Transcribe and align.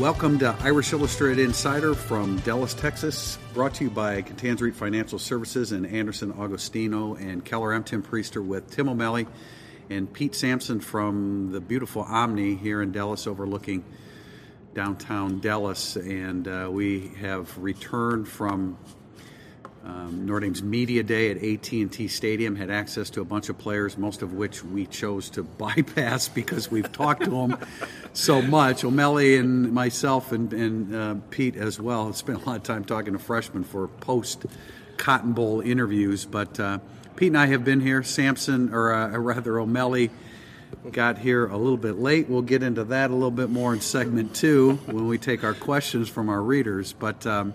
Welcome 0.00 0.38
to 0.38 0.56
Irish 0.60 0.94
Illustrated 0.94 1.44
Insider 1.44 1.94
from 1.94 2.38
Dallas, 2.38 2.72
Texas. 2.72 3.38
Brought 3.52 3.74
to 3.74 3.84
you 3.84 3.90
by 3.90 4.22
Catanzarite 4.22 4.72
Financial 4.72 5.18
Services 5.18 5.72
and 5.72 5.86
Anderson 5.86 6.32
Agostino 6.40 7.16
and 7.16 7.44
Keller. 7.44 7.74
I'm 7.74 7.84
Tim 7.84 8.02
Prister 8.02 8.42
with 8.42 8.70
Tim 8.70 8.88
O'Malley 8.88 9.26
and 9.90 10.10
Pete 10.10 10.34
Sampson 10.34 10.80
from 10.80 11.52
the 11.52 11.60
beautiful 11.60 12.00
Omni 12.00 12.54
here 12.54 12.80
in 12.80 12.92
Dallas, 12.92 13.26
overlooking 13.26 13.84
downtown 14.72 15.38
Dallas. 15.38 15.96
And 15.96 16.48
uh, 16.48 16.70
we 16.72 17.08
have 17.20 17.58
returned 17.58 18.26
from 18.26 18.78
um, 19.90 20.26
Notre 20.26 20.40
Dame's 20.40 20.62
media 20.62 21.02
day 21.02 21.30
at 21.30 21.36
AT&T 21.38 22.08
Stadium. 22.08 22.54
Had 22.54 22.70
access 22.70 23.10
to 23.10 23.20
a 23.20 23.24
bunch 23.24 23.48
of 23.48 23.58
players, 23.58 23.98
most 23.98 24.22
of 24.22 24.34
which 24.34 24.64
we 24.64 24.86
chose 24.86 25.30
to 25.30 25.42
bypass 25.64 26.28
because 26.28 26.70
we've 26.70 26.90
talked 26.92 27.24
to 27.24 27.30
them 27.30 27.58
so 28.12 28.40
much. 28.40 28.84
O'Malley 28.84 29.36
and 29.36 29.72
myself 29.72 30.32
and, 30.32 30.52
and 30.52 30.94
uh, 30.94 31.14
Pete 31.30 31.56
as 31.56 31.80
well 31.80 32.06
have 32.06 32.16
spent 32.24 32.42
a 32.42 32.46
lot 32.46 32.56
of 32.56 32.62
time 32.62 32.84
talking 32.84 33.14
to 33.14 33.18
freshmen 33.18 33.64
for 33.64 33.88
post 33.88 34.46
Cotton 34.96 35.32
Bowl 35.32 35.60
interviews. 35.60 36.24
But 36.24 36.60
uh, 36.60 36.78
Pete 37.16 37.28
and 37.28 37.38
I 37.38 37.46
have 37.46 37.64
been 37.64 37.80
here. 37.80 38.02
Sampson, 38.02 38.72
or 38.72 38.92
uh, 38.92 39.18
rather 39.18 39.58
O'Malley, 39.58 40.10
got 40.92 41.18
here 41.18 41.46
a 41.46 41.56
little 41.56 41.76
bit 41.76 41.98
late. 41.98 42.28
We'll 42.28 42.42
get 42.42 42.62
into 42.62 42.84
that 42.84 43.10
a 43.10 43.14
little 43.14 43.30
bit 43.32 43.50
more 43.50 43.72
in 43.72 43.80
segment 43.80 44.36
two 44.36 44.74
when 44.86 45.08
we 45.08 45.18
take 45.18 45.42
our 45.42 45.54
questions 45.54 46.08
from 46.08 46.28
our 46.28 46.40
readers. 46.40 46.92
But 46.92 47.26
um, 47.26 47.54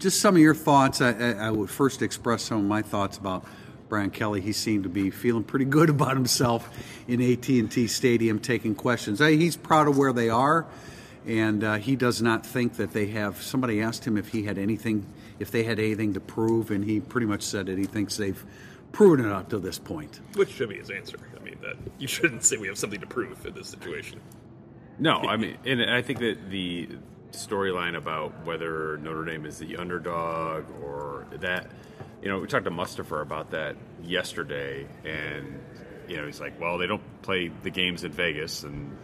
just 0.00 0.20
some 0.20 0.34
of 0.34 0.40
your 0.40 0.54
thoughts. 0.54 1.00
I, 1.00 1.12
I, 1.12 1.50
would 1.50 1.70
first 1.70 2.02
express 2.02 2.42
some 2.42 2.58
of 2.58 2.64
my 2.64 2.82
thoughts 2.82 3.18
about 3.18 3.44
Brian 3.88 4.10
Kelly. 4.10 4.40
He 4.40 4.52
seemed 4.52 4.84
to 4.84 4.88
be 4.88 5.10
feeling 5.10 5.44
pretty 5.44 5.66
good 5.66 5.90
about 5.90 6.14
himself 6.14 6.68
in 7.06 7.20
AT&T 7.20 7.86
Stadium, 7.86 8.40
taking 8.40 8.74
questions. 8.74 9.20
He's 9.20 9.56
proud 9.56 9.86
of 9.86 9.96
where 9.96 10.12
they 10.12 10.30
are, 10.30 10.66
and 11.26 11.62
uh, 11.62 11.74
he 11.76 11.94
does 11.94 12.20
not 12.20 12.44
think 12.44 12.76
that 12.76 12.92
they 12.92 13.08
have. 13.08 13.40
Somebody 13.40 13.82
asked 13.82 14.04
him 14.04 14.16
if 14.16 14.28
he 14.28 14.42
had 14.42 14.58
anything, 14.58 15.06
if 15.38 15.50
they 15.50 15.62
had 15.62 15.78
anything 15.78 16.14
to 16.14 16.20
prove, 16.20 16.70
and 16.70 16.84
he 16.84 17.00
pretty 17.00 17.26
much 17.26 17.42
said 17.42 17.66
that 17.66 17.78
he 17.78 17.84
thinks 17.84 18.16
they've 18.16 18.42
proven 18.92 19.24
it 19.24 19.30
up 19.30 19.50
to 19.50 19.58
this 19.58 19.78
point. 19.78 20.20
Which 20.34 20.50
should 20.50 20.70
be 20.70 20.78
his 20.78 20.90
answer. 20.90 21.18
I 21.38 21.44
mean, 21.44 21.58
that 21.62 21.76
you 21.98 22.08
shouldn't 22.08 22.42
say 22.42 22.56
we 22.56 22.68
have 22.68 22.78
something 22.78 23.00
to 23.00 23.06
prove 23.06 23.44
in 23.44 23.54
this 23.54 23.68
situation. 23.68 24.20
No, 24.98 25.18
I 25.20 25.36
mean, 25.36 25.56
and 25.64 25.82
I 25.82 26.02
think 26.02 26.18
that 26.18 26.50
the 26.50 26.88
storyline 27.32 27.96
about 27.96 28.32
whether 28.44 28.98
Notre 28.98 29.24
Dame 29.24 29.46
is 29.46 29.58
the 29.58 29.76
underdog 29.76 30.64
or 30.82 31.26
that. 31.32 31.70
You 32.22 32.28
know, 32.28 32.38
we 32.38 32.46
talked 32.46 32.64
to 32.64 32.70
Mustipher 32.70 33.22
about 33.22 33.50
that 33.52 33.76
yesterday, 34.02 34.86
and 35.04 35.58
you 36.06 36.16
know, 36.16 36.26
he's 36.26 36.40
like, 36.40 36.60
"Well, 36.60 36.76
they 36.76 36.86
don't 36.86 37.02
play 37.22 37.48
the 37.62 37.70
games 37.70 38.04
in 38.04 38.12
Vegas, 38.12 38.62
and 38.62 38.96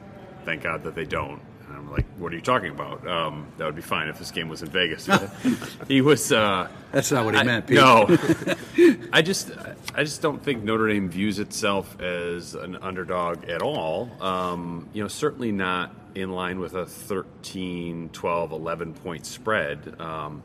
thank 0.45 0.63
God 0.63 0.83
that 0.85 0.95
they 0.95 1.07
don't." 1.07 1.41
And 1.69 1.77
I'm 1.77 1.91
like, 1.91 2.05
"What 2.19 2.33
are 2.33 2.37
you 2.37 2.43
talking 2.43 2.71
about? 2.71 3.07
Um, 3.09 3.47
that 3.57 3.65
would 3.65 3.75
be 3.77 3.83
fine 3.83 4.09
if 4.09 4.19
this 4.19 4.31
game 4.31 4.49
was 4.49 4.63
in 4.63 4.69
Vegas." 4.69 5.09
he 5.89 6.03
was. 6.03 6.31
Uh, 6.31 6.69
That's 6.93 7.11
not 7.11 7.25
what 7.25 7.35
he 7.35 7.41
I, 7.41 7.45
meant. 7.45 7.67
Pete. 7.67 7.77
No, 7.77 8.07
I 9.13 9.23
just, 9.23 9.51
I 9.95 10.05
just 10.05 10.21
don't 10.21 10.43
think 10.43 10.63
Notre 10.63 10.89
Dame 10.89 11.09
views 11.09 11.39
itself 11.39 11.99
as 12.01 12.55
an 12.55 12.77
underdog 12.77 13.49
at 13.49 13.63
all. 13.63 14.11
Um, 14.21 14.91
you 14.93 15.03
know, 15.03 15.09
certainly 15.09 15.53
not 15.53 15.95
in 16.17 16.33
line 16.33 16.59
with 16.59 16.75
a 16.75 16.87
13, 16.87 18.09
12, 18.13 18.53
11 18.53 18.95
point 18.95 19.27
spread. 19.27 20.01
Um, 20.01 20.43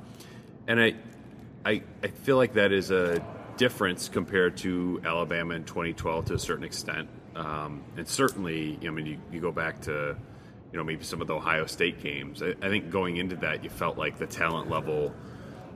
and 0.68 0.82
I, 0.82 0.96
I, 1.66 1.82
I 2.04 2.08
feel 2.08 2.36
like 2.36 2.54
that 2.54 2.72
is 2.72 2.92
a 2.92 3.26
difference 3.56 4.10
compared 4.10 4.58
to 4.58 5.02
Alabama 5.06 5.56
in 5.56 5.64
2012 5.64 6.26
to 6.26 6.34
a 6.34 6.40
certain 6.40 6.66
extent. 6.66 7.08
Um, 7.36 7.84
and 7.96 8.08
certainly, 8.08 8.78
I 8.86 8.90
mean, 8.90 9.06
you, 9.06 9.18
you, 9.32 9.40
go 9.40 9.54
back 9.54 9.80
to, 9.82 10.18
you 10.72 10.78
know, 10.78 10.84
maybe 10.84 11.06
some 11.06 11.22
of 11.22 11.28
the 11.28 11.36
Ohio 11.36 11.66
State 11.66 12.04
games. 12.04 12.44
I, 12.44 12.50
I 12.62 12.68
think 12.68 12.90
going 12.90 13.16
into 13.16 13.38
that, 13.38 13.64
you 13.64 13.70
felt 13.70 13.98
like 13.98 14.18
the 14.18 14.28
talent 14.28 14.70
level 14.70 15.14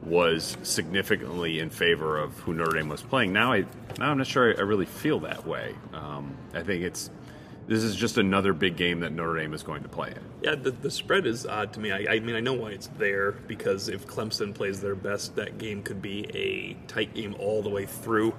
was 0.03 0.57
significantly 0.63 1.59
in 1.59 1.69
favor 1.69 2.17
of 2.17 2.38
who 2.39 2.53
Notre 2.53 2.78
Dame 2.78 2.89
was 2.89 3.01
playing. 3.01 3.31
Now, 3.31 3.53
I 3.53 3.66
now 3.97 4.11
I'm 4.11 4.17
not 4.17 4.28
sure 4.28 4.53
I, 4.53 4.57
I 4.57 4.61
really 4.63 4.85
feel 4.85 5.22
that 5.22 5.47
way. 5.47 5.73
Um, 5.94 6.35
I 6.53 6.61
think 6.63 6.84
it's 6.84 7.09
this 7.68 7.84
is 7.84 7.96
just 7.96 8.18
another 8.18 8.53
big 8.53 8.78
game 8.78 9.00
that 9.00 9.12
Notre 9.12 9.40
Dame 9.40 9.53
is 9.53 9.64
going 9.64 9.81
to 9.84 9.90
play 9.90 10.09
in. 10.09 10.20
Yeah, 10.42 10.56
the, 10.56 10.72
the 10.72 10.92
spread 10.92 11.26
is 11.26 11.46
odd 11.46 11.74
to 11.74 11.80
me. 11.80 11.92
I, 11.92 12.14
I, 12.14 12.20
mean, 12.20 12.36
I 12.36 12.40
know 12.40 12.53
why 12.53 12.70
it's 12.72 12.88
there 12.98 13.31
because 13.31 13.90
if 13.90 14.06
Clemson 14.06 14.53
plays 14.53 14.81
their 14.81 14.96
best, 14.96 15.36
that 15.36 15.58
game 15.58 15.81
could 15.81 16.02
be 16.02 16.28
a 16.36 16.74
tight 16.88 17.14
game 17.16 17.36
all 17.40 17.64
the 17.64 17.70
way 17.70 17.86
through, 17.86 18.36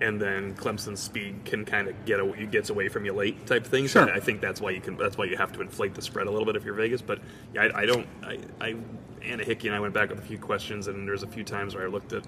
and 0.00 0.20
then 0.20 0.54
Clemson's 0.56 1.00
speed 1.00 1.44
can 1.44 1.64
kind 1.64 1.86
of 1.86 2.04
get 2.04 2.18
away, 2.18 2.44
gets 2.46 2.70
away 2.70 2.88
from 2.88 3.04
you 3.04 3.12
late 3.12 3.46
type 3.46 3.64
thing. 3.64 3.86
Sure. 3.86 4.06
So 4.06 4.12
I 4.12 4.20
think 4.20 4.40
that's 4.40 4.60
why 4.60 4.70
you 4.70 4.80
can. 4.80 4.96
That's 4.96 5.16
why 5.16 5.26
you 5.26 5.36
have 5.36 5.52
to 5.52 5.60
inflate 5.60 5.94
the 5.94 6.02
spread 6.02 6.26
a 6.26 6.30
little 6.30 6.46
bit 6.46 6.56
if 6.56 6.64
you're 6.64 6.74
Vegas. 6.74 7.02
But 7.02 7.20
yeah, 7.54 7.62
I, 7.62 7.82
I 7.82 7.86
don't. 7.86 8.06
I, 8.22 8.38
I 8.60 8.76
Anna 9.22 9.44
Hickey 9.44 9.68
and 9.68 9.76
I 9.76 9.80
went 9.80 9.94
back 9.94 10.10
with 10.10 10.18
a 10.18 10.22
few 10.22 10.38
questions, 10.38 10.88
and 10.88 11.06
there's 11.06 11.22
a 11.22 11.28
few 11.28 11.44
times 11.44 11.74
where 11.74 11.84
I 11.84 11.88
looked 11.88 12.12
at, 12.12 12.24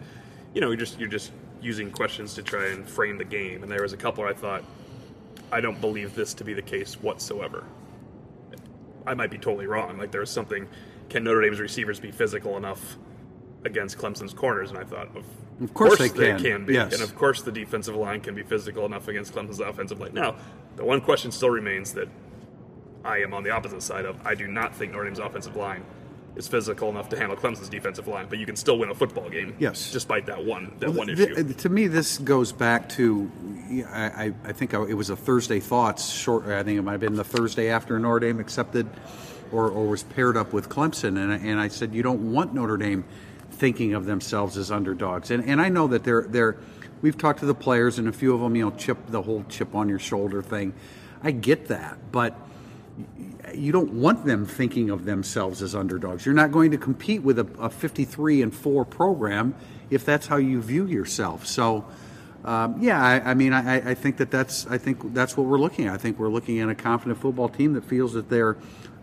you 0.55 0.60
know, 0.60 0.69
you're 0.69 0.76
just 0.76 0.99
you're 0.99 1.09
just 1.09 1.32
using 1.60 1.91
questions 1.91 2.34
to 2.34 2.43
try 2.43 2.69
and 2.69 2.88
frame 2.88 3.19
the 3.19 3.25
game, 3.25 3.62
and 3.62 3.70
there 3.70 3.82
was 3.82 3.93
a 3.93 3.97
couple 3.97 4.22
where 4.22 4.32
I 4.32 4.37
thought 4.37 4.65
I 5.50 5.60
don't 5.60 5.81
believe 5.81 6.14
this 6.14 6.34
to 6.34 6.44
be 6.44 6.54
the 6.54 6.62
case 6.62 6.94
whatsoever. 6.94 7.64
I 9.06 9.14
might 9.14 9.31
be 9.31 9.38
totally 9.38 9.66
wrong. 9.66 9.98
Like 9.98 10.10
there 10.10 10.20
was 10.20 10.31
something. 10.31 10.69
Can 11.09 11.25
Notre 11.25 11.41
Dame's 11.41 11.60
receivers 11.60 11.98
be 12.00 12.10
physical 12.10 12.56
enough 12.56 12.98
against 13.64 13.97
Clemson's 13.97 14.34
corners? 14.34 14.70
And 14.70 14.78
I 14.78 14.84
thought, 14.84 15.08
of, 15.16 15.25
of 15.62 15.72
course, 15.72 15.97
course 15.97 16.12
they, 16.12 16.32
they, 16.32 16.42
can. 16.42 16.66
be, 16.66 16.75
yes. 16.75 16.92
and 16.92 17.03
of 17.03 17.14
course 17.16 17.42
the 17.42 17.53
defensive 17.53 17.97
line 17.97 18.20
can 18.20 18.34
be 18.34 18.42
physical 18.42 18.84
enough 18.84 19.08
against 19.08 19.34
Clemson's 19.34 19.60
offensive 19.60 19.98
line. 19.98 20.12
Now, 20.12 20.37
the 20.76 20.84
one 20.84 21.00
question 21.00 21.32
still 21.32 21.50
remains 21.50 21.94
that 21.94 22.08
I 23.04 23.19
am 23.19 23.32
on 23.32 23.42
the 23.42 23.50
opposite 23.50 23.82
side 23.82 24.04
of. 24.04 24.26
I 24.26 24.34
do 24.34 24.47
not 24.47 24.75
think 24.75 24.92
Notre 24.92 25.04
Dame's 25.04 25.19
offensive 25.19 25.56
line 25.56 25.84
is 26.36 26.46
physical 26.46 26.88
enough 26.88 27.08
to 27.08 27.18
handle 27.18 27.36
Clemson's 27.36 27.68
defensive 27.68 28.06
line, 28.06 28.26
but 28.28 28.38
you 28.38 28.46
can 28.46 28.56
still 28.56 28.78
win 28.78 28.90
a 28.90 28.94
football 28.94 29.28
game. 29.28 29.54
Yes, 29.58 29.92
despite 29.92 30.26
that 30.26 30.44
one 30.44 30.72
that 30.78 30.90
well, 30.90 30.98
one 30.98 31.10
issue. 31.10 31.34
Th- 31.34 31.56
to 31.58 31.68
me, 31.68 31.86
this 31.86 32.18
goes 32.18 32.52
back 32.52 32.88
to 32.90 33.30
I, 33.92 34.32
I 34.44 34.52
think 34.52 34.72
it 34.72 34.94
was 34.94 35.10
a 35.10 35.16
Thursday 35.16 35.60
thoughts 35.60 36.10
short. 36.10 36.46
I 36.46 36.62
think 36.62 36.78
it 36.78 36.82
might 36.82 36.92
have 36.92 37.00
been 37.00 37.16
the 37.16 37.24
Thursday 37.24 37.70
after 37.70 37.98
Notre 37.98 38.20
Dame 38.20 38.40
accepted 38.40 38.88
or, 39.52 39.68
or 39.68 39.86
was 39.86 40.02
paired 40.02 40.36
up 40.36 40.52
with 40.52 40.68
Clemson, 40.68 41.22
and 41.22 41.32
I, 41.32 41.36
and 41.36 41.60
I 41.60 41.68
said 41.68 41.94
you 41.94 42.02
don't 42.02 42.32
want 42.32 42.54
Notre 42.54 42.76
Dame 42.76 43.04
thinking 43.50 43.94
of 43.94 44.06
themselves 44.06 44.56
as 44.56 44.70
underdogs, 44.70 45.30
and 45.30 45.44
and 45.44 45.60
I 45.60 45.68
know 45.68 45.88
that 45.88 46.04
they're 46.04 46.22
they're. 46.22 46.56
We've 47.00 47.16
talked 47.16 47.40
to 47.40 47.46
the 47.46 47.54
players, 47.54 47.98
and 47.98 48.08
a 48.08 48.12
few 48.12 48.34
of 48.34 48.40
them, 48.40 48.56
you 48.56 48.64
know, 48.64 48.76
chip 48.76 48.98
the 49.06 49.22
whole 49.22 49.44
chip 49.48 49.74
on 49.74 49.88
your 49.88 50.00
shoulder 50.00 50.42
thing. 50.42 50.74
I 51.22 51.30
get 51.30 51.68
that, 51.68 52.10
but 52.10 52.36
you 53.54 53.72
don't 53.72 53.93
want 53.93 54.25
them 54.25 54.47
thinking 54.47 54.91
of 54.91 55.04
themselves 55.04 55.62
as 55.62 55.75
underdogs. 55.75 56.26
You're 56.26 56.34
not 56.34 56.53
going 56.53 56.71
to 56.72 56.78
compete 56.78 57.22
with 57.22 57.38
a, 57.38 57.47
a 57.59 57.71
53 57.71 58.43
and 58.43 58.54
4 58.54 58.84
program 58.84 59.54
if 59.91 60.04
that's 60.04 60.26
how 60.26 60.37
you 60.37 60.60
view 60.60 60.87
yourself. 60.87 61.47
So, 61.47 61.87
um, 62.44 62.76
yeah, 62.81 63.03
I, 63.03 63.31
I 63.31 63.34
mean, 63.34 63.53
I, 63.53 63.91
I, 63.91 63.94
think 63.94 64.19
that 64.19 64.31
that's 64.31 64.66
I 64.66 64.78
think 64.78 65.15
that's 65.15 65.37
what 65.37 65.47
we're 65.47 65.59
looking 65.59 65.87
at. 65.87 65.94
I 65.94 65.97
think 65.97 66.19
we're 66.19 66.28
looking 66.28 66.60
at 66.60 66.69
a 66.69 66.75
confident 66.75 67.21
football 67.21 67.49
team 67.49 67.72
that 67.72 67.84
feels 67.84 68.12
that 68.12 68.28
they're 68.28 68.56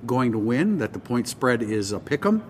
going 0.05 0.31
to 0.31 0.37
win, 0.37 0.77
that 0.77 0.93
the 0.93 0.99
point 0.99 1.27
spread 1.27 1.61
is 1.61 1.91
a 1.91 1.99
pick 1.99 2.25
'em, 2.25 2.43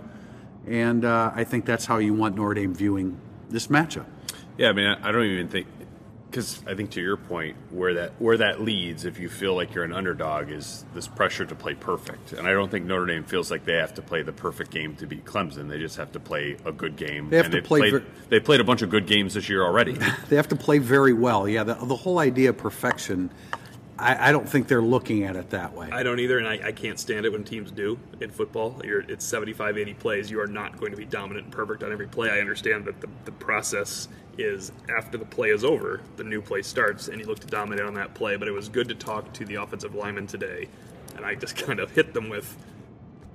and 0.67 1.03
uh, 1.03 1.31
I 1.33 1.43
think 1.43 1.65
that's 1.65 1.85
how 1.85 1.97
you 1.97 2.13
want 2.13 2.35
Notre 2.35 2.53
Dame 2.53 2.73
viewing 2.73 3.17
this 3.49 3.67
matchup. 3.67 4.05
Yeah, 4.57 4.69
I 4.69 4.73
mean, 4.73 4.85
I 4.85 5.11
don't 5.11 5.25
even 5.25 5.47
think 5.47 5.67
because 6.35 6.61
I 6.67 6.75
think 6.75 6.91
to 6.91 7.01
your 7.01 7.15
point, 7.15 7.55
where 7.69 7.93
that 7.93 8.11
where 8.19 8.35
that 8.35 8.59
leads, 8.59 9.05
if 9.05 9.19
you 9.19 9.29
feel 9.29 9.55
like 9.55 9.73
you're 9.73 9.85
an 9.85 9.93
underdog, 9.93 10.51
is 10.51 10.83
this 10.93 11.07
pressure 11.07 11.45
to 11.45 11.55
play 11.55 11.75
perfect. 11.75 12.33
And 12.33 12.45
I 12.45 12.51
don't 12.51 12.69
think 12.69 12.85
Notre 12.85 13.05
Dame 13.05 13.23
feels 13.23 13.49
like 13.49 13.63
they 13.63 13.77
have 13.77 13.93
to 13.93 14.01
play 14.01 14.21
the 14.21 14.33
perfect 14.33 14.69
game 14.69 14.97
to 14.97 15.07
beat 15.07 15.23
Clemson. 15.23 15.69
They 15.69 15.79
just 15.79 15.95
have 15.95 16.11
to 16.11 16.19
play 16.19 16.57
a 16.65 16.73
good 16.73 16.97
game. 16.97 17.29
They 17.29 17.37
have 17.37 17.45
and 17.45 17.55
to 17.55 17.61
play. 17.61 17.79
Played, 17.79 17.91
ver- 17.93 18.05
they 18.27 18.41
played 18.41 18.59
a 18.59 18.65
bunch 18.65 18.81
of 18.81 18.89
good 18.89 19.07
games 19.07 19.35
this 19.35 19.47
year 19.47 19.63
already. 19.63 19.93
they 20.29 20.35
have 20.35 20.49
to 20.49 20.57
play 20.57 20.79
very 20.79 21.13
well. 21.13 21.47
Yeah, 21.47 21.63
the, 21.63 21.75
the 21.75 21.95
whole 21.95 22.19
idea 22.19 22.49
of 22.49 22.57
perfection. 22.57 23.29
I, 23.97 24.29
I, 24.29 24.31
don't 24.31 24.47
think 24.47 24.67
they're 24.67 24.81
looking 24.81 25.23
at 25.23 25.35
it 25.35 25.51
that 25.51 25.73
way. 25.73 25.89
I 25.91 26.03
don't 26.03 26.19
either, 26.19 26.37
and 26.37 26.47
I, 26.47 26.59
I 26.67 26.71
can't 26.71 26.99
stand 26.99 27.25
it 27.25 27.31
when 27.31 27.43
teams 27.43 27.71
do 27.71 27.97
in 28.19 28.29
football. 28.29 28.81
You're, 28.83 29.01
it's 29.01 29.23
75, 29.25 29.77
80 29.77 29.93
plays. 29.95 30.29
You 30.29 30.41
are 30.41 30.47
not 30.47 30.77
going 30.77 30.91
to 30.91 30.97
be 30.97 31.05
dominant 31.05 31.45
and 31.45 31.53
perfect 31.53 31.83
on 31.83 31.91
every 31.91 32.07
play. 32.07 32.29
I 32.29 32.39
understand 32.39 32.85
that 32.85 32.99
the, 32.99 33.07
the 33.23 33.31
process 33.31 34.07
is 34.37 34.71
after 34.95 35.17
the 35.17 35.25
play 35.25 35.49
is 35.49 35.63
over, 35.63 36.01
the 36.17 36.23
new 36.23 36.41
play 36.41 36.61
starts, 36.61 37.07
and 37.07 37.21
you 37.21 37.25
look 37.25 37.39
to 37.39 37.47
dominate 37.47 37.85
on 37.85 37.93
that 37.93 38.13
play. 38.13 38.35
But 38.35 38.47
it 38.47 38.51
was 38.51 38.67
good 38.67 38.89
to 38.89 38.95
talk 38.95 39.31
to 39.33 39.45
the 39.45 39.55
offensive 39.55 39.95
lineman 39.95 40.27
today, 40.27 40.67
and 41.15 41.25
I 41.25 41.35
just 41.35 41.55
kind 41.65 41.79
of 41.79 41.91
hit 41.91 42.13
them 42.13 42.29
with 42.29 42.57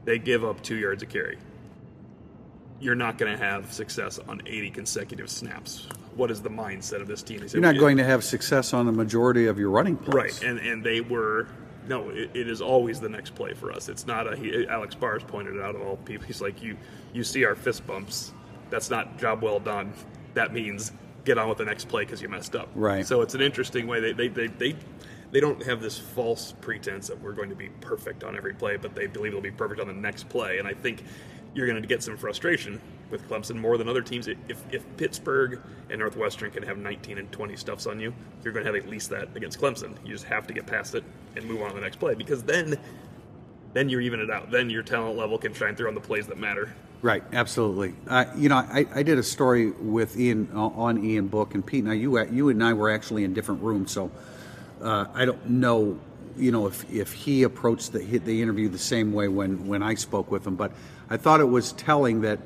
they 0.04 0.18
give 0.18 0.44
up 0.44 0.62
two 0.62 0.76
yards 0.76 1.02
of 1.02 1.08
carry. 1.08 1.38
You're 2.80 2.94
not 2.94 3.18
going 3.18 3.30
to 3.30 3.38
have 3.42 3.72
success 3.72 4.18
on 4.18 4.40
80 4.46 4.70
consecutive 4.70 5.28
snaps. 5.28 5.86
What 6.20 6.30
is 6.30 6.42
the 6.42 6.50
mindset 6.50 7.00
of 7.00 7.08
this 7.08 7.22
team? 7.22 7.42
You're 7.50 7.62
not 7.62 7.78
going 7.78 7.96
to 7.96 8.04
have 8.04 8.22
success 8.22 8.74
on 8.74 8.86
the 8.86 8.92
majority 8.92 9.46
of 9.46 9.58
your 9.58 9.70
running 9.70 9.96
plays. 9.96 10.14
Right, 10.14 10.42
and 10.42 10.58
and 10.58 10.84
they 10.84 11.00
were 11.00 11.48
no, 11.88 12.10
it, 12.10 12.30
it 12.34 12.48
is 12.48 12.60
always 12.60 13.00
the 13.00 13.08
next 13.08 13.34
play 13.34 13.54
for 13.54 13.72
us. 13.72 13.88
It's 13.88 14.06
not 14.06 14.32
a. 14.32 14.36
He, 14.36 14.66
Alex 14.68 14.94
Bars 14.94 15.22
pointed 15.24 15.56
it 15.56 15.62
out 15.62 15.74
of 15.74 15.82
all 15.82 15.96
people. 15.96 16.26
He's 16.26 16.40
like, 16.40 16.62
you 16.62 16.76
you 17.12 17.24
see 17.24 17.44
our 17.44 17.54
fist 17.54 17.86
bumps. 17.86 18.32
That's 18.68 18.90
not 18.90 19.18
job 19.18 19.42
well 19.42 19.58
done 19.58 19.92
that 20.34 20.52
means 20.52 20.92
get 21.24 21.38
on 21.38 21.48
with 21.48 21.58
the 21.58 21.64
next 21.64 21.88
play 21.88 22.04
because 22.04 22.22
you 22.22 22.28
messed 22.28 22.56
up. 22.56 22.68
Right. 22.74 23.06
So 23.06 23.22
it's 23.22 23.34
an 23.34 23.40
interesting 23.40 23.86
way. 23.86 24.00
They, 24.00 24.12
they, 24.12 24.28
they, 24.28 24.46
they, 24.46 24.76
they 25.32 25.40
don't 25.40 25.62
have 25.64 25.80
this 25.80 25.98
false 25.98 26.54
pretense 26.60 27.08
that 27.08 27.20
we're 27.20 27.32
going 27.32 27.50
to 27.50 27.56
be 27.56 27.68
perfect 27.80 28.24
on 28.24 28.36
every 28.36 28.54
play, 28.54 28.76
but 28.76 28.94
they 28.94 29.06
believe 29.06 29.32
it'll 29.32 29.42
be 29.42 29.50
perfect 29.50 29.80
on 29.80 29.86
the 29.86 29.92
next 29.92 30.28
play. 30.28 30.58
And 30.58 30.66
I 30.66 30.74
think 30.74 31.04
you're 31.54 31.66
going 31.66 31.80
to 31.80 31.88
get 31.88 32.02
some 32.02 32.16
frustration 32.16 32.80
with 33.10 33.28
Clemson 33.28 33.56
more 33.56 33.76
than 33.76 33.88
other 33.88 34.02
teams. 34.02 34.28
If, 34.28 34.38
if 34.72 34.84
Pittsburgh 34.96 35.60
and 35.88 35.98
Northwestern 35.98 36.50
can 36.50 36.62
have 36.62 36.78
19 36.78 37.18
and 37.18 37.30
20 37.32 37.56
stuffs 37.56 37.86
on 37.86 37.98
you, 37.98 38.14
you're 38.44 38.52
going 38.52 38.64
to 38.64 38.72
have 38.72 38.80
at 38.80 38.88
least 38.88 39.10
that 39.10 39.28
against 39.36 39.60
Clemson. 39.60 39.96
You 40.04 40.12
just 40.12 40.24
have 40.24 40.46
to 40.46 40.54
get 40.54 40.66
past 40.66 40.94
it 40.94 41.04
and 41.36 41.44
move 41.44 41.62
on 41.62 41.70
to 41.70 41.74
the 41.74 41.80
next 41.80 41.96
play 41.96 42.14
because 42.14 42.42
then 42.42 42.78
then 43.72 43.88
you're 43.88 44.00
even 44.00 44.20
it 44.20 44.30
out. 44.30 44.50
Then 44.50 44.68
your 44.68 44.82
talent 44.82 45.16
level 45.16 45.38
can 45.38 45.54
shine 45.54 45.76
through 45.76 45.88
on 45.88 45.94
the 45.94 46.00
plays 46.00 46.26
that 46.26 46.38
matter. 46.38 46.72
Right, 47.02 47.22
absolutely. 47.32 47.94
Uh, 48.06 48.26
you 48.36 48.48
know, 48.48 48.56
I, 48.56 48.86
I 48.94 49.02
did 49.02 49.18
a 49.18 49.22
story 49.22 49.70
with 49.70 50.18
Ian 50.18 50.50
on 50.52 51.02
Ian 51.02 51.28
Book 51.28 51.54
and 51.54 51.64
Pete. 51.64 51.84
Now 51.84 51.92
you 51.92 52.20
you 52.26 52.48
and 52.50 52.62
I 52.62 52.74
were 52.74 52.90
actually 52.90 53.24
in 53.24 53.32
different 53.32 53.62
rooms, 53.62 53.90
so 53.90 54.10
uh, 54.82 55.06
I 55.14 55.24
don't 55.24 55.48
know. 55.48 55.98
You 56.36 56.52
know, 56.52 56.66
if 56.66 56.90
if 56.92 57.12
he 57.12 57.42
approached 57.42 57.92
the 57.92 58.00
the 58.00 58.42
interview 58.42 58.68
the 58.68 58.78
same 58.78 59.12
way 59.12 59.28
when 59.28 59.66
when 59.66 59.82
I 59.82 59.94
spoke 59.94 60.30
with 60.30 60.46
him, 60.46 60.56
but 60.56 60.72
I 61.08 61.16
thought 61.16 61.40
it 61.40 61.48
was 61.48 61.72
telling 61.72 62.22
that 62.22 62.38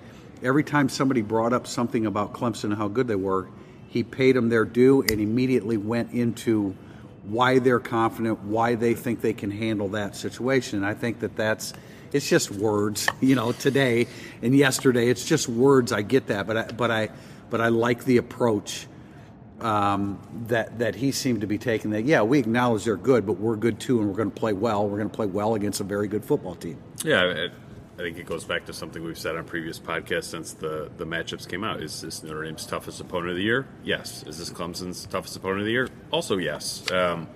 every 0.43 0.65
time 0.65 0.89
somebody 0.89 1.23
brought 1.23 1.53
up 1.53 1.67
something 1.67 2.07
about 2.07 2.33
Clemson 2.33 2.65
and 2.65 2.75
how 2.75 2.89
good 2.89 3.09
they 3.09 3.15
were, 3.15 3.49
he 3.89 4.03
paid 4.03 4.37
them 4.37 4.49
their 4.49 4.65
due 4.65 5.03
and 5.03 5.21
immediately 5.21 5.77
went 5.77 6.13
into 6.13 6.75
why 7.25 7.59
they're 7.59 7.81
confident, 7.81 8.41
why 8.41 8.75
they 8.75 8.95
think 8.95 9.21
they 9.21 9.33
can 9.33 9.51
handle 9.51 9.89
that 9.89 10.17
situation. 10.17 10.79
And 10.79 10.87
I 10.87 10.95
think 10.95 11.21
that 11.21 11.37
that's 11.37 11.73
it's 12.13 12.29
just 12.29 12.51
words, 12.51 13.09
you 13.21 13.35
know, 13.35 13.53
today 13.53 14.07
and 14.43 14.57
yesterday. 14.57 15.09
It's 15.09 15.25
just 15.25 15.49
words. 15.49 15.93
I 15.93 16.03
get 16.03 16.29
that, 16.29 16.47
but 16.47 16.57
I, 16.57 16.63
but 16.73 16.91
I, 16.91 17.09
but 17.51 17.61
I 17.61 17.69
like 17.69 18.05
the 18.05 18.19
approach 18.19 18.87
um, 19.61 20.19
that 20.49 20.79
that 20.79 20.95
he 20.95 21.12
seemed 21.12 21.41
to 21.43 21.47
be 21.47 21.59
taking. 21.59 21.91
That 21.91 22.05
yeah, 22.05 22.23
we 22.23 22.39
acknowledge 22.39 22.85
they're 22.85 22.97
good, 22.97 23.27
but 23.27 23.35
we're 23.35 23.56
good 23.56 23.81
too, 23.81 24.01
and 24.01 24.09
we're 24.09 24.17
going 24.17 24.31
to 24.31 24.39
play 24.39 24.53
well. 24.53 24.89
We're 24.89 24.99
going 24.99 25.11
to 25.11 25.17
play 25.17 25.27
well 25.27 25.55
against 25.55 25.81
a 25.81 25.85
very 25.85 26.09
good 26.09 26.25
football 26.25 26.55
team. 26.55 26.79
Yeah. 27.05 27.49
I 27.95 27.99
think 27.99 28.19
it 28.19 28.27
goes 28.27 28.43
back 28.45 28.67
to 28.67 28.73
something 28.73 29.05
we've 29.05 29.19
said 29.19 29.37
on 29.37 29.45
previous 29.45 29.79
podcasts 29.79 30.25
since 30.25 30.53
the, 30.53 30.91
the 30.97 31.06
matchups 31.06 31.49
came 31.49 31.62
out. 31.62 31.81
Is 31.81 32.01
this 32.01 32.25
Notre 32.25 32.43
Dame's 32.43 32.67
toughest 32.67 33.01
opponent 33.01 33.31
of 33.31 33.37
the 33.37 33.45
year? 33.45 33.69
Yes. 33.85 34.25
Is 34.27 34.37
this 34.37 34.51
Clemson's 34.51 35.06
toughest 35.06 35.37
opponent 35.37 35.61
of 35.61 35.67
the 35.67 35.73
year? 35.73 35.89
Also, 36.11 36.37
yes. 36.37 36.91
Um, 36.91 37.29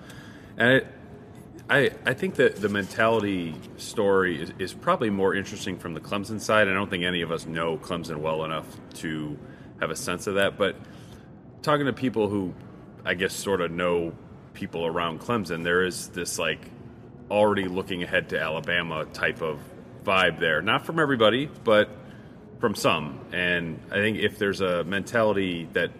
and 0.57 0.73
it, 0.73 0.87
I, 1.69 1.91
I 2.05 2.13
think 2.13 2.35
that 2.35 2.57
the 2.57 2.67
mentality 2.67 3.55
story 3.77 4.41
is, 4.41 4.51
is, 4.59 4.73
probably 4.73 5.09
more 5.09 5.33
interesting 5.33 5.77
from 5.77 5.93
the 5.93 6.01
Clemson 6.01 6.41
side. 6.41 6.67
I 6.67 6.73
don't 6.73 6.89
think 6.89 7.05
any 7.05 7.21
of 7.21 7.31
us 7.31 7.45
know 7.45 7.77
Clemson 7.77 8.17
well 8.17 8.43
enough 8.43 8.65
to 8.95 9.37
have 9.79 9.91
a 9.91 9.95
sense 9.95 10.27
of 10.27 10.35
that. 10.35 10.57
But 10.57 10.75
talking 11.61 11.85
to 11.85 11.93
people 11.93 12.29
who, 12.29 12.53
I 13.05 13.13
guess, 13.13 13.33
sort 13.33 13.61
of 13.61 13.71
know 13.71 14.13
people 14.53 14.85
around 14.85 15.21
Clemson, 15.21 15.63
there 15.63 15.83
is 15.83 16.09
this 16.09 16.39
like 16.39 16.59
already 17.29 17.67
looking 17.67 18.03
ahead 18.03 18.29
to 18.29 18.39
Alabama 18.39 19.05
type 19.05 19.41
of 19.41 19.59
vibe 20.03 20.39
there. 20.39 20.61
Not 20.61 20.85
from 20.85 20.99
everybody, 20.99 21.49
but 21.63 21.89
from 22.59 22.75
some. 22.75 23.19
And 23.31 23.79
I 23.91 23.95
think 23.95 24.17
if 24.17 24.37
there's 24.37 24.61
a 24.61 24.83
mentality 24.83 25.67
that 25.73 25.91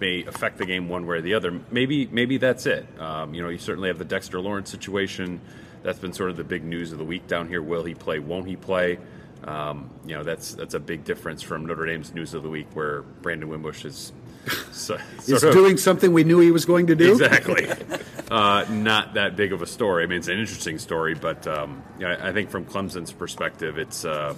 may 0.00 0.24
affect 0.24 0.58
the 0.58 0.66
game 0.66 0.88
one 0.88 1.06
way 1.06 1.18
or 1.18 1.20
the 1.22 1.34
other. 1.34 1.60
Maybe 1.70 2.06
maybe 2.06 2.38
that's 2.38 2.66
it. 2.66 2.86
Um, 3.00 3.34
you 3.34 3.42
know, 3.42 3.48
you 3.48 3.58
certainly 3.58 3.88
have 3.88 3.98
the 3.98 4.04
Dexter 4.04 4.40
Lawrence 4.40 4.70
situation. 4.70 5.40
That's 5.82 5.98
been 5.98 6.12
sort 6.12 6.30
of 6.30 6.36
the 6.36 6.44
big 6.44 6.64
news 6.64 6.92
of 6.92 6.98
the 6.98 7.04
week 7.04 7.26
down 7.26 7.48
here. 7.48 7.62
Will 7.62 7.84
he 7.84 7.94
play? 7.94 8.18
Won't 8.18 8.46
he 8.46 8.56
play? 8.56 8.98
Um, 9.44 9.90
you 10.04 10.14
know, 10.14 10.24
that's 10.24 10.54
that's 10.54 10.74
a 10.74 10.80
big 10.80 11.04
difference 11.04 11.42
from 11.42 11.66
Notre 11.66 11.86
Dame's 11.86 12.12
news 12.12 12.34
of 12.34 12.42
the 12.42 12.48
week, 12.48 12.66
where 12.74 13.02
Brandon 13.02 13.48
Wimbush 13.48 13.84
is 13.84 14.12
so, 14.72 14.98
is 15.26 15.42
of, 15.42 15.52
doing 15.52 15.76
something 15.76 16.12
we 16.12 16.24
knew 16.24 16.38
he 16.40 16.50
was 16.50 16.64
going 16.64 16.88
to 16.88 16.94
do. 16.94 17.12
Exactly. 17.12 17.68
uh, 18.30 18.64
not 18.70 19.14
that 19.14 19.36
big 19.36 19.52
of 19.52 19.62
a 19.62 19.66
story. 19.66 20.04
I 20.04 20.06
mean, 20.06 20.18
it's 20.18 20.28
an 20.28 20.38
interesting 20.38 20.78
story, 20.78 21.14
but 21.14 21.46
um, 21.46 21.82
I, 22.00 22.28
I, 22.28 22.32
think 22.32 22.50
from 22.50 22.64
Clemson's 22.64 23.12
perspective, 23.12 23.78
it's 23.78 24.04
uh, 24.04 24.34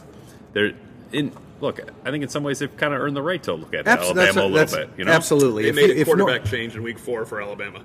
there. 0.52 0.72
In 1.12 1.32
look, 1.60 1.80
I 2.04 2.10
think 2.10 2.22
in 2.22 2.28
some 2.28 2.42
ways 2.42 2.58
they've 2.58 2.76
kind 2.76 2.94
of 2.94 3.00
earned 3.00 3.16
the 3.16 3.22
right 3.22 3.42
to 3.44 3.54
look 3.54 3.74
at 3.74 3.86
Abs- 3.86 4.04
Alabama 4.04 4.42
a 4.42 4.46
little 4.46 4.76
bit. 4.76 4.90
You 4.98 5.04
know, 5.04 5.12
absolutely. 5.12 5.64
They 5.64 5.68
if 5.70 5.74
made 5.74 5.90
a 6.00 6.04
quarterback 6.04 6.44
change 6.44 6.76
in 6.76 6.82
week 6.82 6.98
four 6.98 7.24
for 7.24 7.40
Alabama. 7.40 7.84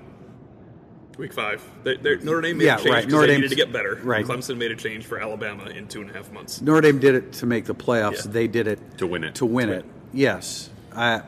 Week 1.16 1.32
five, 1.32 1.62
they, 1.84 1.96
Notre 1.96 2.40
Dame 2.40 2.58
made 2.58 2.64
yeah, 2.64 2.74
a 2.74 2.78
change 2.78 2.90
right. 2.90 3.08
Notre 3.08 3.26
they 3.28 3.36
needed 3.36 3.50
to 3.50 3.56
get 3.56 3.72
better. 3.72 4.00
Right. 4.02 4.26
Clemson 4.26 4.56
made 4.56 4.72
a 4.72 4.76
change 4.76 5.04
for 5.06 5.20
Alabama 5.20 5.66
in 5.66 5.86
two 5.86 6.00
and 6.00 6.10
a 6.10 6.12
half 6.12 6.32
months. 6.32 6.60
Notre 6.60 6.80
Dame 6.80 6.98
did 6.98 7.14
it 7.14 7.34
to 7.34 7.46
make 7.46 7.66
the 7.66 7.74
playoffs. 7.74 8.24
Yeah. 8.24 8.32
They 8.32 8.48
did 8.48 8.66
it 8.66 8.98
to 8.98 9.06
win 9.06 9.22
it. 9.22 9.36
To 9.36 9.46
win 9.46 9.68
to 9.68 9.74
it. 9.74 9.84
Win. 9.84 9.92
Yes. 10.12 10.70
I, 10.92 11.22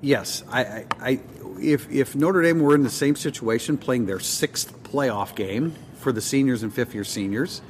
yes. 0.00 0.42
I, 0.50 0.64
I, 0.64 0.86
I, 1.00 1.20
if 1.60 1.90
if 1.90 2.14
Notre 2.14 2.42
Dame 2.42 2.60
were 2.60 2.74
in 2.74 2.82
the 2.82 2.90
same 2.90 3.16
situation, 3.16 3.78
playing 3.78 4.06
their 4.06 4.20
sixth 4.20 4.82
playoff 4.84 5.34
game 5.34 5.74
for 5.96 6.12
the 6.12 6.20
seniors 6.20 6.62
and 6.62 6.72
fifth 6.72 6.94
year 6.94 7.04
seniors, 7.04 7.60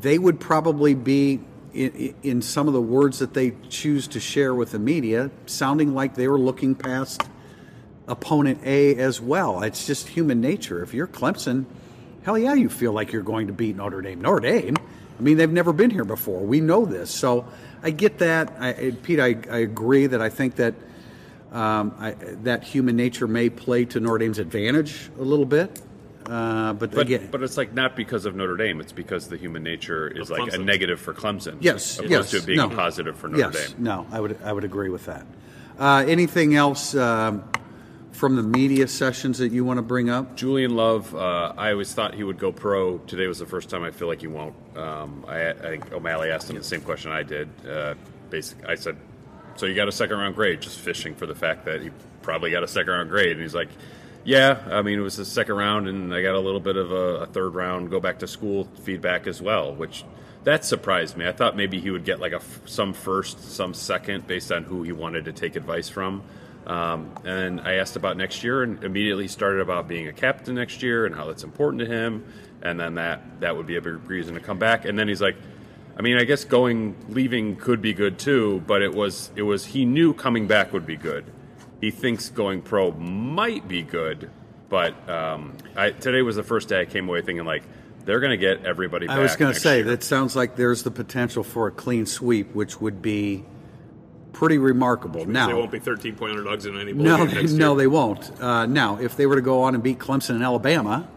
they 0.00 0.18
would 0.18 0.40
probably 0.40 0.94
be 0.94 1.40
in, 1.74 2.14
in 2.22 2.42
some 2.42 2.66
of 2.68 2.74
the 2.74 2.80
words 2.80 3.18
that 3.18 3.34
they 3.34 3.52
choose 3.68 4.08
to 4.08 4.20
share 4.20 4.54
with 4.54 4.72
the 4.72 4.78
media, 4.78 5.30
sounding 5.46 5.94
like 5.94 6.14
they 6.14 6.28
were 6.28 6.38
looking 6.38 6.74
past 6.74 7.22
opponent 8.08 8.60
A 8.64 8.96
as 8.96 9.20
well. 9.20 9.62
It's 9.62 9.86
just 9.86 10.08
human 10.08 10.40
nature. 10.40 10.82
If 10.82 10.94
you're 10.94 11.06
Clemson, 11.06 11.66
hell 12.22 12.38
yeah, 12.38 12.54
you 12.54 12.68
feel 12.68 12.92
like 12.92 13.12
you're 13.12 13.22
going 13.22 13.48
to 13.48 13.52
beat 13.52 13.76
Notre 13.76 14.00
Dame. 14.00 14.20
Notre 14.20 14.40
Dame. 14.40 14.76
I 15.18 15.22
mean, 15.22 15.36
they've 15.36 15.50
never 15.50 15.72
been 15.72 15.90
here 15.90 16.04
before. 16.04 16.40
We 16.40 16.60
know 16.60 16.84
this, 16.84 17.10
so 17.10 17.46
I 17.82 17.90
get 17.90 18.18
that. 18.18 18.52
I, 18.60 18.92
Pete, 19.02 19.20
I, 19.20 19.36
I 19.50 19.58
agree 19.58 20.06
that 20.06 20.20
I 20.20 20.28
think 20.28 20.56
that 20.56 20.74
um, 21.52 21.94
I, 21.98 22.12
that 22.42 22.64
human 22.64 22.96
nature 22.96 23.26
may 23.26 23.50
play 23.50 23.84
to 23.86 24.00
Notre 24.00 24.18
Dame's 24.18 24.38
advantage 24.38 25.10
a 25.18 25.22
little 25.22 25.46
bit. 25.46 25.82
Uh, 26.26 26.72
but, 26.72 26.90
but, 26.90 27.02
again, 27.02 27.28
but 27.30 27.42
it's 27.42 27.56
like 27.56 27.72
not 27.72 27.94
because 27.94 28.26
of 28.26 28.34
Notre 28.34 28.56
Dame. 28.56 28.80
It's 28.80 28.92
because 28.92 29.28
the 29.28 29.36
human 29.36 29.62
nature 29.62 30.08
is 30.08 30.28
like 30.28 30.52
a 30.52 30.58
negative 30.58 31.00
for 31.00 31.14
Clemson. 31.14 31.58
Yes, 31.60 31.98
opposed 31.98 32.10
yes, 32.10 32.30
to 32.30 32.42
being 32.42 32.58
no. 32.58 32.68
positive 32.68 33.16
for 33.16 33.28
Notre 33.28 33.52
yes, 33.52 33.70
Dame. 33.70 33.84
No, 33.84 34.06
I 34.10 34.20
would 34.20 34.36
I 34.42 34.52
would 34.52 34.64
agree 34.64 34.88
with 34.88 35.06
that. 35.06 35.24
Uh, 35.78 36.04
anything 36.08 36.56
else 36.56 36.96
um, 36.96 37.44
from 38.10 38.34
the 38.34 38.42
media 38.42 38.88
sessions 38.88 39.38
that 39.38 39.52
you 39.52 39.64
want 39.64 39.78
to 39.78 39.82
bring 39.82 40.10
up? 40.10 40.36
Julian 40.36 40.74
Love. 40.74 41.14
Uh, 41.14 41.52
I 41.56 41.72
always 41.72 41.92
thought 41.94 42.14
he 42.14 42.24
would 42.24 42.38
go 42.38 42.50
pro. 42.50 42.98
Today 42.98 43.26
was 43.26 43.38
the 43.38 43.46
first 43.46 43.70
time 43.70 43.84
I 43.84 43.90
feel 43.90 44.08
like 44.08 44.20
he 44.20 44.26
won't. 44.26 44.54
Um, 44.74 45.24
I, 45.28 45.50
I, 45.50 45.54
think 45.54 45.92
O'Malley 45.92 46.30
asked 46.30 46.50
him 46.50 46.56
the 46.56 46.64
same 46.64 46.80
question 46.80 47.12
I 47.12 47.22
did. 47.22 47.48
Uh, 47.66 47.94
basically, 48.30 48.66
I 48.66 48.74
said, 48.74 48.96
"So 49.58 49.66
you 49.66 49.74
got 49.74 49.88
a 49.88 49.92
second 49.92 50.18
round 50.18 50.34
grade?" 50.34 50.60
Just 50.60 50.78
fishing 50.78 51.14
for 51.14 51.26
the 51.26 51.34
fact 51.34 51.64
that 51.64 51.80
he 51.80 51.90
probably 52.22 52.50
got 52.50 52.62
a 52.62 52.68
second 52.68 52.92
round 52.92 53.10
grade, 53.10 53.32
and 53.32 53.40
he's 53.40 53.54
like 53.54 53.68
yeah, 54.26 54.58
I 54.72 54.82
mean, 54.82 54.98
it 54.98 55.02
was 55.02 55.16
the 55.16 55.24
second 55.24 55.54
round, 55.54 55.88
and 55.88 56.12
I 56.12 56.20
got 56.20 56.34
a 56.34 56.40
little 56.40 56.58
bit 56.58 56.76
of 56.76 56.90
a, 56.90 56.94
a, 56.94 57.26
third 57.26 57.54
round 57.54 57.90
go 57.90 58.00
back 58.00 58.18
to 58.18 58.26
school 58.26 58.64
feedback 58.82 59.28
as 59.28 59.40
well, 59.40 59.72
which 59.72 60.04
that 60.42 60.64
surprised 60.64 61.16
me. 61.16 61.28
I 61.28 61.32
thought 61.32 61.56
maybe 61.56 61.80
he 61.80 61.92
would 61.92 62.04
get 62.04 62.18
like 62.18 62.32
a 62.32 62.40
some 62.64 62.92
first, 62.92 63.52
some 63.52 63.72
second, 63.72 64.26
based 64.26 64.50
on 64.50 64.64
who 64.64 64.82
he 64.82 64.90
wanted 64.90 65.26
to 65.26 65.32
take 65.32 65.54
advice 65.54 65.88
from. 65.88 66.24
Um, 66.66 67.12
and 67.24 67.60
I 67.60 67.74
asked 67.74 67.94
about 67.94 68.16
next 68.16 68.42
year, 68.42 68.64
and 68.64 68.82
immediately 68.82 69.28
started 69.28 69.60
about 69.60 69.86
being 69.86 70.08
a 70.08 70.12
captain 70.12 70.56
next 70.56 70.82
year 70.82 71.06
and 71.06 71.14
how 71.14 71.26
that's 71.26 71.44
important 71.44 71.78
to 71.82 71.86
him, 71.86 72.24
and 72.62 72.80
then 72.80 72.96
that 72.96 73.40
that 73.40 73.56
would 73.56 73.66
be 73.66 73.76
a 73.76 73.80
big 73.80 74.10
reason 74.10 74.34
to 74.34 74.40
come 74.40 74.58
back. 74.58 74.86
And 74.86 74.98
then 74.98 75.06
he's 75.06 75.22
like, 75.22 75.36
I 75.98 76.02
mean, 76.02 76.18
I 76.18 76.24
guess 76.24 76.44
going 76.44 76.94
leaving 77.08 77.56
could 77.56 77.80
be 77.80 77.94
good 77.94 78.18
too, 78.18 78.62
but 78.66 78.82
it 78.82 78.94
was 78.94 79.30
it 79.34 79.42
was 79.42 79.66
he 79.66 79.84
knew 79.84 80.12
coming 80.12 80.46
back 80.46 80.72
would 80.72 80.86
be 80.86 80.96
good 80.96 81.24
he 81.80 81.90
thinks 81.90 82.30
going 82.30 82.62
pro 82.62 82.92
might 82.92 83.68
be 83.68 83.82
good, 83.82 84.30
but 84.68 85.08
um, 85.08 85.56
I, 85.76 85.90
today 85.90 86.22
was 86.22 86.36
the 86.36 86.42
first 86.42 86.68
day 86.68 86.80
I 86.80 86.84
came 86.84 87.08
away 87.08 87.22
thinking 87.22 87.44
like 87.44 87.62
they're 88.04 88.20
going 88.20 88.30
to 88.30 88.36
get 88.36 88.64
everybody. 88.64 89.08
I 89.08 89.18
was 89.18 89.36
going 89.36 89.52
to 89.52 89.60
say 89.60 89.76
year. 89.76 89.84
that 89.86 90.02
sounds 90.02 90.36
like 90.36 90.56
there's 90.56 90.82
the 90.82 90.90
potential 90.90 91.42
for 91.42 91.66
a 91.66 91.70
clean 91.70 92.06
sweep, 92.06 92.54
which 92.54 92.80
would 92.80 93.02
be 93.02 93.44
pretty 94.32 94.58
remarkable. 94.58 95.26
Now 95.26 95.48
they 95.48 95.54
won't 95.54 95.70
be 95.70 95.78
13 95.78 96.16
point 96.16 96.32
underdogs 96.32 96.66
in 96.66 96.78
any 96.78 96.92
bowl 96.92 97.04
no, 97.04 97.26
they, 97.26 97.44
no, 97.44 97.74
they 97.74 97.86
won't. 97.86 98.30
Uh, 98.40 98.66
now, 98.66 98.98
if 98.98 99.16
they 99.16 99.26
were 99.26 99.36
to 99.36 99.42
go 99.42 99.62
on 99.62 99.74
and 99.74 99.82
beat 99.82 99.98
Clemson 99.98 100.30
and 100.30 100.44
Alabama, 100.44 101.08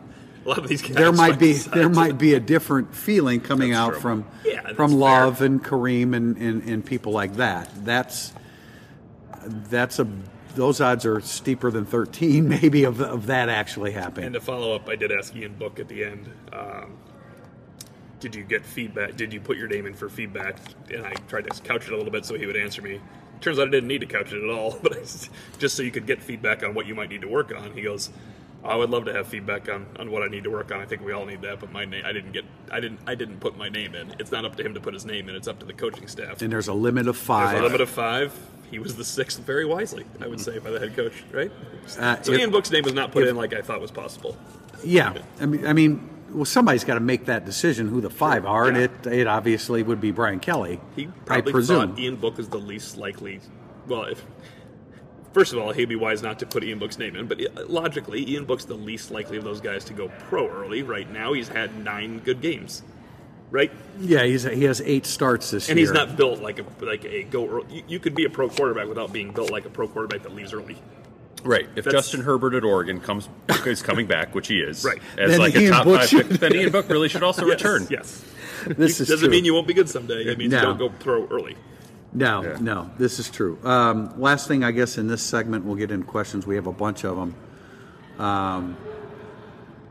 a 0.45 0.49
lot 0.49 0.57
of 0.59 0.67
these 0.67 0.81
guys 0.81 0.95
there 0.95 1.11
might 1.11 1.37
be 1.37 1.53
there 1.53 1.89
might 1.89 2.17
be 2.17 2.33
a 2.33 2.39
different 2.39 2.95
feeling 2.95 3.41
coming 3.41 3.71
that's 3.71 3.79
out 3.79 3.91
true. 3.93 4.01
from 4.01 4.25
yeah, 4.45 4.73
from 4.73 4.93
Love 4.93 5.39
fair. 5.39 5.47
and 5.47 5.63
Kareem 5.63 6.15
and, 6.15 6.37
and, 6.37 6.63
and 6.63 6.85
people 6.85 7.11
like 7.11 7.35
that. 7.35 7.69
That's 7.83 8.33
that's 9.45 9.99
a 9.99 10.07
those 10.55 10.81
odds 10.81 11.05
are 11.05 11.21
steeper 11.21 11.71
than 11.71 11.85
13, 11.85 12.47
maybe, 12.61 12.83
of, 12.83 13.01
of 13.01 13.27
that 13.27 13.49
actually 13.49 13.91
happening. 13.91 14.25
And 14.27 14.33
to 14.33 14.41
follow 14.41 14.75
up, 14.75 14.89
I 14.89 14.95
did 14.95 15.11
ask 15.11 15.35
Ian 15.35 15.53
Book 15.53 15.79
at 15.79 15.87
the 15.87 16.03
end. 16.03 16.29
Um, 16.51 16.97
did 18.19 18.35
you 18.35 18.43
get 18.43 18.65
feedback? 18.65 19.15
Did 19.15 19.31
you 19.31 19.39
put 19.39 19.57
your 19.57 19.67
name 19.67 19.85
in 19.85 19.93
for 19.93 20.09
feedback? 20.09 20.57
And 20.93 21.05
I 21.05 21.13
tried 21.27 21.49
to 21.49 21.61
couch 21.61 21.87
it 21.87 21.93
a 21.93 21.95
little 21.95 22.11
bit 22.11 22.25
so 22.25 22.35
he 22.35 22.45
would 22.45 22.57
answer 22.57 22.81
me. 22.81 22.99
Turns 23.39 23.57
out 23.57 23.69
I 23.69 23.71
didn't 23.71 23.87
need 23.87 24.01
to 24.01 24.07
couch 24.07 24.33
it 24.33 24.43
at 24.43 24.49
all, 24.49 24.77
but 24.83 24.97
just 25.57 25.75
so 25.75 25.83
you 25.83 25.91
could 25.91 26.05
get 26.05 26.21
feedback 26.21 26.63
on 26.63 26.73
what 26.73 26.85
you 26.85 26.95
might 26.95 27.09
need 27.09 27.21
to 27.21 27.29
work 27.29 27.55
on. 27.55 27.71
He 27.73 27.81
goes, 27.81 28.09
I 28.63 28.75
would 28.75 28.89
love 28.89 29.05
to 29.05 29.13
have 29.13 29.27
feedback 29.27 29.69
on, 29.69 29.85
on 29.97 30.11
what 30.11 30.21
I 30.21 30.27
need 30.27 30.43
to 30.43 30.49
work 30.49 30.71
on. 30.73 30.81
I 30.81 30.85
think 30.85 31.01
we 31.03 31.13
all 31.13 31.25
need 31.25 31.41
that, 31.43 31.59
but 31.61 31.71
my 31.71 31.85
name 31.85 32.03
I 32.05 32.11
didn't 32.11 32.33
get 32.33 32.43
I 32.71 32.79
didn't 32.79 32.99
I 33.07 33.15
didn't 33.15 33.39
put 33.39 33.57
my 33.57 33.69
name 33.69 33.95
in. 33.95 34.13
It's 34.19 34.31
not 34.31 34.43
up 34.45 34.55
to 34.57 34.63
him 34.65 34.73
to 34.73 34.81
put 34.81 34.93
his 34.93 35.05
name 35.05 35.29
in. 35.29 35.35
It's 35.35 35.47
up 35.47 35.59
to 35.59 35.65
the 35.65 35.73
coaching 35.73 36.07
staff. 36.07 36.41
And 36.41 36.51
there's 36.51 36.67
a 36.67 36.73
limit 36.73 37.07
of 37.07 37.17
five. 37.17 37.51
There's 37.51 37.61
a 37.61 37.65
limit 37.65 37.81
of 37.81 37.89
five. 37.89 38.33
he 38.69 38.77
was 38.79 38.95
the 38.95 39.05
sixth 39.05 39.39
very 39.39 39.65
wisely, 39.65 40.05
I 40.21 40.27
would 40.27 40.39
say, 40.41 40.59
by 40.59 40.69
the 40.71 40.79
head 40.79 40.95
coach, 40.95 41.13
right? 41.31 41.51
Uh, 41.97 42.21
so 42.21 42.33
if- 42.33 42.39
Ian 42.39 42.51
Book's 42.51 42.69
name 42.69 42.83
was 42.83 42.93
not 42.93 43.11
put 43.11 43.23
if- 43.23 43.29
in 43.29 43.35
like 43.35 43.53
I 43.53 43.61
thought 43.61 43.81
was 43.81 43.91
possible. 43.91 44.37
Yeah, 44.83 45.17
I 45.41 45.45
mean, 45.45 45.65
I 45.65 45.73
mean, 45.73 46.09
well, 46.31 46.45
somebody's 46.45 46.83
got 46.83 46.93
to 46.93 46.99
make 46.99 47.25
that 47.25 47.45
decision 47.45 47.87
who 47.89 47.99
the 48.01 48.09
five 48.09 48.45
are, 48.45 48.65
and 48.67 48.77
it 48.77 48.91
it 49.07 49.25
obviously 49.27 49.83
would 49.83 49.99
be 49.99 50.11
Brian 50.11 50.39
Kelly. 50.39 50.79
He 50.95 51.07
I 51.07 51.09
probably 51.25 51.51
presume. 51.51 51.89
thought 51.95 51.99
Ian 51.99 52.15
Book 52.17 52.37
is 52.39 52.47
the 52.49 52.59
least 52.59 52.95
likely. 52.97 53.39
Well, 53.87 54.03
if 54.03 54.23
first 55.33 55.53
of 55.53 55.59
all, 55.59 55.71
he'd 55.71 55.89
be 55.89 55.95
wise 55.95 56.21
not 56.21 56.39
to 56.39 56.45
put 56.45 56.63
Ian 56.63 56.79
Book's 56.79 56.97
name 56.97 57.15
in, 57.15 57.27
but 57.27 57.39
uh, 57.41 57.65
logically, 57.67 58.29
Ian 58.31 58.45
Book's 58.45 58.65
the 58.65 58.73
least 58.75 59.11
likely 59.11 59.37
of 59.37 59.43
those 59.43 59.61
guys 59.61 59.83
to 59.85 59.93
go 59.93 60.09
pro 60.29 60.47
early. 60.49 60.83
Right 60.83 61.09
now, 61.11 61.33
he's 61.33 61.47
had 61.47 61.83
nine 61.83 62.19
good 62.19 62.41
games, 62.41 62.81
right? 63.51 63.71
yeah, 63.99 64.23
he's 64.23 64.43
he 64.43 64.63
has 64.65 64.81
eight 64.81 65.05
starts 65.05 65.51
this 65.51 65.69
And 65.69 65.77
year. 65.79 65.89
And 65.89 65.97
he's 65.97 66.07
not 66.07 66.17
built 66.17 66.41
like 66.41 66.59
a 66.59 66.65
like 66.85 67.05
a 67.05 67.23
go. 67.23 67.47
early. 67.47 67.65
You, 67.77 67.83
you 67.87 67.99
could 67.99 68.15
be 68.15 68.25
a 68.25 68.29
pro 68.29 68.49
quarterback 68.49 68.87
without 68.87 69.11
being 69.13 69.31
built 69.31 69.51
like 69.51 69.65
a 69.65 69.69
pro 69.69 69.87
quarterback 69.87 70.23
that 70.23 70.33
leaves 70.35 70.53
early. 70.53 70.77
Right. 71.43 71.69
If 71.77 71.85
That's- 71.85 71.93
Justin 71.93 72.21
Herbert 72.21 72.53
at 72.53 72.65
Oregon 72.65 72.99
comes 72.99 73.29
is 73.65 73.81
coming 73.81 74.07
back, 74.07 74.35
which 74.35 74.49
he 74.49 74.59
is, 74.59 74.83
Right. 74.83 75.01
as 75.17 75.31
Then 75.31 75.39
like 75.39 75.55
Ian 75.55 75.67
a 75.71 75.75
top 75.75 75.85
Book 75.85 75.99
five 76.01 76.09
should- 76.09 76.29
pick, 76.29 76.39
then 76.41 76.53
Ian 76.53 76.71
Book 76.71 76.89
really 76.89 77.07
should 77.07 77.23
also 77.23 77.45
return. 77.49 77.87
Yes. 77.89 78.25
This 78.67 78.99
is 78.99 79.07
Doesn't 79.07 79.19
true. 79.27 79.29
mean 79.29 79.45
you 79.45 79.53
won't 79.53 79.67
be 79.67 79.73
good 79.73 79.87
someday. 79.87 80.23
It 80.25 80.37
means 80.37 80.51
No. 80.51 80.61
don't 80.63 80.77
go 80.77 80.89
pro 80.89 81.25
early. 81.27 81.55
No, 82.13 82.41
Yeah. 82.43 82.57
no, 82.59 82.89
this 82.97 83.19
is 83.19 83.29
true. 83.29 83.57
Um, 83.63 84.19
last 84.19 84.47
thing, 84.47 84.63
I 84.63 84.71
guess, 84.71 84.97
in 84.97 85.07
this 85.07 85.21
segment, 85.21 85.65
we'll 85.65 85.75
get 85.75 85.91
into 85.91 86.07
questions. 86.07 86.47
We 86.47 86.55
have 86.55 86.65
a 86.67 86.71
bunch 86.73 87.03
of 87.03 87.15
them. 87.17 87.35
Um, 88.25 88.77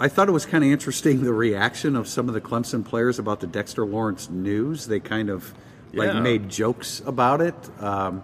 I 0.00 0.08
thought 0.08 0.28
it 0.28 0.32
was 0.32 0.44
kind 0.46 0.62
of 0.64 0.70
interesting 0.70 1.22
the 1.22 1.32
reaction 1.32 1.96
of 1.96 2.06
some 2.08 2.28
of 2.28 2.34
the 2.34 2.40
Clemson 2.40 2.84
players 2.84 3.18
about 3.18 3.40
the 3.40 3.46
Dexter 3.46 3.84
Lawrence 3.86 4.28
news. 4.30 4.86
They 4.86 5.00
kind 5.00 5.28
of 5.30 5.54
like 5.92 6.12
Yeah. 6.12 6.20
made 6.20 6.48
jokes 6.48 7.02
about 7.06 7.40
it. 7.40 7.54
Um, 7.80 8.22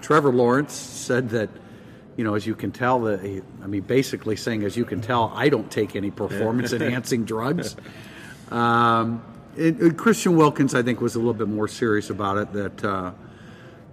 Trevor 0.00 0.32
Lawrence 0.32 0.72
said 0.72 1.30
that, 1.30 1.50
you 2.16 2.24
know, 2.24 2.34
as 2.34 2.46
you 2.46 2.54
can 2.54 2.70
tell, 2.72 3.00
that 3.00 3.20
he, 3.20 3.42
I 3.62 3.66
mean, 3.66 3.82
basically 3.82 4.36
saying, 4.36 4.62
as 4.64 4.76
you 4.76 4.84
can 4.84 5.00
tell, 5.00 5.32
I 5.34 5.48
don't 5.48 5.70
take 5.70 5.96
any 5.96 6.10
performance 6.10 6.72
enhancing 6.74 7.24
drugs. 7.24 7.76
Um, 8.50 9.22
and- 9.58 9.80
and 9.80 9.98
Christian 9.98 10.36
Wilkins, 10.36 10.74
I 10.74 10.82
think, 10.82 11.00
was 11.00 11.14
a 11.16 11.18
little 11.18 11.34
bit 11.34 11.48
more 11.48 11.68
serious 11.68 12.08
about 12.08 12.38
it. 12.38 12.52
That 12.52 12.84
uh, 12.84 13.10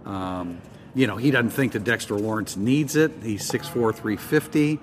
um, 0.08 0.62
you 0.96 1.06
know 1.06 1.18
he 1.18 1.30
doesn't 1.32 1.52
think 1.52 1.74
that 1.74 1.84
Dexter 1.84 2.16
Lawrence 2.16 2.56
needs 2.58 2.96
it. 2.96 3.12
He's 3.22 3.50
6'4", 3.50 3.94
350. 3.94 4.80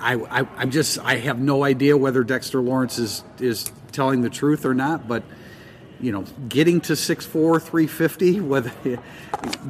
I, 0.00 0.14
I 0.14 0.46
I'm 0.56 0.70
just 0.70 0.98
I 0.98 1.16
have 1.16 1.38
no 1.38 1.62
idea 1.62 1.96
whether 1.96 2.24
Dexter 2.24 2.60
Lawrence 2.60 2.98
is 2.98 3.22
is 3.38 3.70
telling 3.92 4.22
the 4.22 4.30
truth 4.30 4.64
or 4.64 4.74
not, 4.74 5.06
but. 5.06 5.22
You 6.02 6.12
know, 6.12 6.24
getting 6.48 6.80
to 6.80 6.94
6'4", 6.94 7.60
350, 7.60 8.40
whether 8.40 8.72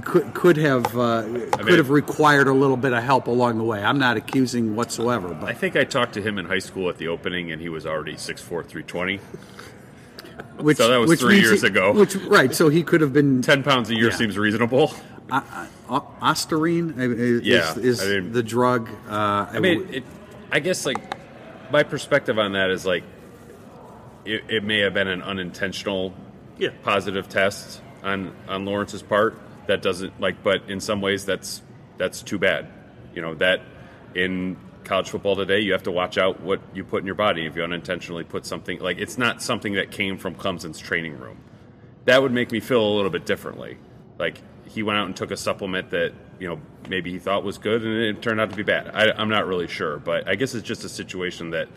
could 0.04 0.32
could 0.32 0.56
have 0.58 0.86
uh, 0.96 1.22
could 1.24 1.64
mean- 1.66 1.74
have 1.74 1.90
required 1.90 2.46
a 2.46 2.52
little 2.52 2.76
bit 2.76 2.92
of 2.92 3.02
help 3.02 3.26
along 3.26 3.58
the 3.58 3.64
way. 3.64 3.82
I'm 3.82 3.98
not 3.98 4.16
accusing 4.16 4.76
whatsoever, 4.76 5.34
but 5.34 5.48
I 5.48 5.54
think 5.54 5.74
I 5.74 5.82
talked 5.82 6.12
to 6.14 6.22
him 6.22 6.38
in 6.38 6.46
high 6.46 6.60
school 6.60 6.88
at 6.88 6.98
the 6.98 7.08
opening, 7.08 7.50
and 7.50 7.60
he 7.60 7.68
was 7.68 7.84
already 7.84 8.14
6'4", 8.14 8.46
320. 8.46 9.18
Which, 10.62 10.76
so 10.78 10.88
that 10.88 10.96
was 10.98 11.08
which 11.08 11.20
three 11.20 11.40
years 11.40 11.62
he- 11.62 11.66
ago. 11.68 11.92
Which 11.92 12.14
right, 12.16 12.54
so 12.54 12.68
he 12.68 12.82
could 12.82 13.00
have 13.00 13.12
been 13.12 13.42
10 13.42 13.62
pounds 13.62 13.90
a 13.90 13.94
year 13.94 14.10
Yeah. 14.10 14.16
seems 14.16 14.36
reasonable. 14.38 14.92
O- 15.32 16.06
Ostarine 16.22 16.94
is, 16.98 17.42
Yeah, 17.42 17.76
is 17.78 18.02
I 18.02 18.06
mean- 18.20 18.32
the 18.32 18.42
drug. 18.42 18.88
Uh, 19.08 19.46
I 19.52 19.58
mean, 19.60 19.88
it, 19.92 20.04
I 20.52 20.60
guess 20.60 20.84
like 20.86 20.98
my 21.72 21.82
perspective 21.82 22.38
on 22.38 22.52
that 22.52 22.70
is 22.70 22.84
like 22.84 23.04
it, 24.24 24.42
it 24.48 24.64
may 24.64 24.80
have 24.80 24.94
been 24.94 25.08
an 25.08 25.22
unintentional 25.22 26.14
Yeah. 26.58 26.70
positive 26.82 27.28
test 27.28 27.80
on 28.02 28.32
on 28.48 28.64
Lawrence's 28.64 29.02
part. 29.02 29.38
That 29.66 29.82
doesn't 29.82 30.20
like, 30.20 30.42
but 30.42 30.62
in 30.68 30.80
some 30.80 31.00
ways 31.00 31.24
that's 31.24 31.62
that's 31.96 32.22
too 32.22 32.38
bad. 32.38 32.66
You 33.14 33.22
know 33.22 33.34
that 33.36 33.60
in 34.14 34.56
college 34.90 35.08
football 35.08 35.36
today, 35.36 35.60
you 35.60 35.70
have 35.70 35.84
to 35.84 35.92
watch 35.92 36.18
out 36.18 36.40
what 36.40 36.60
you 36.74 36.82
put 36.82 37.00
in 37.00 37.06
your 37.06 37.14
body. 37.14 37.46
If 37.46 37.54
you 37.54 37.62
unintentionally 37.62 38.24
put 38.24 38.44
something 38.44 38.80
like 38.80 38.98
it's 38.98 39.16
not 39.16 39.40
something 39.40 39.74
that 39.74 39.92
came 39.92 40.18
from 40.18 40.34
Clemson's 40.34 40.80
training 40.80 41.16
room, 41.16 41.38
that 42.06 42.20
would 42.20 42.32
make 42.32 42.50
me 42.50 42.58
feel 42.58 42.84
a 42.84 42.92
little 42.96 43.10
bit 43.10 43.24
differently. 43.24 43.78
Like 44.18 44.42
he 44.66 44.82
went 44.82 44.98
out 44.98 45.06
and 45.06 45.14
took 45.14 45.30
a 45.30 45.36
supplement 45.36 45.90
that 45.90 46.12
you 46.40 46.48
know 46.48 46.60
maybe 46.88 47.12
he 47.12 47.20
thought 47.20 47.44
was 47.44 47.56
good 47.56 47.84
and 47.84 47.94
it 47.94 48.20
turned 48.20 48.40
out 48.40 48.50
to 48.50 48.56
be 48.56 48.64
bad. 48.64 48.90
I, 48.92 49.12
I'm 49.12 49.28
not 49.28 49.46
really 49.46 49.68
sure, 49.68 49.98
but 49.98 50.28
I 50.28 50.34
guess 50.34 50.56
it's 50.56 50.66
just 50.66 50.82
a 50.82 50.88
situation 50.88 51.50
that 51.50 51.68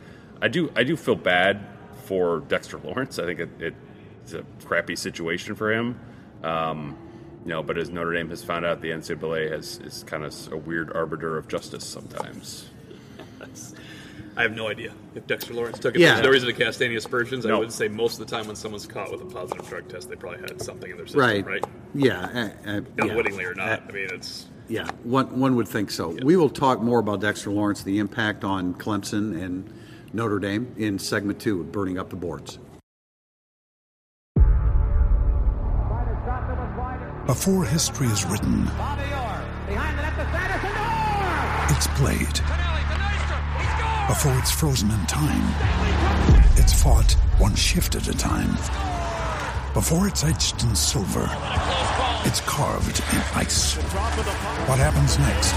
I 0.42 0.48
do 0.48 0.72
I 0.76 0.84
do 0.84 0.98
feel 0.98 1.16
bad 1.16 1.64
for 2.06 2.40
Dexter 2.40 2.80
Lawrence. 2.80 3.20
I 3.20 3.26
think 3.26 3.40
it, 3.40 3.50
it, 3.62 3.76
it's 4.24 4.34
a 4.34 4.44
crappy 4.66 4.96
situation 4.96 5.54
for 5.54 5.72
him. 5.72 6.00
Um, 6.42 6.98
you 7.44 7.50
know, 7.50 7.62
but 7.62 7.78
as 7.78 7.92
Notre 7.92 8.14
Dame 8.14 8.30
has 8.32 8.44
found 8.44 8.66
out, 8.66 8.82
the 8.82 8.90
NCAA 8.90 9.52
has 9.52 9.78
is 9.82 10.04
kind 10.04 10.24
of 10.26 10.52
a 10.52 10.58
weird 10.58 10.92
arbiter 10.96 11.38
of 11.38 11.48
justice 11.48 11.86
sometimes. 11.86 12.72
I 14.36 14.42
have 14.42 14.56
no 14.56 14.68
idea 14.68 14.94
if 15.14 15.28
Dexter 15.28 15.54
Lawrence 15.54 15.78
took 15.80 15.96
it. 15.96 16.02
Yeah. 16.02 16.14
There's 16.14 16.26
no 16.26 16.32
reason 16.32 16.48
to 16.48 16.54
cast 16.54 16.82
any 16.82 16.96
aspersions. 16.96 17.46
I 17.46 17.54
would 17.54 17.72
say 17.72 17.88
most 17.88 18.20
of 18.20 18.28
the 18.28 18.36
time 18.36 18.48
when 18.48 18.56
someone's 18.56 18.88
caught 18.88 19.12
with 19.12 19.22
a 19.22 19.26
positive 19.26 19.68
drug 19.68 19.88
test, 19.90 20.10
they 20.10 20.16
probably 20.16 20.42
had 20.42 20.60
something 20.62 20.90
in 20.90 20.98
their 20.98 21.06
system, 21.06 21.22
right, 21.22 21.46
right? 21.46 21.66
Yeah, 21.94 22.22
uh, 22.66 22.70
uh, 22.70 22.82
yeah. 22.98 23.06
Unwittingly 23.06 23.46
or 23.46 23.54
not. 23.54 23.68
Uh, 23.68 23.82
I 23.88 23.92
mean, 23.92 24.08
it's 24.12 24.48
yeah, 24.68 24.90
one 25.04 25.40
one 25.40 25.56
would 25.56 25.68
think 25.68 25.92
so. 25.92 26.18
We 26.24 26.36
will 26.36 26.50
talk 26.50 26.82
more 26.82 27.00
about 27.00 27.22
Dexter 27.22 27.52
Lawrence, 27.52 27.84
the 27.84 28.00
impact 28.00 28.44
on 28.44 28.74
Clemson 28.74 29.40
and 29.40 29.72
Notre 30.14 30.40
Dame 30.40 30.74
in 30.78 30.98
segment 30.98 31.40
two, 31.40 31.62
of 31.62 31.72
burning 31.72 32.00
up 32.00 32.10
the 32.10 32.16
boards. 32.16 32.58
Before 37.28 37.64
history 37.66 38.08
is 38.08 38.26
written, 38.26 38.68
it's 41.70 41.88
played. 41.88 42.63
Before 44.04 44.38
it's 44.38 44.52
frozen 44.52 44.92
in 44.92 45.06
time, 45.08 45.46
it's 46.58 46.74
fought 46.74 47.10
one 47.38 47.56
shift 47.56 47.96
at 47.96 48.06
a 48.06 48.12
time. 48.12 48.58
Before 49.74 50.10
it's 50.10 50.26
etched 50.26 50.62
in 50.62 50.76
silver, 50.76 51.22
it's 52.26 52.42
carved 52.42 53.00
in 53.00 53.22
ice. 53.34 53.76
What 54.68 54.78
happens 54.78 55.18
next 55.18 55.54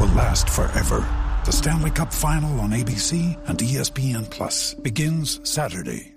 will 0.00 0.12
last 0.18 0.50
forever. 0.50 1.08
The 1.44 1.52
Stanley 1.52 1.92
Cup 1.92 2.12
Final 2.12 2.58
on 2.58 2.70
ABC 2.70 3.38
and 3.48 3.56
ESPN 3.60 4.28
Plus 4.28 4.74
begins 4.74 5.38
Saturday. 5.48 6.16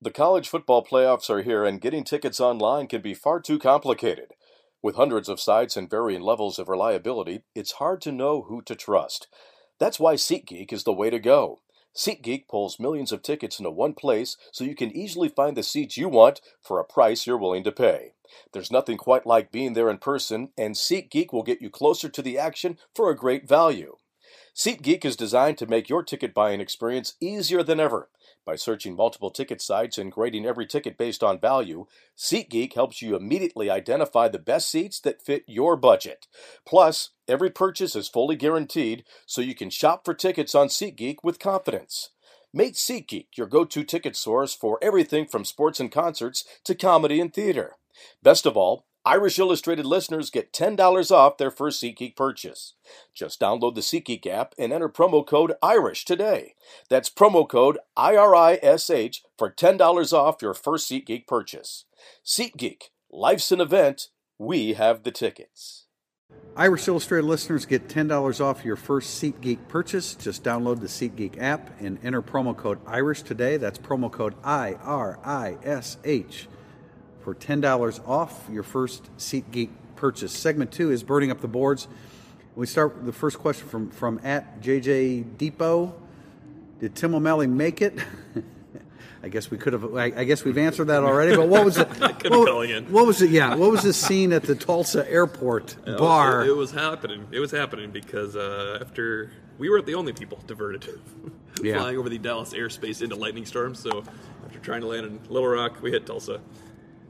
The 0.00 0.12
college 0.12 0.48
football 0.48 0.86
playoffs 0.86 1.28
are 1.28 1.42
here, 1.42 1.64
and 1.64 1.80
getting 1.80 2.04
tickets 2.04 2.38
online 2.38 2.86
can 2.86 3.00
be 3.00 3.14
far 3.14 3.40
too 3.40 3.58
complicated. 3.58 4.34
With 4.82 4.94
hundreds 4.94 5.28
of 5.28 5.40
sites 5.40 5.76
and 5.76 5.90
varying 5.90 6.22
levels 6.22 6.58
of 6.58 6.68
reliability, 6.68 7.42
it's 7.54 7.72
hard 7.72 8.00
to 8.02 8.12
know 8.12 8.42
who 8.42 8.62
to 8.62 8.76
trust. 8.76 9.26
That's 9.80 9.98
why 9.98 10.14
SeatGeek 10.14 10.72
is 10.72 10.84
the 10.84 10.92
way 10.92 11.10
to 11.10 11.18
go. 11.18 11.60
SeatGeek 11.96 12.46
pulls 12.48 12.78
millions 12.78 13.10
of 13.10 13.22
tickets 13.22 13.58
into 13.58 13.70
one 13.70 13.92
place 13.92 14.36
so 14.52 14.62
you 14.62 14.76
can 14.76 14.96
easily 14.96 15.28
find 15.28 15.56
the 15.56 15.64
seats 15.64 15.96
you 15.96 16.08
want 16.08 16.40
for 16.62 16.78
a 16.78 16.84
price 16.84 17.26
you're 17.26 17.36
willing 17.36 17.64
to 17.64 17.72
pay. 17.72 18.12
There's 18.52 18.70
nothing 18.70 18.98
quite 18.98 19.26
like 19.26 19.50
being 19.50 19.72
there 19.72 19.90
in 19.90 19.98
person, 19.98 20.50
and 20.56 20.76
SeatGeek 20.76 21.32
will 21.32 21.42
get 21.42 21.60
you 21.60 21.70
closer 21.70 22.08
to 22.08 22.22
the 22.22 22.38
action 22.38 22.78
for 22.94 23.10
a 23.10 23.16
great 23.16 23.48
value. 23.48 23.96
SeatGeek 24.54 25.04
is 25.04 25.16
designed 25.16 25.58
to 25.58 25.66
make 25.66 25.88
your 25.88 26.04
ticket 26.04 26.34
buying 26.34 26.60
experience 26.60 27.14
easier 27.20 27.62
than 27.62 27.80
ever. 27.80 28.10
By 28.48 28.56
searching 28.56 28.96
multiple 28.96 29.30
ticket 29.30 29.60
sites 29.60 29.98
and 29.98 30.10
grading 30.10 30.46
every 30.46 30.66
ticket 30.66 30.96
based 30.96 31.22
on 31.22 31.38
value, 31.38 31.84
SeatGeek 32.16 32.72
helps 32.72 33.02
you 33.02 33.14
immediately 33.14 33.68
identify 33.68 34.26
the 34.28 34.38
best 34.38 34.70
seats 34.70 34.98
that 35.00 35.20
fit 35.20 35.44
your 35.46 35.76
budget. 35.76 36.26
Plus, 36.64 37.10
every 37.28 37.50
purchase 37.50 37.94
is 37.94 38.08
fully 38.08 38.36
guaranteed, 38.36 39.04
so 39.26 39.42
you 39.42 39.54
can 39.54 39.68
shop 39.68 40.02
for 40.02 40.14
tickets 40.14 40.54
on 40.54 40.68
SeatGeek 40.68 41.16
with 41.22 41.38
confidence. 41.38 42.08
Make 42.50 42.72
SeatGeek 42.72 43.26
your 43.36 43.48
go 43.48 43.66
to 43.66 43.84
ticket 43.84 44.16
source 44.16 44.54
for 44.54 44.78
everything 44.80 45.26
from 45.26 45.44
sports 45.44 45.78
and 45.78 45.92
concerts 45.92 46.46
to 46.64 46.74
comedy 46.74 47.20
and 47.20 47.34
theater. 47.34 47.74
Best 48.22 48.46
of 48.46 48.56
all, 48.56 48.86
Irish 49.04 49.38
Illustrated 49.38 49.86
listeners 49.86 50.28
get 50.28 50.52
$10 50.52 51.10
off 51.10 51.38
their 51.38 51.50
first 51.50 51.82
SeatGeek 51.82 52.16
purchase. 52.16 52.74
Just 53.14 53.40
download 53.40 53.74
the 53.74 53.80
SeatGeek 53.80 54.26
app 54.26 54.54
and 54.58 54.72
enter 54.72 54.88
promo 54.88 55.26
code 55.26 55.54
IRISH 55.62 56.04
today. 56.04 56.54
That's 56.90 57.08
promo 57.08 57.48
code 57.48 57.78
IRISH 57.96 59.22
for 59.38 59.50
$10 59.50 60.12
off 60.12 60.42
your 60.42 60.54
first 60.54 60.90
SeatGeek 60.90 61.26
purchase. 61.26 61.84
SeatGeek, 62.24 62.90
life's 63.10 63.52
an 63.52 63.60
event. 63.60 64.08
We 64.36 64.74
have 64.74 65.04
the 65.04 65.12
tickets. 65.12 65.86
Irish 66.56 66.88
Illustrated 66.88 67.24
listeners 67.24 67.64
get 67.64 67.88
$10 67.88 68.44
off 68.44 68.64
your 68.64 68.76
first 68.76 69.22
SeatGeek 69.22 69.68
purchase. 69.68 70.16
Just 70.16 70.44
download 70.44 70.80
the 70.80 70.86
SeatGeek 70.86 71.40
app 71.40 71.70
and 71.80 71.98
enter 72.04 72.20
promo 72.20 72.54
code 72.54 72.80
IRISH 72.86 73.22
today. 73.22 73.56
That's 73.56 73.78
promo 73.78 74.12
code 74.12 74.34
I 74.44 74.74
R 74.82 75.18
I 75.24 75.56
S 75.62 75.96
H 76.04 76.48
for 77.28 77.34
$10 77.34 78.08
off 78.08 78.48
your 78.50 78.62
first 78.62 79.14
SeatGeek 79.18 79.68
purchase. 79.96 80.32
Segment 80.32 80.72
two 80.72 80.90
is 80.90 81.02
burning 81.02 81.30
up 81.30 81.42
the 81.42 81.46
boards. 81.48 81.86
We 82.56 82.64
start 82.66 82.96
with 82.96 83.04
the 83.04 83.12
first 83.12 83.38
question 83.38 83.68
from, 83.68 83.90
from 83.90 84.18
at 84.24 84.62
JJ 84.62 85.36
Depot. 85.36 85.94
Did 86.80 86.94
Tim 86.94 87.14
O'Malley 87.14 87.46
make 87.46 87.82
it? 87.82 87.98
I 89.22 89.28
guess 89.28 89.50
we 89.50 89.58
could 89.58 89.74
have. 89.74 89.94
I, 89.94 90.04
I 90.16 90.24
guess 90.24 90.42
we've 90.42 90.56
answered 90.56 90.86
that 90.86 91.02
already. 91.04 91.36
But 91.36 91.48
what 91.48 91.66
was 91.66 91.76
it? 91.78 91.86
what, 92.00 92.88
what 92.90 93.06
was 93.06 93.20
it? 93.20 93.28
Yeah, 93.28 93.56
what 93.56 93.70
was 93.70 93.82
the 93.82 93.92
scene 93.92 94.32
at 94.32 94.44
the 94.44 94.54
Tulsa 94.54 95.06
airport 95.10 95.76
bar? 95.98 96.44
It, 96.44 96.48
it 96.48 96.56
was 96.56 96.70
happening. 96.70 97.26
It 97.30 97.40
was 97.40 97.50
happening 97.50 97.90
because 97.90 98.36
uh, 98.36 98.78
after 98.80 99.32
we 99.58 99.68
weren't 99.68 99.84
the 99.84 99.96
only 99.96 100.14
people 100.14 100.38
diverted 100.46 100.88
Yeah. 101.62 101.76
flying 101.76 101.98
over 101.98 102.08
the 102.08 102.16
Dallas 102.16 102.54
airspace 102.54 103.02
into 103.02 103.16
lightning 103.16 103.44
storms. 103.44 103.80
So 103.80 104.02
after 104.46 104.60
trying 104.60 104.80
to 104.80 104.86
land 104.86 105.04
in 105.04 105.20
Little 105.28 105.48
Rock, 105.50 105.82
we 105.82 105.90
hit 105.90 106.06
Tulsa. 106.06 106.40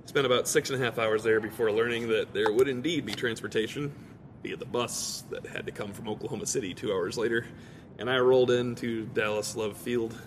Spent 0.08 0.24
about 0.24 0.48
six 0.48 0.70
and 0.70 0.80
a 0.80 0.84
half 0.84 0.98
hours 0.98 1.22
there 1.22 1.38
before 1.38 1.70
learning 1.70 2.08
that 2.08 2.32
there 2.32 2.50
would 2.50 2.66
indeed 2.66 3.04
be 3.04 3.12
transportation 3.12 3.92
via 4.42 4.56
the 4.56 4.64
bus 4.64 5.22
that 5.30 5.44
had 5.46 5.66
to 5.66 5.70
come 5.70 5.92
from 5.92 6.08
Oklahoma 6.08 6.46
City 6.46 6.72
two 6.72 6.90
hours 6.90 7.18
later. 7.18 7.44
And 7.98 8.08
I 8.08 8.16
rolled 8.18 8.50
into 8.50 9.04
Dallas 9.12 9.54
Love 9.54 9.76
Field 9.76 10.18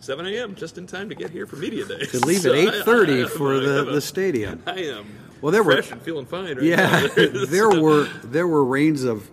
7 0.00 0.26
a.m. 0.26 0.54
just 0.54 0.76
in 0.76 0.86
time 0.86 1.08
to 1.08 1.14
get 1.14 1.30
here 1.30 1.46
for 1.46 1.56
media 1.56 1.86
day. 1.86 2.04
to 2.04 2.18
leave 2.26 2.40
So 2.42 2.52
at 2.52 2.58
eight 2.58 2.84
thirty 2.84 3.22
I- 3.22 3.24
I 3.24 3.28
for 3.28 3.58
the, 3.58 3.80
a- 3.88 3.92
the 3.92 4.00
stadium. 4.02 4.62
I 4.66 4.80
am 4.80 5.06
Well, 5.40 5.50
there 5.50 5.62
were- 5.62 5.72
fresh 5.80 5.90
and 5.90 6.02
feeling 6.02 6.26
fine. 6.26 6.56
Right 6.56 6.62
Yeah, 6.66 7.06
there 7.48 7.70
were 7.70 8.04
there 8.22 8.46
were 8.46 8.66
rains 8.66 9.04
of 9.04 9.30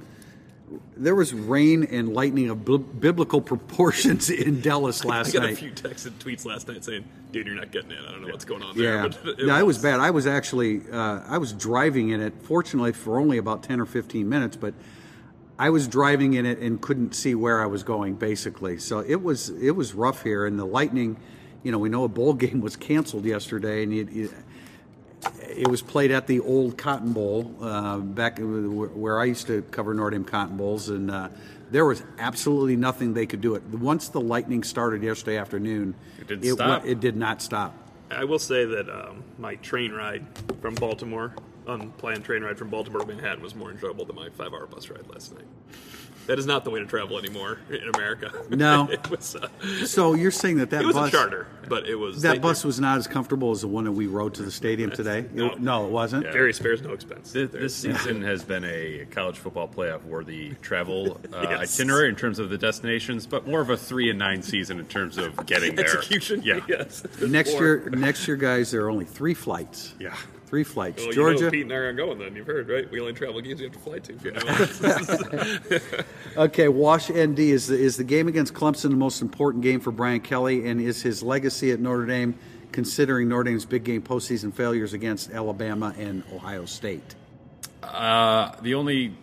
there 1.02 1.16
was 1.16 1.34
rain 1.34 1.84
and 1.84 2.14
lightning 2.14 2.50
of 2.50 2.64
bib- 2.64 3.00
biblical 3.02 3.42
proportions 3.42 4.30
in 4.30 4.62
Dallas 4.62 5.04
last 5.04 5.34
night. 5.34 5.44
I 5.44 5.46
got 5.48 5.54
a 5.54 5.56
few 5.56 5.72
texts 5.72 6.06
and 6.06 6.18
tweets 6.20 6.46
last 6.46 6.68
night 6.68 6.86
saying, 6.86 7.06
"Dude, 7.32 7.48
you're 7.48 7.56
not 7.56 7.72
getting 7.72 7.92
in. 7.92 7.98
I 7.98 8.12
don't 8.12 8.22
know 8.22 8.28
what's 8.28 8.46
going 8.46 8.62
on 8.62 8.78
Yeah, 8.78 9.08
there." 9.08 9.10
But 9.10 9.40
no, 9.40 9.58
it 9.58 9.66
was 9.66 9.80
bad. 9.80 10.00
I 10.00 10.12
was 10.12 10.28
actually 10.28 10.82
uh, 10.92 11.22
I 11.28 11.38
was 11.40 11.54
driving 11.54 12.10
in 12.10 12.22
it. 12.22 12.34
Fortunately, 12.44 12.94
for 12.94 13.20
only 13.20 13.38
about 13.38 13.64
ten 13.64 13.80
or 13.80 13.86
fifteen 13.86 14.30
minutes, 14.30 14.56
but 14.56 14.74
I 15.58 15.70
was 15.72 15.88
driving 15.88 16.36
in 16.36 16.46
it 16.46 16.60
and 16.60 16.80
couldn't 16.80 17.16
see 17.16 17.36
where 17.36 17.62
I 17.62 17.66
was 17.66 17.84
going. 17.84 18.16
Basically, 18.16 18.78
so 18.78 19.00
it 19.00 19.22
was 19.24 19.50
it 19.50 19.72
was 19.72 19.94
rough 19.94 20.24
here. 20.24 20.46
And 20.46 20.60
the 20.60 20.66
lightning, 20.66 21.18
you 21.64 21.72
know, 21.72 21.80
we 21.80 21.90
know 21.90 22.04
a 22.04 22.10
bowl 22.10 22.34
game 22.46 22.62
was 22.62 22.76
canceled 22.76 23.26
yesterday, 23.26 23.84
and 23.84 23.94
you, 23.94 24.08
it, 24.26 24.32
it 25.48 25.68
was 25.68 25.82
played 25.82 26.12
at 26.12 26.28
the 26.28 26.40
old 26.40 26.78
Cotton 26.78 27.14
Bowl 27.14 27.54
uh, 27.62 27.98
back 27.98 28.40
where 28.40 29.20
I 29.20 29.26
used 29.26 29.48
to 29.48 29.62
cover 29.64 29.94
Notre 29.94 30.12
Dame 30.12 30.26
Cotton 30.26 30.58
Bowls, 30.58 30.90
and 30.90 31.12
uh, 31.12 31.30
there 31.70 31.86
was 31.86 32.04
absolutely 32.20 32.76
nothing 32.76 33.14
they 33.14 33.26
could 33.26 33.42
do. 33.42 33.56
It 33.56 33.64
once 33.64 34.10
the 34.10 34.22
lightning 34.22 34.64
started 34.64 35.04
yesterday 35.04 35.38
afternoon. 35.38 35.96
It 36.20 36.28
didn't 36.28 36.46
wa- 36.46 36.56
stop. 36.56 36.86
It 36.86 37.00
did 37.00 37.16
not 37.16 37.42
stop. 37.42 37.76
I 38.10 38.26
will 38.26 38.40
say 38.40 38.66
that 38.66 38.90
um, 38.90 39.24
my 39.38 39.56
train 39.56 39.94
ride 39.94 40.26
from 40.62 40.76
Baltimore, 40.76 41.34
unplanned 41.68 42.24
train 42.24 42.44
ride 42.44 42.58
from 42.58 42.70
Baltimore 42.70 43.02
to 43.02 43.08
Manhattan, 43.08 43.42
was 43.44 43.56
more 43.56 43.72
enjoyable 43.72 44.06
than 44.06 44.16
my 44.16 44.30
five-hour 44.30 44.68
bus 44.68 44.90
ride 44.90 45.08
last 45.10 45.34
night. 45.36 45.46
That 46.28 46.38
is 46.38 46.46
not 46.46 46.64
the 46.64 46.70
way 46.70 46.80
to 46.80 46.86
travel 46.86 47.18
anymore 47.18 47.58
in 47.70 47.90
America. 47.96 48.32
No. 48.52 48.88
it 48.92 49.10
was. 49.10 49.36
Uh, 49.36 49.48
So 49.86 50.14
you're 50.14 50.30
saying 50.30 50.58
that 50.58 50.70
that 50.70 50.84
it 50.84 50.86
was 50.86 50.96
bus 50.96 51.10
a 51.10 51.12
charter, 51.12 51.48
but 51.68 51.88
it 51.90 51.96
was 51.96 52.22
that 52.22 52.34
they- 52.34 52.40
bus 52.40 52.64
was 52.64 52.80
not 52.80 53.00
as 53.00 53.08
comfortable 53.08 53.50
as 53.52 53.62
the 53.62 53.68
one 53.68 53.86
that 53.86 53.92
we 53.92 54.06
rode 54.06 54.36
to 54.36 54.44
the 54.44 54.52
stadium 54.52 54.92
today? 54.92 55.26
No. 55.34 55.48
It- 55.52 55.60
no, 55.60 55.86
it 55.88 55.92
wasn't. 55.92 56.24
Gary 56.32 56.54
spares 56.54 56.82
no 56.84 56.92
expense. 56.92 57.32
This, 57.32 57.50
this 57.52 57.76
season 57.76 58.22
has 58.22 58.44
been 58.44 58.64
a 58.66 59.06
college 59.10 59.40
football 59.40 59.68
playoff 59.68 60.04
worthy 60.04 60.52
travel 60.62 61.20
uh, 61.34 61.42
Yes. 61.42 61.80
itinerary 61.80 62.10
in 62.10 62.16
terms 62.16 62.38
of 62.38 62.50
the 62.52 62.58
destinations, 62.58 63.26
but 63.26 63.48
more 63.48 63.62
of 63.62 63.72
a 63.72 63.78
three 63.78 64.10
and 64.12 64.20
nine 64.20 64.44
season 64.44 64.80
in 64.80 64.86
terms 64.86 65.18
of 65.18 65.44
getting 65.48 65.76
there. 65.76 65.86
execution. 65.86 66.44
Yeah. 66.44 66.60
yes. 66.68 67.04
Next 67.20 67.56
Or- 67.56 67.64
year, 67.64 67.90
next 67.90 68.28
year, 68.28 68.38
guys, 68.38 68.70
there 68.70 68.84
are 68.86 68.92
only 68.92 69.06
three 69.06 69.34
flights. 69.34 69.96
Yeah. 70.00 70.16
Three 70.52 70.66
flights. 70.66 71.02
Well, 71.02 71.14
Georgia. 71.14 71.38
You 71.38 71.46
know, 71.46 71.52
Pete 71.52 71.62
and 71.62 71.72
I 71.72 71.76
aren't 71.78 71.98
going 71.98 72.20
then. 72.20 72.36
You've 72.36 72.46
heard, 72.46 72.68
right? 72.68 72.92
We 72.92 73.00
only 73.00 73.14
travel 73.14 73.40
games 73.40 73.62
you 73.62 73.70
have 73.70 73.74
to 73.74 73.80
fly 73.80 74.00
to. 74.00 74.14
You 74.22 74.32
know? 75.72 76.04
Okay, 76.38 76.68
Wash 76.68 77.10
ND 77.10 77.40
is 77.40 77.68
the, 77.68 77.80
is 77.80 77.96
the 77.96 78.04
game 78.04 78.28
against 78.28 78.54
Clemson 78.54 78.90
the 78.90 78.98
most 78.98 79.22
important 79.22 79.64
game 79.64 79.80
for 79.80 79.92
Brian 79.92 80.20
Kelly, 80.20 80.68
and 80.68 80.82
is 80.82 81.02
his 81.02 81.24
legacy 81.24 81.72
at 81.72 81.80
Notre 81.80 82.06
Dame, 82.06 82.38
considering 82.74 83.30
Notre 83.30 83.44
Dame's 83.44 83.66
big 83.66 83.86
game 83.86 84.02
postseason 84.02 84.54
failures 84.54 84.92
against 84.92 85.32
Alabama 85.32 85.96
and 85.98 86.22
Ohio 86.34 86.66
State? 86.66 87.16
Uh, 87.82 88.52
the 88.62 88.74
only 88.74 89.16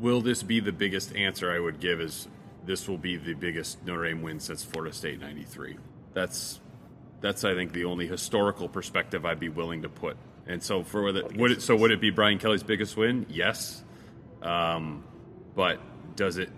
will 0.00 0.20
this 0.20 0.42
be 0.42 0.58
the 0.58 0.72
biggest 0.72 1.14
answer 1.14 1.52
I 1.52 1.60
would 1.60 1.78
give 1.78 2.00
is 2.00 2.26
this 2.66 2.88
will 2.88 2.98
be 2.98 3.16
the 3.16 3.34
biggest 3.34 3.86
Notre 3.86 4.08
Dame 4.08 4.20
win 4.20 4.40
since 4.40 4.64
Florida 4.64 4.92
State 4.92 5.20
'93. 5.20 5.76
That's 6.12 6.58
that's 7.20 7.44
I 7.44 7.54
think 7.54 7.72
the 7.72 7.84
only 7.84 8.08
historical 8.08 8.68
perspective 8.68 9.24
I'd 9.24 9.38
be 9.38 9.48
willing 9.48 9.82
to 9.82 9.88
put. 9.88 10.16
And 10.46 10.62
so 10.62 10.82
for 10.82 11.02
whether 11.02 11.22
would 11.36 11.50
it 11.52 11.62
so 11.62 11.76
would 11.76 11.92
it 11.92 12.00
be 12.00 12.10
Brian 12.10 12.38
Kelly's 12.38 12.62
biggest 12.62 12.96
win? 12.96 13.26
Yes, 13.28 13.82
um, 14.42 15.04
but 15.54 15.80
does 16.16 16.38
it? 16.38 16.50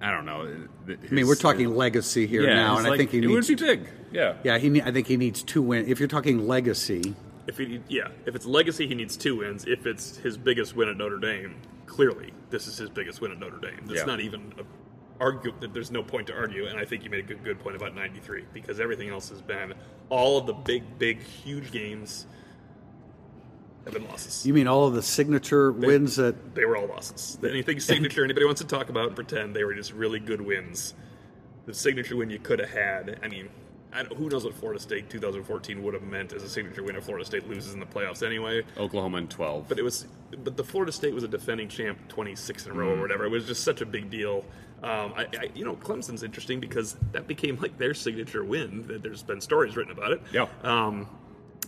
I 0.00 0.10
don't 0.10 0.26
know. 0.26 0.42
I 0.88 1.12
mean, 1.14 1.26
we're 1.26 1.34
talking 1.34 1.74
legacy 1.74 2.26
here 2.26 2.42
yeah, 2.46 2.54
now, 2.54 2.76
it's 2.78 2.84
and 2.84 2.94
I 2.94 2.96
think 2.96 3.10
he 3.10 3.18
it 3.18 3.26
needs. 3.26 3.48
would 3.48 3.58
be 3.58 3.64
big. 3.64 3.88
Yeah, 4.12 4.34
Yeah, 4.44 4.58
he. 4.58 4.80
I 4.82 4.92
think 4.92 5.06
he 5.06 5.16
needs 5.16 5.42
two 5.42 5.62
wins. 5.62 5.88
If 5.88 5.98
you're 5.98 6.08
talking 6.08 6.46
legacy, 6.46 7.14
If 7.46 7.58
he, 7.58 7.80
yeah, 7.88 8.08
if 8.26 8.34
it's 8.36 8.46
legacy, 8.46 8.86
he 8.86 8.94
needs 8.94 9.16
two 9.16 9.36
wins. 9.36 9.64
If 9.66 9.86
it's 9.86 10.16
his 10.18 10.36
biggest 10.36 10.76
win 10.76 10.88
at 10.88 10.96
Notre 10.96 11.18
Dame, 11.18 11.56
clearly 11.86 12.32
this 12.50 12.66
is 12.66 12.76
his 12.76 12.90
biggest 12.90 13.20
win 13.20 13.32
at 13.32 13.38
Notre 13.40 13.58
Dame. 13.58 13.80
That's 13.86 14.00
Yeah. 14.00 14.04
not 14.04 14.20
even 14.20 14.52
a, 14.58 14.62
argue. 15.20 15.52
There's 15.60 15.90
no 15.90 16.02
point 16.02 16.26
to 16.28 16.34
argue, 16.34 16.66
and 16.66 16.78
I 16.78 16.84
think 16.84 17.04
you 17.04 17.10
made 17.10 17.20
a 17.20 17.22
good 17.22 17.42
good 17.44 17.58
point 17.58 17.76
about 17.76 17.94
'93 17.94 18.44
because 18.52 18.80
everything 18.80 19.08
else 19.08 19.28
has 19.30 19.42
been 19.42 19.74
all 20.08 20.38
of 20.38 20.46
the 20.46 20.52
big, 20.52 20.98
big, 20.98 21.22
huge 21.22 21.70
games 21.72 22.26
have 23.84 23.94
been 23.94 24.08
losses. 24.08 24.44
you 24.44 24.52
mean 24.52 24.66
all 24.66 24.86
of 24.86 24.94
the 24.94 25.02
signature 25.02 25.70
wins 25.70 26.16
that 26.16 26.54
they 26.54 26.64
were 26.64 26.76
all 26.76 26.86
losses. 26.86 27.38
Anything 27.42 27.80
signature 27.80 28.24
anybody 28.24 28.44
wants 28.44 28.60
to 28.60 28.66
talk 28.66 28.88
about 28.88 29.06
and 29.08 29.16
pretend 29.16 29.54
they 29.54 29.64
were 29.64 29.74
just 29.74 29.92
really 29.92 30.18
good 30.18 30.40
wins. 30.40 30.94
The 31.66 31.74
signature 31.74 32.16
win 32.16 32.30
you 32.30 32.38
could 32.38 32.58
have 32.58 32.70
had. 32.70 33.20
I 33.22 33.28
mean, 33.28 33.48
who 34.16 34.28
knows 34.28 34.44
what 34.44 34.54
Florida 34.54 34.80
State 34.80 35.08
2014 35.10 35.82
would 35.82 35.94
have 35.94 36.02
meant 36.02 36.32
as 36.32 36.42
a 36.42 36.48
signature 36.48 36.82
win 36.82 36.96
if 36.96 37.04
Florida 37.04 37.24
State 37.24 37.48
loses 37.48 37.72
in 37.74 37.80
the 37.80 37.86
playoffs 37.86 38.24
anyway. 38.24 38.62
Oklahoma 38.76 39.18
in 39.18 39.28
twelve. 39.28 39.68
But 39.68 39.78
it 39.78 39.82
was, 39.82 40.06
but 40.44 40.56
the 40.56 40.64
Florida 40.64 40.92
State 40.92 41.14
was 41.14 41.24
a 41.24 41.28
defending 41.28 41.68
champ 41.68 41.98
26 42.08 42.66
in 42.66 42.72
a 42.72 42.74
row 42.74 42.88
Mm. 42.88 42.98
or 42.98 43.00
whatever. 43.00 43.24
It 43.24 43.30
was 43.30 43.46
just 43.46 43.64
such 43.64 43.80
a 43.80 43.86
big 43.86 44.10
deal. 44.10 44.44
Um, 44.82 45.14
I, 45.16 45.22
I, 45.40 45.50
you 45.54 45.64
know, 45.64 45.74
Clemson's 45.74 46.22
interesting 46.22 46.60
because 46.60 46.96
that 47.12 47.26
became 47.26 47.56
like 47.56 47.78
their 47.78 47.94
signature 47.94 48.44
win. 48.44 48.86
That 48.88 49.02
There's 49.02 49.22
been 49.22 49.40
stories 49.40 49.76
written 49.76 49.92
about 49.92 50.12
it. 50.12 50.20
Yeah. 50.32 50.46
Um, 50.62 51.08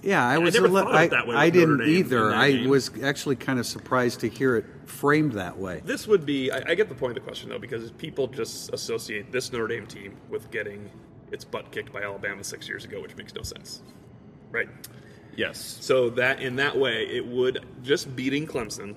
Yeah, 0.02 0.24
I 0.26 0.36
was. 0.38 0.54
never 0.54 0.66
a 0.66 0.68
li- 0.68 0.82
thought 0.82 0.90
of 0.90 0.94
I, 0.96 1.02
it 1.04 1.10
that 1.12 1.26
way 1.26 1.34
I 1.34 1.48
didn't 1.50 1.78
Dame 1.78 1.88
either. 1.88 2.32
I 2.34 2.52
game. 2.52 2.68
was 2.68 2.90
actually 3.02 3.36
kind 3.36 3.58
of 3.58 3.64
surprised 3.66 4.20
to 4.20 4.28
hear 4.28 4.56
it 4.56 4.66
framed 4.84 5.32
that 5.32 5.56
way. 5.58 5.80
This 5.84 6.06
would 6.06 6.26
be. 6.26 6.52
I, 6.52 6.62
I 6.68 6.74
get 6.74 6.90
the 6.90 6.94
point 6.94 7.12
of 7.12 7.14
the 7.14 7.26
question 7.26 7.48
though, 7.48 7.58
because 7.58 7.90
people 7.92 8.26
just 8.26 8.72
associate 8.74 9.32
this 9.32 9.50
Notre 9.52 9.66
Dame 9.68 9.86
team 9.86 10.14
with 10.28 10.50
getting 10.50 10.90
its 11.32 11.44
butt 11.44 11.70
kicked 11.70 11.92
by 11.92 12.02
Alabama 12.02 12.42
six 12.44 12.68
years 12.68 12.84
ago, 12.84 13.00
which 13.00 13.16
makes 13.16 13.34
no 13.34 13.42
sense, 13.42 13.82
right? 14.50 14.68
yes, 15.36 15.78
So 15.80 16.10
that 16.10 16.40
in 16.42 16.56
that 16.56 16.76
way, 16.76 17.04
it 17.06 17.26
would 17.26 17.64
just 17.82 18.14
beating 18.16 18.46
Clemson 18.46 18.96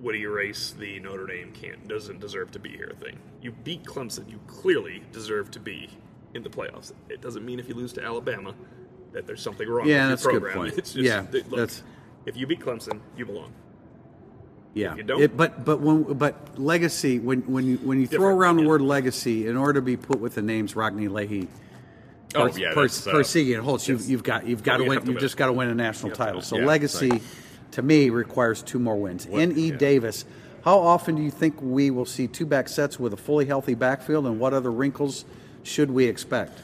would 0.00 0.14
erase 0.14 0.74
the 0.78 1.00
Notre 1.00 1.26
Dame 1.26 1.52
can't 1.52 1.88
doesn't 1.88 2.20
deserve 2.20 2.50
to 2.52 2.58
be 2.58 2.68
here 2.70 2.92
thing. 3.00 3.18
You 3.40 3.52
beat 3.52 3.82
Clemson, 3.84 4.30
you 4.30 4.38
clearly 4.46 5.02
deserve 5.12 5.50
to 5.52 5.60
be 5.60 5.88
in 6.34 6.42
the 6.42 6.50
playoffs. 6.50 6.92
It 7.08 7.20
doesn't 7.22 7.44
mean 7.44 7.58
if 7.58 7.68
you 7.68 7.74
lose 7.74 7.92
to 7.94 8.04
Alabama 8.04 8.54
that 9.12 9.26
there's 9.26 9.40
something 9.40 9.66
wrong 9.68 9.88
Yeah, 9.88 10.10
with 10.10 10.20
that's 10.20 10.26
a 10.26 10.30
your 10.32 10.40
good 10.40 10.46
program. 10.52 10.66
point. 10.68 10.78
It's 10.78 10.92
just, 10.92 11.04
Yeah, 11.04 11.20
look, 11.32 11.50
that's- 11.50 11.82
if 12.26 12.36
you 12.36 12.46
beat 12.46 12.60
Clemson, 12.60 13.00
you 13.16 13.24
belong. 13.24 13.52
Yeah, 14.76 14.94
you 14.94 15.02
don't- 15.04 15.22
It- 15.22 15.36
but 15.36 15.64
but 15.64 15.80
when 15.80 16.02
but 16.02 16.58
legacy 16.58 17.18
when 17.18 17.40
when 17.42 17.64
you 17.66 17.78
when 17.78 17.98
you 17.98 18.06
throw 18.06 18.18
Different, 18.18 18.38
around 18.38 18.56
the 18.58 18.62
yeah. 18.64 18.68
word 18.68 18.82
legacy 18.82 19.46
in 19.48 19.56
order 19.56 19.80
to 19.80 19.82
be 19.82 19.96
put 19.96 20.20
with 20.20 20.34
the 20.34 20.42
names 20.42 20.74
Rockne 20.74 21.08
Leahy. 21.10 21.48
Oh, 22.34 22.46
yeah, 22.54 22.74
Per- 22.74 22.82
that's, 22.82 23.06
uh, 23.06 23.12
Parseghian 23.12 23.54
and 23.56 23.64
Holtz, 23.64 23.88
you've, 23.88 24.06
you've 24.08 24.22
got 24.22 24.46
you've 24.46 24.62
got 24.62 24.76
to 24.76 24.82
you 24.82 24.88
win. 24.90 24.96
have 24.98 25.04
to 25.04 25.10
You've 25.12 25.16
win. 25.16 25.20
just 25.22 25.38
got 25.38 25.46
to 25.46 25.52
win 25.54 25.68
a 25.70 25.74
national 25.74 26.10
have 26.10 26.18
to 26.18 26.24
title. 26.24 26.34
win. 26.40 26.44
So 26.44 26.58
Yeah, 26.58 26.66
legacy, 26.66 27.22
to 27.70 27.80
me, 27.82 28.10
requires 28.10 28.60
two 28.62 28.78
more 28.78 28.96
wins. 28.96 29.26
N.E. 29.30 29.70
yeah. 29.70 29.76
Davis, 29.76 30.26
how 30.62 30.78
often 30.78 31.14
do 31.14 31.22
you 31.22 31.30
think 31.30 31.54
we 31.62 31.90
will 31.90 32.04
see 32.04 32.26
two 32.26 32.44
back 32.44 32.68
sets 32.68 33.00
with 33.00 33.14
a 33.14 33.16
fully 33.16 33.46
healthy 33.46 33.74
backfield, 33.74 34.26
and 34.26 34.38
what 34.38 34.52
other 34.52 34.70
wrinkles 34.70 35.24
should 35.62 35.90
we 35.90 36.04
expect? 36.04 36.58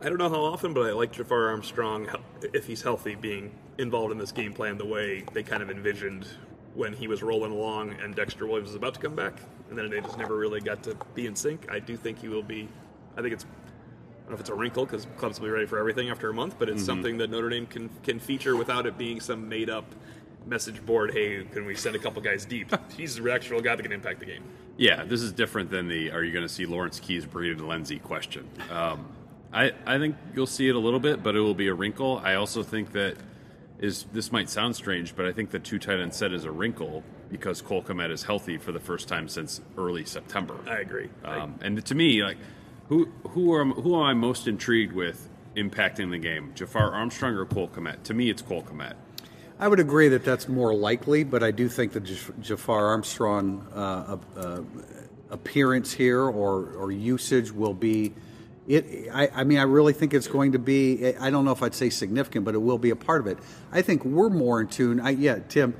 I 0.00 0.08
don't 0.08 0.18
know 0.18 0.28
how 0.28 0.44
often, 0.44 0.72
but 0.74 0.82
I 0.82 0.92
like 0.92 1.10
Jafar 1.12 1.48
Armstrong, 1.48 2.06
if 2.52 2.66
he's 2.66 2.82
healthy, 2.82 3.16
being 3.16 3.50
involved 3.78 4.12
in 4.12 4.18
this 4.18 4.30
game 4.30 4.52
plan 4.52 4.78
the 4.78 4.86
way 4.86 5.24
they 5.32 5.42
kind 5.42 5.62
of 5.62 5.70
envisioned 5.70 6.26
when 6.74 6.92
he 6.92 7.06
was 7.06 7.22
rolling 7.22 7.52
along 7.52 7.94
and 8.02 8.14
Dexter 8.14 8.46
Williams 8.46 8.68
was 8.68 8.76
about 8.76 8.94
to 8.94 9.00
come 9.00 9.14
back, 9.14 9.34
and 9.68 9.78
then 9.78 9.90
they 9.90 10.00
just 10.00 10.18
never 10.18 10.36
really 10.36 10.60
got 10.60 10.82
to 10.84 10.96
be 11.14 11.26
in 11.26 11.36
sync. 11.36 11.70
I 11.70 11.78
do 11.78 11.96
think 11.96 12.20
he 12.20 12.28
will 12.28 12.42
be. 12.42 12.68
I 13.16 13.22
think 13.22 13.34
it's. 13.34 13.44
I 13.44 14.24
don't 14.24 14.30
know 14.30 14.34
if 14.34 14.40
it's 14.40 14.50
a 14.50 14.54
wrinkle 14.54 14.86
because 14.86 15.06
clubs 15.16 15.40
will 15.40 15.48
be 15.48 15.52
ready 15.52 15.66
for 15.66 15.78
everything 15.78 16.08
after 16.08 16.30
a 16.30 16.34
month, 16.34 16.56
but 16.58 16.68
it's 16.68 16.84
something 16.84 17.18
that 17.18 17.28
Notre 17.28 17.50
Dame 17.50 17.66
can 17.66 17.90
can 18.02 18.20
feature 18.20 18.56
without 18.56 18.86
it 18.86 18.96
being 18.96 19.20
some 19.20 19.48
made 19.48 19.68
up 19.68 19.84
message 20.46 20.84
board. 20.86 21.12
Hey, 21.12 21.44
can 21.44 21.66
we 21.66 21.74
send 21.74 21.96
a 21.96 21.98
couple 21.98 22.22
guys 22.22 22.44
deep? 22.44 22.72
He's 22.96 23.16
the 23.16 23.32
actual 23.32 23.60
guy 23.60 23.76
that 23.76 23.82
can 23.82 23.92
impact 23.92 24.20
the 24.20 24.26
game. 24.26 24.44
Yeah, 24.76 25.04
this 25.04 25.22
is 25.22 25.32
different 25.32 25.70
than 25.70 25.88
the 25.88 26.12
"Are 26.12 26.22
you 26.22 26.32
going 26.32 26.46
to 26.46 26.52
see 26.52 26.66
Lawrence 26.66 27.00
Keys, 27.00 27.26
Braden 27.26 27.66
Lenzy?" 27.66 27.98
question. 27.98 28.48
Um, 28.70 29.06
I 29.52 29.72
I 29.84 29.98
think 29.98 30.16
you'll 30.34 30.46
see 30.46 30.68
it 30.68 30.76
a 30.76 30.78
little 30.78 31.00
bit, 31.00 31.22
but 31.22 31.36
it 31.36 31.40
will 31.40 31.54
be 31.54 31.68
a 31.68 31.74
wrinkle. 31.74 32.20
I 32.24 32.34
also 32.34 32.62
think 32.62 32.92
that 32.92 33.16
is 33.82 34.06
this 34.12 34.30
might 34.32 34.48
sound 34.48 34.76
strange, 34.76 35.14
but 35.16 35.26
I 35.26 35.32
think 35.32 35.50
the 35.50 35.58
two 35.58 35.78
tight 35.78 35.98
end 35.98 36.14
set 36.14 36.32
is 36.32 36.44
a 36.44 36.50
wrinkle 36.52 37.02
because 37.28 37.60
Cole 37.60 37.82
Kmet 37.82 38.10
is 38.10 38.22
healthy 38.22 38.56
for 38.56 38.70
the 38.70 38.78
first 38.80 39.08
time 39.08 39.28
since 39.28 39.60
early 39.76 40.04
September. 40.04 40.56
I 40.68 40.78
agree. 40.78 41.10
I- 41.24 41.40
Um, 41.40 41.56
and 41.60 41.84
to 41.84 41.94
me, 41.94 42.22
like 42.22 42.38
Who 42.88 43.08
who 43.30 43.58
am 43.58 43.72
who 43.72 43.96
am 43.96 44.02
I 44.02 44.14
most 44.14 44.46
intrigued 44.46 44.92
with 44.92 45.28
impacting 45.56 46.10
the 46.10 46.18
game? 46.18 46.52
Jafar 46.54 46.92
Armstrong 46.92 47.34
or 47.34 47.44
Cole 47.46 47.68
Kmet? 47.68 48.02
To 48.04 48.14
me, 48.14 48.28
it's 48.30 48.42
Cole 48.42 48.62
Kmet. 48.62 48.94
I 49.58 49.68
would 49.68 49.80
agree 49.80 50.08
that 50.08 50.24
that's 50.24 50.48
more 50.48 50.74
likely, 50.74 51.24
but 51.24 51.42
I 51.42 51.50
do 51.52 51.68
think 51.68 51.92
that 51.92 52.04
Jafar 52.40 52.86
Armstrong 52.86 53.66
uh, 53.74 54.16
uh, 54.36 54.60
appearance 55.30 55.92
here 55.92 56.20
or, 56.22 56.72
or 56.74 56.92
usage 56.92 57.50
will 57.52 57.74
be. 57.74 58.12
It, 58.68 59.08
I, 59.12 59.28
I 59.34 59.44
mean, 59.44 59.58
I 59.58 59.62
really 59.62 59.92
think 59.92 60.14
it's 60.14 60.28
going 60.28 60.52
to 60.52 60.58
be. 60.58 61.16
I 61.16 61.30
don't 61.30 61.44
know 61.44 61.50
if 61.50 61.62
I'd 61.62 61.74
say 61.74 61.90
significant, 61.90 62.44
but 62.44 62.54
it 62.54 62.58
will 62.58 62.78
be 62.78 62.90
a 62.90 62.96
part 62.96 63.20
of 63.20 63.26
it. 63.26 63.38
I 63.72 63.82
think 63.82 64.04
we're 64.04 64.30
more 64.30 64.60
in 64.60 64.68
tune. 64.68 65.00
I, 65.00 65.10
yeah, 65.10 65.40
Tim, 65.48 65.74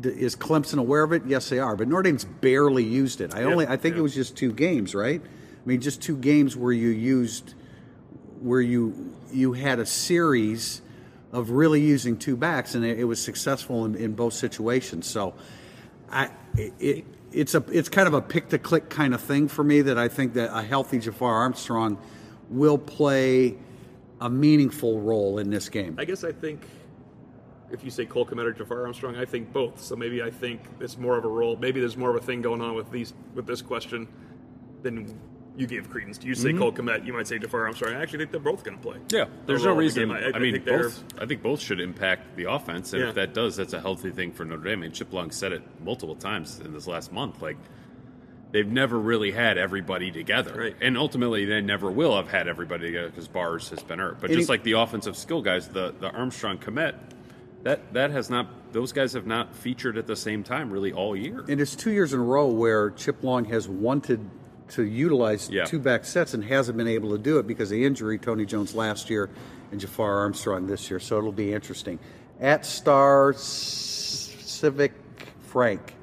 d- 0.00 0.08
is 0.08 0.34
Clemson 0.34 0.78
aware 0.78 1.04
of 1.04 1.12
it? 1.12 1.22
Yes, 1.26 1.48
they 1.48 1.60
are. 1.60 1.76
But 1.76 1.86
Notre 1.88 2.02
Dame's 2.02 2.24
barely 2.24 2.82
used 2.82 3.20
it. 3.20 3.34
I 3.34 3.44
only. 3.44 3.66
I 3.66 3.76
think 3.76 3.96
it 3.96 4.00
was 4.00 4.14
just 4.14 4.36
two 4.36 4.52
games, 4.52 4.94
right? 4.94 5.22
I 5.22 5.68
mean, 5.68 5.80
just 5.80 6.02
two 6.02 6.16
games 6.16 6.56
where 6.56 6.72
you 6.72 6.88
used, 6.88 7.54
where 8.40 8.60
you 8.60 9.14
you 9.32 9.52
had 9.52 9.78
a 9.78 9.86
series 9.86 10.82
of 11.30 11.50
really 11.50 11.80
using 11.80 12.18
two 12.18 12.36
backs, 12.36 12.74
and 12.74 12.84
it, 12.84 12.98
it 12.98 13.04
was 13.04 13.22
successful 13.22 13.84
in, 13.84 13.94
in 13.94 14.14
both 14.14 14.34
situations. 14.34 15.06
So, 15.06 15.34
I 16.10 16.30
it, 16.56 17.04
it's 17.32 17.54
a 17.54 17.64
it's 17.70 17.88
kind 17.88 18.08
of 18.08 18.14
a 18.14 18.20
pick 18.20 18.48
to 18.50 18.58
click 18.58 18.88
kind 18.88 19.14
of 19.14 19.20
thing 19.20 19.48
for 19.48 19.64
me 19.64 19.82
that 19.82 19.98
I 19.98 20.08
think 20.08 20.34
that 20.34 20.56
a 20.56 20.62
healthy 20.62 20.98
Jafar 20.98 21.34
Armstrong 21.34 21.98
will 22.50 22.78
play 22.78 23.56
a 24.20 24.30
meaningful 24.30 25.00
role 25.00 25.38
in 25.38 25.50
this 25.50 25.68
game. 25.68 25.96
I 25.98 26.04
guess 26.04 26.24
I 26.24 26.32
think 26.32 26.62
if 27.70 27.82
you 27.82 27.90
say 27.90 28.04
Cole 28.04 28.26
Kmet 28.26 28.44
or 28.44 28.52
Jafar 28.52 28.84
Armstrong, 28.84 29.16
I 29.16 29.24
think 29.24 29.52
both. 29.52 29.80
So 29.80 29.96
maybe 29.96 30.22
I 30.22 30.30
think 30.30 30.60
it's 30.78 30.98
more 30.98 31.16
of 31.16 31.24
a 31.24 31.28
role. 31.28 31.56
Maybe 31.56 31.80
there's 31.80 31.96
more 31.96 32.10
of 32.10 32.16
a 32.16 32.24
thing 32.24 32.42
going 32.42 32.60
on 32.60 32.74
with 32.74 32.90
these 32.90 33.14
with 33.34 33.46
this 33.46 33.62
question 33.62 34.06
than 34.82 35.18
you 35.56 35.66
gave 35.66 35.90
credence. 35.90 36.16
Do 36.18 36.26
you 36.28 36.34
say 36.34 36.48
mm-hmm. 36.50 36.58
Cole 36.58 36.72
Kmet? 36.72 37.04
You 37.06 37.12
might 37.12 37.26
say 37.26 37.38
Jafar 37.38 37.66
Armstrong. 37.66 37.94
I 37.94 38.00
actually 38.02 38.20
think 38.20 38.30
they're 38.30 38.40
both 38.40 38.64
going 38.64 38.78
to 38.78 38.82
play. 38.82 38.96
Yeah, 39.10 39.26
there's 39.46 39.64
no 39.64 39.72
Overall, 39.72 39.74
the 39.76 39.80
reason. 39.80 40.10
I, 40.10 40.28
I- 40.28 40.32
I 40.34 40.38
mean, 40.38 40.52
think 40.54 40.64
both. 40.64 41.04
I 41.18 41.26
think 41.26 41.42
both 41.42 41.60
should 41.60 41.80
impact 41.80 42.36
the 42.36 42.50
offense, 42.50 42.92
and 42.92 43.02
Yeah. 43.02 43.08
if 43.10 43.14
that 43.16 43.34
does, 43.34 43.56
that's 43.56 43.74
a 43.74 43.80
healthy 43.80 44.10
thing 44.10 44.32
for 44.32 44.44
Notre 44.44 44.64
Dame. 44.64 44.78
I 44.78 44.82
mean, 44.82 44.92
Chip 44.92 45.12
Long 45.12 45.30
said 45.30 45.52
it 45.52 45.62
multiple 45.84 46.14
times 46.16 46.58
in 46.60 46.72
this 46.72 46.86
last 46.86 47.12
month. 47.12 47.42
Like 47.42 47.58
they've 48.52 48.66
never 48.70 48.98
really 48.98 49.30
had 49.30 49.58
everybody 49.58 50.10
together, 50.10 50.54
Right. 50.58 50.76
and 50.80 50.96
ultimately 50.96 51.44
they 51.44 51.60
never 51.60 51.90
will 51.90 52.16
have 52.16 52.28
had 52.28 52.48
everybody 52.48 52.86
together 52.86 53.08
because 53.10 53.28
Bars 53.28 53.68
has 53.70 53.82
been 53.82 53.98
hurt. 53.98 54.20
But 54.20 54.30
And 54.30 54.38
just 54.38 54.48
he- 54.48 54.52
like 54.52 54.62
the 54.62 54.72
offensive 54.72 55.16
skill 55.16 55.42
guys, 55.42 55.68
the 55.68 55.94
the 56.00 56.10
Armstrong 56.10 56.58
Kmet, 56.58 56.94
that 57.64 57.92
that 57.92 58.10
has 58.10 58.30
not. 58.30 58.48
Those 58.72 58.92
guys 58.92 59.12
have 59.12 59.26
not 59.26 59.54
featured 59.54 59.98
at 59.98 60.06
the 60.06 60.16
same 60.16 60.42
time 60.42 60.70
really 60.70 60.92
all 60.94 61.14
year. 61.14 61.44
And 61.46 61.60
it's 61.60 61.76
two 61.76 61.90
years 61.92 62.14
in 62.14 62.20
a 62.20 62.22
row 62.22 62.46
where 62.46 62.90
Chip 62.92 63.22
Long 63.22 63.44
has 63.44 63.68
wanted 63.68 64.20
to 64.70 64.82
utilize 64.84 65.48
Yeah. 65.50 65.64
two 65.64 65.78
back 65.78 66.04
sets 66.04 66.34
and 66.34 66.42
hasn't 66.44 66.76
been 66.78 66.88
able 66.88 67.10
to 67.12 67.18
do 67.18 67.38
it 67.38 67.46
because 67.46 67.70
of 67.72 67.78
injury. 67.78 68.18
Tony 68.18 68.44
Jones 68.46 68.74
last 68.74 69.10
year 69.10 69.28
and 69.70 69.80
Jafar 69.80 70.18
Armstrong 70.18 70.66
this 70.66 70.90
year. 70.90 70.98
So 71.00 71.18
it'll 71.18 71.32
be 71.32 71.52
interesting. 71.52 71.98
At 72.40 72.64
Star 72.66 73.32
Civic 73.36 74.92
Frank. 75.42 75.94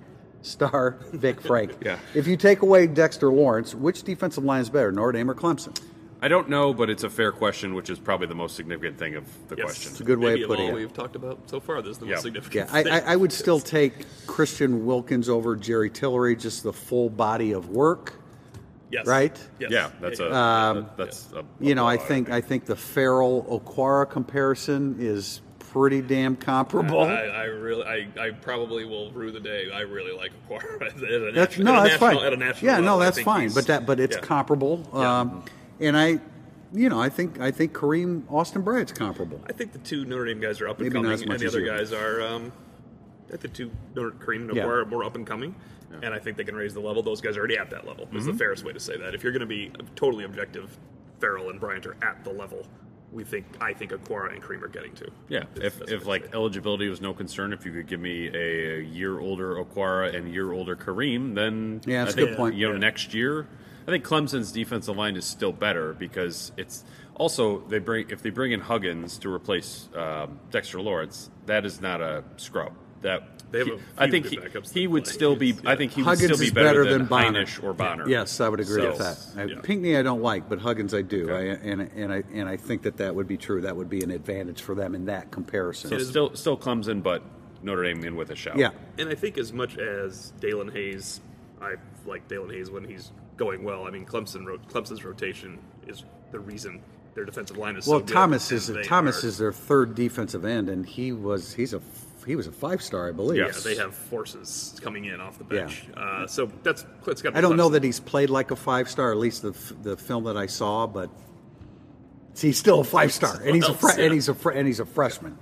Star 0.41 0.97
Vic 1.13 1.41
Frank. 1.41 1.73
Yeah. 1.83 1.99
If 2.15 2.27
you 2.27 2.37
take 2.37 2.61
away 2.61 2.87
Dexter 2.87 3.29
Lawrence, 3.31 3.75
which 3.75 4.03
defensive 4.03 4.43
line 4.43 4.61
is 4.61 4.69
better, 4.69 4.91
Notre 4.91 5.11
Dame 5.11 5.29
or 5.29 5.35
Clemson? 5.35 5.77
I 6.21 6.27
don't 6.27 6.49
know, 6.49 6.73
but 6.73 6.89
it's 6.89 7.03
a 7.03 7.09
fair 7.09 7.31
question, 7.31 7.73
which 7.73 7.89
is 7.89 7.97
probably 7.97 8.27
the 8.27 8.35
most 8.35 8.55
significant 8.57 8.97
thing 8.97 9.15
of 9.15 9.23
the 9.47 9.55
Yes. 9.55 9.65
question. 9.65 9.91
It's 9.93 10.01
a 10.01 10.03
good 10.03 10.19
way 10.19 10.31
Maybe 10.31 10.43
of 10.43 10.49
putting 10.49 10.65
all 10.69 10.75
it. 10.75 10.79
we've 10.79 10.93
talked 10.93 11.15
about 11.15 11.39
so 11.49 11.59
far. 11.61 11.81
This 11.81 11.91
is 11.91 11.97
the 11.99 12.07
Yeah. 12.07 12.15
most 12.15 12.23
significant. 12.23 12.69
Yeah, 12.69 12.75
I, 12.77 12.83
thing. 12.83 12.91
I, 12.93 13.13
I 13.13 13.15
would 13.15 13.31
still 13.31 13.59
take 13.61 13.93
Christian 14.27 14.85
Wilkins 14.85 15.29
over 15.29 15.55
Jerry 15.55 15.89
Tillery, 15.89 16.35
just 16.35 16.63
the 16.63 16.73
full 16.73 17.09
body 17.09 17.53
of 17.53 17.69
work. 17.69 18.13
Yes. 18.91 19.05
right? 19.05 19.37
Yes. 19.59 19.71
Yeah, 19.71 19.89
that's 20.01 20.19
a 20.19 20.33
Um, 20.35 20.89
that's 20.97 21.31
a, 21.31 21.39
a 21.39 21.43
You 21.59 21.75
know, 21.75 21.85
I 21.85 21.95
blowout, 21.95 22.07
think 22.07 22.29
I 22.31 22.41
think 22.41 22.65
the 22.65 22.75
Ferrell 22.75 23.43
Okwara 23.49 24.09
comparison 24.09 24.95
is 24.99 25.41
pretty 25.59 26.01
damn 26.01 26.35
comparable. 26.35 27.01
I, 27.01 27.13
I 27.25 27.43
really, 27.43 27.83
I, 27.83 28.07
I 28.19 28.31
probably 28.31 28.85
will 28.85 29.11
rue 29.11 29.31
the 29.31 29.39
day. 29.39 29.69
I 29.71 29.81
really 29.81 30.11
like 30.17 30.31
Okwara. 30.49 30.79
That's 31.35 31.55
natu- 31.57 31.63
no, 31.63 31.73
that's 31.83 31.89
national, 31.91 31.99
fine. 31.99 32.17
At 32.25 32.33
a 32.33 32.37
national 32.37 32.65
yeah, 32.65 32.79
level, 32.79 32.97
no, 32.97 32.99
that's 32.99 33.21
fine. 33.21 33.51
But 33.53 33.67
that, 33.67 33.85
but 33.85 33.99
it's 33.99 34.15
yeah. 34.15 34.21
comparable. 34.23 34.87
Yeah. 34.93 35.19
Um, 35.19 35.45
and 35.79 35.95
I, 35.95 36.19
you 36.73 36.89
know, 36.89 36.99
I 36.99 37.09
think 37.09 37.39
I 37.39 37.51
think 37.51 37.73
Kareem 37.73 38.23
Austin 38.31 38.63
Bryant's 38.63 38.91
comparable. 38.91 39.39
I 39.47 39.53
think 39.53 39.71
the 39.73 39.79
two 39.79 40.05
Notre 40.05 40.25
Dame 40.25 40.39
guys 40.39 40.59
are 40.61 40.67
up 40.67 40.79
and 40.79 40.87
Maybe 40.87 40.95
not 40.95 41.03
coming, 41.03 41.13
as 41.13 41.25
much 41.27 41.31
and 41.35 41.41
the 41.41 41.45
as 41.45 41.53
other 41.53 41.63
you. 41.63 41.69
guys 41.69 41.93
are. 41.93 42.21
Um, 42.23 42.51
I 43.27 43.31
think 43.37 43.41
the 43.41 43.47
two 43.49 43.71
Notre, 43.95 44.11
Kareem 44.11 44.47
and 44.49 44.55
Yeah. 44.55 44.63
Okwara 44.63 44.81
are 44.81 44.85
more 44.85 45.03
up 45.03 45.15
and 45.15 45.25
coming, 45.27 45.53
and 46.01 46.13
I 46.13 46.19
think 46.19 46.37
they 46.37 46.43
can 46.43 46.55
raise 46.55 46.73
the 46.73 46.79
level. 46.79 47.01
Those 47.03 47.21
guys 47.21 47.35
are 47.35 47.39
already 47.39 47.57
at 47.57 47.69
that 47.71 47.85
level. 47.87 48.05
Is 48.13 48.23
Mm-hmm. 48.23 48.31
the 48.31 48.37
fairest 48.37 48.63
way 48.63 48.73
to 48.73 48.79
say 48.79 48.97
that. 48.97 49.13
If 49.15 49.23
you're 49.23 49.31
going 49.31 49.39
to 49.41 49.45
be 49.45 49.71
totally 49.95 50.23
objective, 50.23 50.77
Ferrell 51.19 51.49
and 51.49 51.59
Bryant 51.59 51.85
are 51.85 51.97
at 52.01 52.23
the 52.23 52.31
level. 52.31 52.65
We 53.11 53.23
think 53.23 53.45
I 53.59 53.73
think 53.73 53.91
Okwara 53.91 54.31
and 54.33 54.41
Kareem 54.43 54.61
are 54.61 54.67
getting 54.67 54.93
to. 54.93 55.09
Yeah, 55.29 55.43
Is 55.55 55.63
if, 55.63 55.81
if 55.91 56.05
like 56.05 56.25
say 56.25 56.29
eligibility 56.33 56.87
was 56.89 57.01
no 57.01 57.11
concern, 57.13 57.53
if 57.53 57.65
you 57.65 57.71
could 57.71 57.87
give 57.87 57.99
me 57.99 58.27
a 58.27 58.81
year 58.83 59.19
older 59.19 59.55
Okwara 59.55 60.13
and 60.15 60.31
year 60.31 60.51
older 60.53 60.75
Kareem, 60.75 61.33
then 61.33 61.81
Yeah, 61.87 62.05
that's 62.05 62.15
I 62.15 62.21
a 62.21 62.25
good 62.27 62.37
point. 62.37 62.53
You 62.55 62.67
know, 62.67 62.73
Yeah. 62.73 62.79
next 62.79 63.15
year, 63.15 63.47
I 63.87 63.91
think 63.91 64.03
Clemson's 64.05 64.51
defensive 64.51 64.95
line 64.95 65.15
is 65.15 65.25
still 65.25 65.51
better 65.51 65.93
because 65.93 66.51
it's 66.55 66.85
also 67.15 67.61
they 67.61 67.79
bring 67.79 68.11
if 68.11 68.21
they 68.21 68.29
bring 68.29 68.51
in 68.51 68.59
Huggins 68.59 69.17
to 69.19 69.33
replace 69.33 69.89
um, 69.95 70.39
Dexter 70.51 70.79
Lawrence, 70.79 71.31
that 71.47 71.65
is 71.65 71.81
not 71.81 72.01
a 72.01 72.23
scrub. 72.37 72.73
That 73.01 73.23
They 73.51 73.59
have 73.59 73.67
he- 73.67 73.73
a 73.73 73.77
I 73.97 74.03
few 74.05 74.11
think 74.11 74.23
good 74.25 74.31
he, 74.31 74.37
backups 74.37 74.73
he 74.73 74.83
that 74.85 74.91
would 74.91 75.03
play. 75.05 75.13
still 75.13 75.35
be. 75.35 75.49
It's- 75.51 75.65
I 75.65 75.75
think 75.75 75.91
he 75.93 76.03
would 76.03 76.17
still 76.17 76.37
be 76.37 76.49
better, 76.51 76.69
better 76.69 76.83
than, 76.83 76.97
than 76.99 77.07
Bonner. 77.07 77.45
Hinish 77.45 77.63
or 77.63 77.73
Bonner. 77.73 78.07
Yes, 78.07 78.39
I 78.41 78.49
would 78.49 78.59
agree 78.59 78.85
with 78.85 78.97
that. 78.99 79.17
So- 79.17 79.39
I, 79.41 79.45
yeah. 79.45 79.59
Pinckney 79.61 79.95
I 79.97 80.01
don't 80.03 80.21
like, 80.21 80.49
but 80.49 80.59
Huggins 80.59 80.93
I 80.93 81.01
do, 81.01 81.31
I, 81.31 81.41
and 81.41 81.81
and 81.95 82.13
I 82.13 82.23
and 82.33 82.47
I 82.49 82.57
think 82.57 82.81
that 82.83 82.97
that 82.97 83.15
would 83.15 83.27
be 83.27 83.37
true. 83.37 83.61
That 83.61 83.75
would 83.75 83.89
be 83.89 84.01
an 84.03 84.11
advantage 84.11 84.61
for 84.61 84.75
them 84.75 84.93
in 84.95 85.05
that 85.05 85.31
comparison. 85.31 85.89
So 85.89 85.97
still 85.99 86.35
still 86.35 86.57
Clemson, 86.57 87.01
but 87.01 87.23
Notre 87.63 87.83
Dame 87.83 88.03
in 88.03 88.15
with 88.15 88.29
a 88.31 88.35
shout. 88.35 88.57
yeah, 88.57 88.69
And 88.97 89.09
I 89.09 89.15
think 89.15 89.37
as 89.37 89.51
much 89.51 89.77
as 89.77 90.31
Daelin 90.39 90.71
Hayes, 90.73 91.19
I 91.61 91.75
like 92.05 92.27
Daelin 92.27 92.53
Hayes 92.53 92.69
when 92.69 92.83
he's 92.85 93.11
going 93.37 93.63
well. 93.63 93.85
I 93.87 93.89
mean, 93.91 94.05
Clemson 94.05 94.45
ro- 94.45 94.59
Clemson's 94.69 95.03
rotation 95.03 95.57
is 95.87 96.03
the 96.31 96.39
reason 96.39 96.81
their 97.15 97.25
defensive 97.25 97.57
line 97.57 97.75
is 97.75 97.87
Well, 97.87 97.99
so. 97.99 98.05
Thomas 98.05 98.51
and 98.51 98.57
is 98.79 98.87
Thomas 98.87 99.23
are- 99.23 99.27
is 99.27 99.37
their 99.39 99.51
third 99.51 99.95
defensive 99.95 100.45
end, 100.45 100.69
and 100.69 100.85
he 100.85 101.11
was 101.11 101.53
he's 101.53 101.73
a 101.73 101.79
he 102.25 102.35
was 102.35 102.47
a 102.47 102.51
five 102.51 102.81
star, 102.81 103.07
I 103.07 103.11
believe. 103.11 103.37
Yeah, 103.39 103.45
Yes. 103.47 103.63
they 103.63 103.75
have 103.75 103.93
forces 103.95 104.79
coming 104.83 105.05
in 105.05 105.19
off 105.19 105.37
the 105.37 105.45
Yeah. 105.55 105.61
bench. 105.65 105.87
Uh, 105.95 106.27
so 106.27 106.51
that's 106.63 106.85
it's 107.07 107.21
got. 107.21 107.35
I 107.35 107.41
don't 107.41 107.57
know 107.57 107.69
that 107.69 107.83
he's 107.83 107.99
played 107.99 108.29
like 108.29 108.51
a 108.51 108.55
five 108.55 108.89
star, 108.89 109.11
at 109.11 109.17
least 109.17 109.41
the 109.41 109.49
f- 109.51 109.73
the 109.81 109.97
film 109.97 110.23
that 110.25 110.37
I 110.37 110.45
saw, 110.45 110.85
but 110.87 111.09
he's 112.37 112.57
still 112.57 112.79
a 112.81 112.83
five 112.83 113.11
star, 113.11 113.41
and 113.43 113.55
he's 113.55 113.67
a 113.67 113.73
fre- 113.73 113.87
Yeah. 113.97 114.05
and 114.05 114.13
he's 114.13 114.29
a 114.29 114.33
fre- 114.33 114.51
and 114.51 114.67
he's 114.67 114.79
a 114.79 114.85
freshman. 114.85 115.37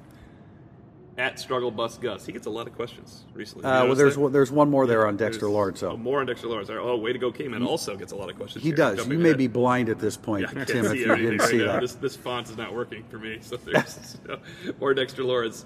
at 1.20 1.40
struggle 1.40 1.72
bus 1.72 1.98
Gus. 1.98 2.28
He 2.28 2.32
gets 2.32 2.46
a 2.46 2.50
lot 2.52 2.68
of 2.68 2.76
questions 2.76 3.26
recently. 3.34 3.66
Uh, 3.66 3.86
well, 3.88 3.96
there's 3.96 4.16
one, 4.16 4.32
there's 4.32 4.52
one 4.52 4.70
more 4.70 4.86
there 4.86 5.08
on 5.08 5.18
Dexter 5.18 5.50
Lawrence. 5.50 5.82
Oh, 5.82 5.98
more 5.98 6.20
on 6.20 6.28
Dexter 6.28 6.48
Lawrence. 6.48 6.70
Oh, 6.72 6.96
way 6.96 7.12
to 7.12 7.18
go, 7.18 7.32
Cayman. 7.32 7.64
Also 7.64 7.96
gets 7.96 8.12
a 8.12 8.16
lot 8.16 8.30
of 8.30 8.36
questions. 8.36 8.62
he 8.64 8.70
here. 8.70 8.78
does. 8.78 8.98
Jumping 8.98 9.14
You 9.14 9.24
may 9.24 9.30
ahead. 9.30 9.40
be 9.40 9.48
blind 9.48 9.90
at 9.90 9.98
this 9.98 10.16
point, 10.16 10.44
Yeah, 10.56 10.64
Tim, 10.66 10.86
if 10.86 10.94
you 10.94 11.08
didn't 11.08 11.40
right 11.40 11.50
see 11.50 11.58
now. 11.58 11.72
that. 11.72 11.82
This, 11.82 11.96
this 11.96 12.16
font 12.16 12.52
is 12.52 12.56
not 12.56 12.72
working 12.72 13.04
for 13.10 13.18
me. 13.18 13.40
So 13.42 13.58
there's 13.58 14.18
more 14.80 14.94
Dexter 14.94 15.24
Lawrence. 15.24 15.66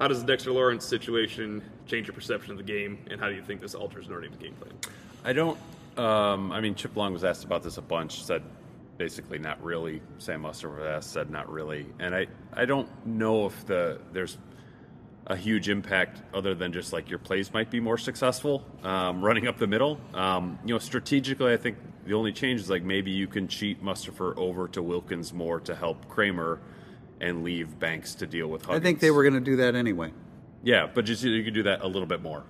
How 0.00 0.08
does 0.08 0.20
the 0.20 0.26
Dexter 0.26 0.50
Lawrence 0.50 0.86
situation 0.86 1.62
change 1.86 2.06
your 2.06 2.14
perception 2.14 2.52
of 2.52 2.56
the 2.56 2.64
game, 2.64 2.98
and 3.10 3.20
how 3.20 3.28
do 3.28 3.34
you 3.34 3.42
think 3.42 3.60
this 3.60 3.74
alters 3.74 4.08
Notre 4.08 4.22
Dame's 4.22 4.38
game 4.38 4.54
plan? 4.54 4.72
I 5.24 5.34
don't. 5.34 5.58
Um, 5.98 6.50
I 6.52 6.60
mean, 6.62 6.74
Chip 6.74 6.96
Long 6.96 7.12
was 7.12 7.22
asked 7.22 7.44
about 7.44 7.62
this 7.62 7.76
a 7.76 7.82
bunch. 7.82 8.24
Said 8.24 8.42
basically 8.96 9.38
not 9.38 9.62
really. 9.62 10.00
Sam 10.16 10.42
Mustipher 10.42 10.78
was 10.78 10.86
asked, 10.86 11.12
said 11.12 11.28
not 11.28 11.50
really. 11.52 11.84
And 11.98 12.14
I, 12.14 12.28
I 12.54 12.64
don't 12.64 12.88
know 13.04 13.44
if 13.44 13.66
the 13.66 14.00
there's 14.14 14.38
a 15.26 15.36
huge 15.36 15.68
impact 15.68 16.22
other 16.32 16.54
than 16.54 16.72
just 16.72 16.94
like 16.94 17.10
your 17.10 17.18
plays 17.18 17.52
might 17.52 17.70
be 17.70 17.78
more 17.78 17.98
successful 17.98 18.64
um, 18.82 19.22
running 19.22 19.46
up 19.46 19.58
the 19.58 19.66
middle. 19.66 20.00
Um, 20.14 20.58
you 20.64 20.72
know, 20.72 20.78
strategically, 20.78 21.52
I 21.52 21.58
think 21.58 21.76
the 22.06 22.14
only 22.14 22.32
change 22.32 22.60
is 22.60 22.70
like 22.70 22.82
maybe 22.82 23.10
you 23.10 23.26
can 23.26 23.48
cheat 23.48 23.84
Mustipher 23.84 24.34
over 24.38 24.66
to 24.68 24.82
Wilkins 24.82 25.34
more 25.34 25.60
to 25.60 25.74
help 25.74 26.08
Kraemer 26.08 26.58
and 27.20 27.44
leave 27.44 27.78
Banks 27.78 28.14
to 28.16 28.26
deal 28.26 28.48
with 28.48 28.68
I 28.68 28.80
think 28.80 29.00
they 29.00 29.10
were 29.10 29.22
going 29.22 29.34
to 29.34 29.40
do 29.40 29.56
that 29.56 29.74
anyway. 29.74 30.12
Yeah, 30.62 30.88
but 30.92 31.04
just 31.04 31.22
you 31.22 31.42
could 31.42 31.54
do 31.54 31.62
that 31.64 31.82
a 31.82 31.86
little 31.86 32.06
bit 32.06 32.22
more. 32.22 32.44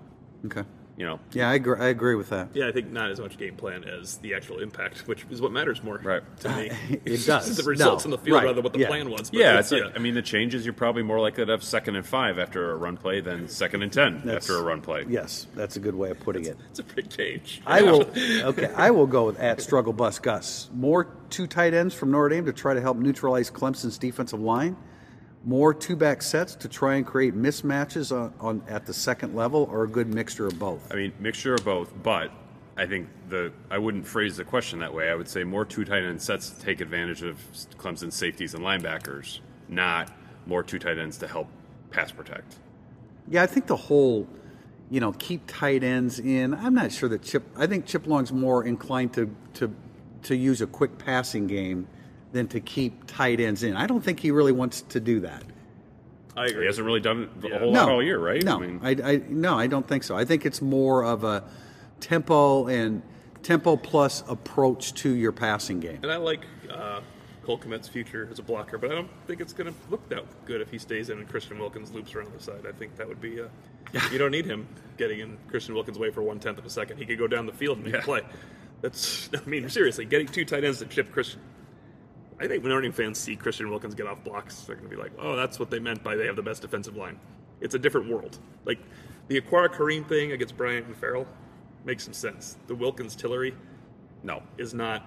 Okay. 0.47 0.65
You 1.01 1.07
know, 1.07 1.19
Yeah, 1.33 1.49
I 1.49 1.55
agree, 1.55 1.79
I 1.81 1.87
agree 1.87 2.15
with 2.15 2.29
that. 2.29 2.49
Yeah, 2.53 2.69
I 2.69 2.73
think 2.73 2.93
not 2.93 3.11
as 3.11 3.19
much 3.19 3.39
game 3.39 3.55
plan 3.57 3.85
as 3.85 4.19
the 4.19 4.35
actual 4.35 4.59
impact, 4.59 5.09
which 5.09 5.25
is 5.31 5.41
what 5.41 5.51
matters 5.51 5.83
more 5.83 5.97
Right. 5.97 6.23
to 6.41 6.49
me. 6.51 6.71
It 7.07 7.25
does. 7.27 7.57
the 7.57 7.63
results 7.63 8.05
No, 8.05 8.09
in 8.09 8.11
the 8.11 8.19
field 8.19 8.35
right. 8.37 8.43
rather 8.45 8.57
than 8.57 8.65
what 8.65 8.75
the 8.75 8.81
Yeah. 8.81 8.89
plan 8.89 9.09
was. 9.09 9.31
But 9.31 9.41
Yeah, 9.41 9.49
it's- 9.53 9.73
it's 9.73 9.83
like, 9.83 9.97
I 9.97 9.99
mean, 9.99 10.13
the 10.13 10.21
changes 10.21 10.67
you're 10.67 10.75
probably 10.75 11.03
more 11.03 11.19
likely 11.19 11.47
to 11.47 11.53
have 11.53 11.65
second 11.65 11.97
and 11.97 12.05
five 12.05 12.39
after 12.39 12.73
a 12.73 12.77
run 12.77 12.99
play 12.99 13.23
than 13.23 13.49
second 13.49 13.81
and 13.83 13.91
ten 13.91 14.17
That's- 14.27 14.43
after 14.45 14.59
a 14.59 14.63
run 14.63 14.83
play. 14.83 15.07
Yes, 15.09 15.47
that's 15.55 15.77
a 15.77 15.81
good 15.81 15.95
way 15.95 16.11
of 16.11 16.21
putting 16.21 16.45
it. 16.45 16.59
it's 16.69 16.81
a 16.81 16.83
big 16.83 17.09
change. 17.09 17.63
I 17.67 17.81
will. 17.81 18.03
Okay, 18.51 18.71
I 18.77 18.91
will 18.91 19.07
go 19.07 19.25
with 19.25 19.41
at 19.41 19.63
struggle 19.63 19.95
bus 19.95 20.19
Gus. 20.19 20.69
More 20.75 21.07
two 21.31 21.47
tight 21.47 21.73
ends 21.73 21.95
from 21.95 22.11
Notre 22.11 22.29
Dame 22.29 22.45
to 22.45 22.53
try 22.53 22.75
to 22.75 22.81
help 22.83 22.99
neutralize 22.99 23.51
Clemson's 23.51 23.97
defensive 23.97 24.41
line. 24.43 24.77
More 25.45 25.73
two 25.73 25.97
back 25.97 26.21
sets 26.23 26.55
to 26.57 26.69
try 26.69 26.97
and 26.97 27.07
create 27.07 27.35
mismatches 27.35 28.13
on, 28.15 28.33
on 28.41 28.63
at 28.69 28.85
the 28.85 28.93
second 28.93 29.35
level, 29.35 29.69
or 29.71 29.85
a 29.85 29.89
good 29.89 30.13
mixture 30.13 30.47
of 30.47 30.59
both. 30.59 30.93
I 30.93 30.97
mean, 30.97 31.13
mixture 31.19 31.55
of 31.55 31.65
both, 31.65 31.91
but 32.03 32.31
I 32.77 32.87
think 32.87 33.09
the 33.29 33.53
I 33.71 33.79
wouldn't 33.79 34.07
phrase 34.07 34.37
the 34.37 34.45
question 34.45 34.79
that 34.81 34.93
way. 34.93 35.11
I 35.11 35.15
would 35.15 35.29
say 35.29 35.45
more 35.45 35.65
two 35.65 35.85
tight 35.85 36.03
end 36.03 36.21
sets 36.21 36.51
to 36.51 36.61
take 36.61 36.81
advantage 36.81 37.23
of 37.23 37.39
Clemson's 37.79 38.15
safeties 38.15 38.55
and 38.55 38.63
linebackers, 38.63 39.41
not 39.69 40.11
more 40.47 40.63
two 40.63 40.79
tight 40.79 40.99
ends 40.99 41.19
to 41.19 41.29
help 41.29 41.49
pass 41.91 42.11
protect. 42.11 42.57
Yeah, 43.29 43.43
I 43.43 43.47
think 43.47 43.67
the 43.67 43.77
whole, 43.77 44.27
you 44.91 45.01
know, 45.01 45.13
keep 45.13 45.43
tight 45.47 45.85
ends 45.85 46.19
in. 46.19 46.55
I'm 46.55 46.75
not 46.75 46.93
sure 46.93 47.09
that 47.09 47.23
Chip. 47.23 47.45
I 47.57 47.67
think 47.67 47.87
Chip 47.87 48.07
Long's 48.07 48.33
more 48.33 48.65
inclined 48.65 49.13
to 49.15 49.35
to 49.55 49.75
to 50.25 50.37
use 50.37 50.61
a 50.61 50.67
quick 50.67 50.99
passing 50.99 51.47
game 51.47 51.87
than 52.33 52.49
to 52.49 52.61
keep 52.61 53.07
tight 53.07 53.41
ends 53.41 53.63
in. 53.63 53.77
I 53.77 53.87
don't 53.87 54.03
think 54.03 54.21
he 54.21 54.31
really 54.31 54.53
wants 54.53 54.83
to 54.83 55.01
do 55.01 55.21
that. 55.21 55.43
I 56.37 56.47
agree. 56.47 56.61
He 56.63 56.67
hasn't 56.67 56.87
really 56.87 57.01
done 57.01 57.23
it 57.25 57.45
a 57.45 57.49
Yeah. 57.49 57.59
whole 57.59 57.73
no, 57.73 57.81
lot 57.81 57.89
all 57.91 58.03
year, 58.03 58.19
right? 58.19 58.43
No, 58.43 58.57
I 58.57 58.61
mean, 58.67 58.81
I, 58.83 58.91
I 59.13 59.17
no, 59.29 59.59
I 59.59 59.67
don't 59.67 59.87
think 59.87 60.05
so. 60.05 60.17
I 60.17 60.25
think 60.25 60.47
it's 60.47 60.63
more 60.63 61.05
of 61.05 61.25
a 61.25 61.45
tempo 61.99 62.67
and 62.69 63.03
tempo 63.43 63.77
plus 63.77 64.23
approach 64.29 64.95
to 64.95 65.11
your 65.11 65.33
passing 65.33 65.81
game. 65.81 65.99
And 66.03 66.13
I 66.13 66.17
like 66.17 66.45
uh, 66.71 67.01
Cole 67.43 67.59
Kmet's 67.59 67.89
future 67.89 68.29
as 68.31 68.39
a 68.39 68.43
blocker, 68.43 68.79
but 68.79 68.91
I 68.93 68.95
don't 68.95 69.11
think 69.27 69.41
it's 69.41 69.53
going 69.53 69.73
to 69.73 69.79
look 69.91 70.09
that 70.11 70.25
good 70.47 70.61
if 70.61 70.71
he 70.71 70.79
stays 70.79 71.11
in 71.11 71.19
and 71.19 71.29
Christian 71.29 71.59
Wilkins 71.59 71.91
loops 71.91 72.15
around 72.15 72.33
the 72.33 72.43
side. 72.43 72.65
I 72.67 72.73
think 72.73 72.97
that 72.97 73.09
would 73.09 73.21
be. 73.21 73.41
Uh, 73.41 73.47
you 74.13 74.19
don't 74.19 74.31
need 74.31 74.47
him 74.47 74.69
getting 74.99 75.19
in 75.21 75.37
Christian 75.49 75.75
Wilkins' 75.75 75.99
way 75.99 76.11
for 76.11 76.23
one 76.23 76.39
tenth 76.39 76.59
of 76.59 76.65
a 76.65 76.71
second. 76.71 76.99
He 76.99 77.07
could 77.07 77.19
go 77.19 77.27
down 77.27 77.47
the 77.47 77.53
field 77.53 77.79
and 77.79 77.87
make 77.87 77.95
a 77.95 77.99
Yeah. 77.99 78.05
play. 78.05 78.21
That's. 78.83 79.29
I 79.35 79.49
mean, 79.49 79.69
seriously, 79.69 80.05
getting 80.05 80.29
two 80.29 80.45
tight 80.45 80.63
ends 80.65 80.79
to 80.79 80.87
chip 80.87 81.11
Christian. 81.13 81.41
I 82.41 82.49
think 82.49 82.65
when 82.65 82.81
Dame 82.81 82.93
fans 82.93 83.19
see 83.19 83.37
Christian 83.37 83.69
Wilkins 83.71 83.95
get 83.95 84.07
off 84.07 84.25
blocks, 84.25 84.63
they're 84.63 84.77
going 84.77 84.89
to 84.89 84.97
be 84.97 85.01
like, 85.01 85.13
"Oh, 85.19 85.37
that's 85.37 85.59
what 85.59 85.71
they 85.71 85.79
meant 85.79 86.03
by 86.03 86.17
they 86.17 86.27
have 86.27 86.37
the 86.37 86.43
best 86.43 86.63
defensive 86.63 86.97
line." 86.97 87.19
It's 87.61 87.75
a 87.75 87.79
different 87.79 88.09
world. 88.09 88.39
Like 88.65 88.79
the 89.29 89.41
Okwara 89.41 89.69
Kareem 89.69 90.09
thing 90.09 90.33
against 90.33 90.57
Bryant 90.57 90.87
and 90.87 90.97
Ferrell 90.97 91.27
makes 91.85 92.05
some 92.05 92.15
sense. 92.15 92.57
The 92.67 92.75
Wilkins 92.75 93.15
Tillery 93.15 93.55
no. 94.23 94.43
is 94.59 94.73
not 94.75 95.05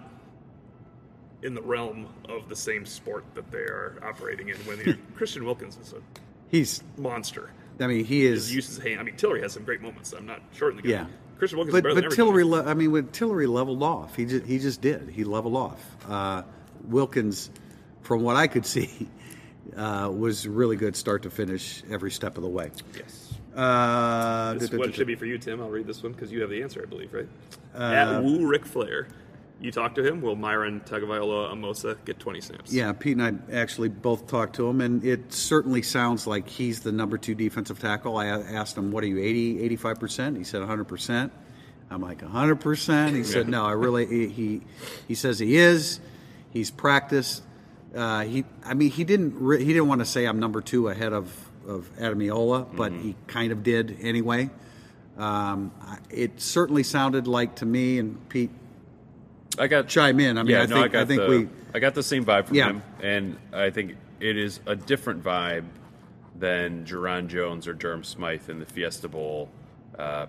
in 1.42 1.54
the 1.56 1.62
realm 1.62 2.08
of 2.30 2.48
the 2.50 2.56
same 2.56 2.86
sport 2.86 3.26
that 3.34 3.52
they 3.52 3.60
are 3.60 3.98
operating 4.04 4.50
in. 4.50 4.56
When 4.58 5.00
Christian 5.16 5.44
Wilkins 5.46 5.78
is 5.78 5.94
a 5.94 6.02
He's, 6.50 6.84
monster. 6.98 7.50
I 7.80 7.88
mean, 7.88 8.06
he 8.06 8.26
is. 8.26 8.50
his 8.52 8.78
hand. 8.78 9.00
I 9.00 9.04
mean, 9.04 9.16
Tillery 9.16 9.42
has 9.42 9.54
some 9.54 9.64
great 9.64 9.82
moments. 9.82 10.14
I'm 10.14 10.28
not 10.28 10.42
shorting 10.54 10.78
the 10.78 10.84
guy. 10.84 10.90
Yeah. 10.90 11.06
Christian 11.40 11.58
Wilkins 11.58 11.82
But 11.82 11.96
but. 11.96 12.12
Tillery, 12.12 12.44
le- 12.44 12.64
I 12.64 12.76
mean, 12.76 12.92
when 12.92 13.08
Tillery 13.08 13.48
leveled 13.48 13.82
off, 13.82 14.16
he 14.16 14.26
just 14.26 14.46
he 14.46 14.60
just 14.60 14.80
did. 14.80 15.10
He 15.10 15.24
leveled 15.24 15.56
off. 15.56 15.84
Uh, 16.08 16.44
Wilkins, 16.84 17.50
from 18.02 18.22
what 18.24 18.36
I 18.36 18.48
could 18.48 18.66
see, 18.76 19.08
uh, 19.76 20.12
was 20.14 20.48
really 20.48 20.76
good 20.76 20.96
start 20.96 21.24
to 21.24 21.30
finish 21.30 21.84
every 21.90 22.12
step 22.12 22.38
of 22.38 22.44
the 22.44 22.50
way. 22.50 22.72
Yes. 22.96 23.34
Uh, 23.56 24.56
This 24.56 24.72
one 24.72 24.92
should 24.92 25.08
be 25.08 25.16
for 25.16 25.26
you, 25.26 25.38
Tim. 25.38 25.62
I'll 25.62 25.70
read 25.70 25.88
this 25.88 26.02
one 26.04 26.12
because 26.14 26.32
you 26.32 26.42
have 26.42 26.50
the 26.50 26.62
answer, 26.62 26.82
I 26.82 26.90
believe, 26.90 27.14
right? 27.14 27.28
Uh, 27.76 27.78
At 28.18 28.24
Woo 28.24 28.48
Ric 28.48 28.66
Flair. 28.66 29.08
You 29.62 29.72
talked 29.72 29.96
to 29.96 30.06
him. 30.06 30.22
Will 30.22 30.36
Myron 30.36 30.82
Tagovailoa 30.82 31.54
Amosa 31.54 31.96
get 32.04 32.20
20 32.20 32.42
snaps? 32.42 32.74
Yeah, 32.74 32.92
Pete 32.92 33.18
and 33.18 33.42
I 33.50 33.56
actually 33.56 33.88
both 33.88 34.28
talked 34.28 34.58
to 34.58 34.68
him, 34.68 34.82
and 34.82 35.06
it 35.06 35.32
certainly 35.32 35.82
sounds 35.82 36.28
like 36.28 36.50
he's 36.50 36.82
the 36.82 36.92
number 36.92 37.18
two 37.18 37.34
defensive 37.34 37.80
tackle. 37.80 38.18
I 38.18 38.26
asked 38.28 38.78
him, 38.78 38.92
What 38.92 39.04
are 39.06 39.08
you, 39.08 39.20
80, 39.20 39.70
85%? 39.78 40.36
He 40.38 40.44
said 40.44 40.62
100%. 40.62 41.32
I'm 41.90 42.02
like, 42.02 42.22
100%? 42.22 43.16
He 43.16 43.24
said, 43.24 43.48
No, 43.48 43.64
I 43.66 43.72
really, 43.72 44.28
he, 44.30 44.62
he 45.08 45.16
says 45.16 45.40
he 45.40 45.56
is. 45.56 46.02
He's 46.54 46.70
practiced. 46.72 47.44
Uh, 47.96 48.22
he, 48.22 48.46
I 48.64 48.74
mean, 48.76 48.92
he 48.92 49.04
didn't, 49.04 49.36
re- 49.40 49.60
he 49.64 49.74
didn't 49.74 49.88
want 49.88 50.00
to 50.00 50.06
say 50.06 50.26
I'm 50.26 50.40
number 50.40 50.62
two 50.62 50.88
ahead 50.88 51.14
of, 51.14 51.32
of 51.68 51.90
Adamiola, 51.98 52.76
but 52.76 52.92
he 52.92 53.16
kind 53.28 53.52
of 53.52 53.64
did 53.64 53.98
anyway. 54.02 54.50
Um, 55.18 55.72
it 56.10 56.40
certainly 56.42 56.84
sounded 56.84 57.28
like 57.28 57.56
to 57.58 57.66
me, 57.66 58.00
and 58.00 58.30
Pete 58.30 58.50
I 59.60 59.68
got 59.68 59.88
chime 59.88 60.20
in. 60.20 60.38
I 60.38 60.44
mean, 60.44 60.52
yeah, 60.52 60.64
I 60.64 60.66
no, 60.66 60.76
think, 60.76 60.86
I, 60.86 60.88
got 60.88 61.02
I 61.02 61.06
think 61.06 61.22
the, 61.22 61.28
we, 61.28 61.50
I 61.76 61.80
got 61.80 61.94
the 61.94 62.02
same 62.04 62.26
vibe 62.26 62.48
from 62.48 62.56
Yeah. 62.58 62.70
him, 62.70 62.84
and 63.02 63.38
I 63.52 63.70
think 63.70 63.96
it 64.20 64.38
is 64.38 64.60
a 64.66 64.76
different 64.76 65.24
vibe 65.24 65.66
than 66.36 66.86
Jarron 66.86 67.28
Jones 67.28 67.68
or 67.68 67.74
Durham 67.74 68.04
Smythe 68.04 68.50
in 68.50 68.60
the 68.60 68.66
Fiesta 68.66 69.08
Bowl 69.08 69.50
uh, 70.00 70.26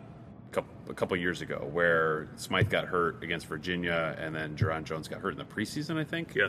couple, 0.55 0.73
a 0.91 0.95
couple 0.95 1.17
years 1.17 1.43
ago, 1.43 1.69
where 1.73 2.29
Smythe 2.37 2.71
got 2.71 2.87
hurt 2.87 3.23
against 3.23 3.47
Virginia, 3.47 4.15
and 4.19 4.35
then 4.35 4.57
Jarron 4.57 4.85
Jones 4.85 5.09
got 5.09 5.21
hurt 5.21 5.33
in 5.33 5.39
the 5.39 5.45
preseason, 5.45 5.99
I 5.99 6.05
think. 6.05 6.35
Yeah. 6.35 6.49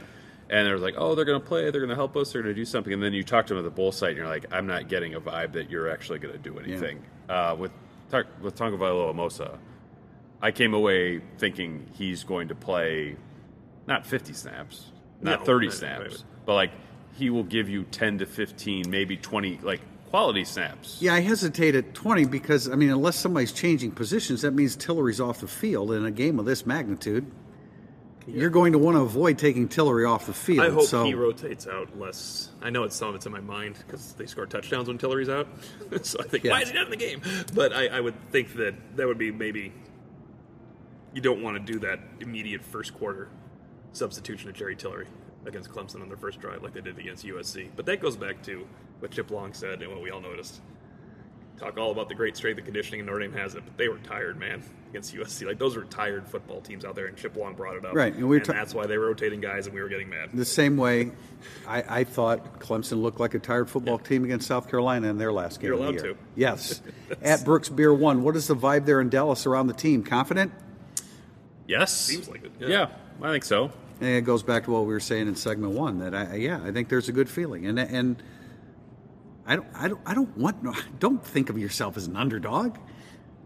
And 0.50 0.68
they 0.68 0.72
was 0.74 0.84
like, 0.84 0.94
oh, 0.98 1.15
they're 1.15 1.26
going 1.26 1.41
to 1.41 1.46
play, 1.46 1.63
they're 1.72 1.82
going 1.82 1.89
to 1.89 1.96
help 1.96 2.15
us, 2.15 2.32
they're 2.32 2.44
going 2.44 2.54
to 2.54 2.60
do 2.62 2.65
something. 2.65 2.94
And 2.94 3.02
then 3.02 3.13
you 3.13 3.24
talk 3.24 3.48
to 3.48 3.56
them 3.56 3.65
at 3.65 3.68
the 3.68 3.76
bowl 3.76 3.91
site, 3.91 4.10
and 4.10 4.18
you're 4.18 4.28
like, 4.28 4.46
I'm 4.52 4.68
not 4.68 4.88
getting 4.88 5.15
a 5.15 5.22
vibe 5.22 5.54
that 5.54 5.70
you're 5.72 5.89
actually 5.89 6.20
going 6.20 6.34
to 6.34 6.39
do 6.39 6.60
anything. 6.60 7.04
Uh, 7.28 7.56
with 7.58 7.72
Tar- 8.12 8.28
with 8.41 8.56
Tagovailoa 8.56 9.13
Amosa, 9.13 9.58
I 10.41 10.52
came 10.52 10.76
away 10.76 11.22
thinking 11.39 11.88
he's 11.94 12.24
going 12.24 12.50
to 12.50 12.56
play 12.56 13.15
not 13.88 14.06
50 14.06 14.34
snaps, 14.34 14.91
not 15.22 15.39
No, 15.39 15.46
30 15.46 15.72
snaps, 15.72 16.00
right, 16.00 16.12
right. 16.12 16.24
but 16.46 16.54
like 16.54 16.72
he 17.18 17.32
will 17.32 17.44
give 17.44 17.68
you 17.68 17.84
10 17.86 18.20
to 18.20 18.26
15, 18.28 18.89
maybe 18.89 19.18
20 19.18 19.60
like 19.63 19.82
quality 20.15 20.45
snaps. 20.45 20.97
Yeah, 21.01 21.13
I 21.13 21.19
hesitate 21.19 21.75
at 21.75 21.93
20 21.93 22.23
because, 22.23 22.69
I 22.69 22.75
mean, 22.75 22.89
unless 22.89 23.17
somebody's 23.17 23.51
changing 23.51 23.91
positions, 23.91 24.43
that 24.43 24.51
means 24.51 24.78
Tillery's 24.78 25.19
off 25.19 25.41
the 25.41 25.47
field 25.47 25.91
in 25.91 26.06
a 26.06 26.12
game 26.12 26.39
of 26.39 26.45
this 26.45 26.65
magnitude. 26.65 27.30
You're 28.25 28.49
going 28.49 28.71
to 28.71 28.78
want 28.80 28.95
to 28.95 29.01
avoid 29.01 29.38
taking 29.38 29.67
Tillery 29.67 30.06
off 30.06 30.25
the 30.25 30.34
field. 30.34 30.65
I 30.65 30.69
hope 30.69 30.86
so, 30.86 31.04
he 31.04 31.13
rotates 31.13 31.67
out 31.67 31.99
less. 31.99 32.49
I 32.62 32.69
know 32.69 32.84
it's 32.84 32.95
some 32.95 33.10
of 33.10 33.15
it's 33.15 33.25
in 33.25 33.34
my 33.34 33.41
mind 33.41 33.75
because 33.86 34.13
they 34.13 34.25
score 34.25 34.45
touchdowns 34.45 34.88
when 34.88 34.97
Tillery's 34.97 35.28
out. 35.28 35.49
so 36.04 36.17
I 36.21 36.23
think, 36.23 36.45
Yeah. 36.45 36.51
why 36.51 36.62
is 36.62 36.69
he 36.69 36.75
not 36.75 36.86
in 36.86 36.91
the 36.91 36.95
game? 36.97 37.21
But 37.54 37.73
I, 37.73 37.88
I 37.88 37.99
would 37.99 38.15
think 38.32 38.56
that 38.56 38.73
that 38.95 39.06
would 39.06 39.17
be 39.17 39.34
maybe 39.34 39.73
you 41.13 41.19
don't 41.19 41.43
want 41.43 41.58
to 41.58 41.73
do 41.73 41.80
that 41.80 41.99
immediate 42.21 42.63
first 42.63 42.93
quarter 42.93 43.28
substitution 43.91 44.47
of 44.49 44.56
Jerry 44.56 44.78
Tillery 44.78 45.08
against 45.45 45.69
Clemson 45.71 46.01
on 46.01 46.08
their 46.08 46.17
first 46.17 46.39
drive 46.39 46.63
like 46.63 46.73
they 46.73 46.80
did 46.80 46.97
against 46.97 47.25
USC. 47.25 47.67
But 47.75 47.86
that 47.88 47.99
goes 47.99 48.15
back 48.15 48.41
to 48.43 48.65
what 48.99 49.12
Chip 49.12 49.31
Long 49.31 49.53
said 49.53 49.81
and 49.81 49.91
what 49.91 50.01
we 50.01 50.10
all 50.12 50.21
noticed. 50.21 50.62
Talk 51.58 51.77
all 51.77 51.91
about 51.91 52.10
the 52.10 52.15
great 52.15 52.36
strength 52.36 52.58
and 52.58 52.65
conditioning, 52.65 52.99
and 52.99 53.08
Notre 53.08 53.21
Dame 53.21 53.31
has 53.31 53.55
it, 53.55 53.63
but 53.63 53.77
they 53.77 53.88
were 53.88 53.99
tired, 53.99 54.38
man, 54.38 54.62
against 54.89 55.15
USC. 55.15 55.47
Like 55.47 55.58
those 55.58 55.77
were 55.77 55.86
tired 55.86 56.27
football 56.27 56.60
teams 56.60 56.84
out 56.84 56.95
there, 56.95 57.05
and 57.05 57.15
Chip 57.15 57.38
Long 57.38 57.53
brought 57.53 57.77
it 57.77 57.86
up. 57.86 57.95
Right, 57.95 58.13
and 58.13 58.23
we 58.23 58.29
were 58.29 58.36
and 58.36 58.45
ta- 58.45 58.51
that's 58.53 58.73
why 58.73 58.88
they 58.88 58.97
were 58.97 59.05
rotating 59.05 59.39
guys, 59.39 59.65
and 59.65 59.73
we 59.73 59.81
were 59.81 59.88
getting 59.88 60.10
mad. 60.10 60.31
the 60.34 60.43
same 60.43 60.75
way 60.75 61.12
I, 61.65 61.99
I 61.99 62.03
thought 62.03 62.60
Clemson 62.60 63.01
looked 63.01 63.21
like 63.21 63.36
a 63.36 63.39
tired 63.39 63.69
football 63.69 63.97
team 63.99 64.25
against 64.25 64.47
South 64.47 64.69
Carolina 64.69 65.08
in 65.08 65.17
their 65.17 65.31
last 65.31 65.62
game 65.62 65.67
You're 65.69 65.75
of 65.75 65.79
the 65.79 65.86
allowed 65.86 66.03
year. 66.03 66.13
to. 66.15 66.19
Yes. 66.36 66.81
At 67.21 67.45
Brooks 67.45 67.69
Beer 67.69 67.93
1, 67.93 68.21
what 68.21 68.36
is 68.36 68.47
the 68.47 68.55
vibe 68.55 68.86
there 68.86 68.99
in 68.99 69.08
Dallas 69.08 69.45
around 69.45 69.67
the 69.67 69.73
team? 69.73 70.03
Confident? 70.03 70.51
Yes. 71.67 71.95
Seems 71.95 72.27
like 72.27 72.43
it, 72.43 72.51
yeah. 72.60 72.67
Yeah. 72.67 72.88
I 73.21 73.31
think 73.31 73.45
so. 73.45 73.71
And 74.01 74.10
it 74.10 74.21
goes 74.25 74.43
back 74.43 74.65
to 74.65 74.71
what 74.71 74.81
we 74.81 74.88
were 74.93 74.99
saying 74.99 75.27
in 75.29 75.36
segment 75.38 75.71
one 75.71 75.99
that 75.99 76.13
I 76.13 76.36
yeah 76.36 76.60
I 76.62 76.73
think 76.73 76.89
there's 76.89 77.08
a 77.08 77.13
good 77.13 77.29
feeling 77.29 77.65
and 77.65 77.79
and 77.79 78.21
I 79.45 79.55
don't 79.55 79.67
I 79.75 79.88
don't 79.88 80.01
I 80.05 80.13
don't 80.13 80.36
want 80.38 80.58
don't 80.99 81.23
think 81.25 81.49
of 81.49 81.58
yourself 81.58 81.97
as 81.97 82.08
an 82.08 82.15
underdog. 82.15 82.77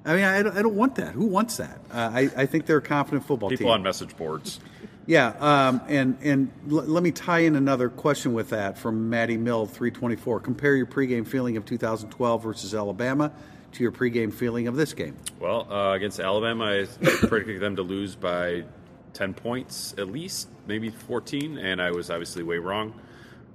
I 0.05 0.15
mean 0.15 0.23
I 0.23 0.43
don't, 0.43 0.57
I 0.57 0.62
don't 0.62 0.75
want 0.75 0.95
that. 0.95 1.13
Who 1.13 1.25
wants 1.25 1.57
that? 1.57 1.79
Uh, 1.91 2.12
I 2.13 2.29
I 2.38 2.45
think 2.45 2.65
they're 2.65 2.77
a 2.77 2.81
confident 2.81 3.25
football 3.25 3.49
People 3.49 3.65
team. 3.65 3.73
on 3.73 3.83
message 3.83 4.15
boards. 4.17 4.59
Yeah, 5.05 5.29
um, 5.39 5.81
and 5.88 6.19
and 6.21 6.51
l- 6.69 6.83
let 6.83 7.01
me 7.01 7.09
tie 7.09 7.39
in 7.39 7.55
another 7.55 7.89
question 7.89 8.33
with 8.35 8.49
that 8.51 8.77
from 8.77 9.09
Maddie 9.09 9.38
Mill, 9.38 9.65
three 9.65 9.89
twenty 9.89 10.15
four. 10.15 10.39
Compare 10.39 10.75
your 10.75 10.85
pregame 10.85 11.25
feeling 11.25 11.57
of 11.57 11.65
2012 11.65 12.43
versus 12.43 12.75
Alabama 12.75 13.31
to 13.71 13.81
your 13.81 13.91
pregame 13.91 14.31
feeling 14.31 14.67
of 14.67 14.75
this 14.75 14.93
game. 14.93 15.17
Well, 15.39 15.65
uh, 15.73 15.93
against 15.93 16.19
Alabama, 16.19 16.65
I 16.65 16.85
predicted 17.25 17.59
them 17.59 17.75
to 17.77 17.81
lose 17.81 18.13
by 18.13 18.65
10 19.13 19.33
points 19.33 19.95
at 19.97 20.09
least, 20.09 20.47
maybe 20.67 20.91
14, 20.91 21.57
and 21.57 21.81
I 21.81 21.89
was 21.89 22.12
obviously 22.12 22.43
way 22.43 22.59
wrong. 22.59 22.93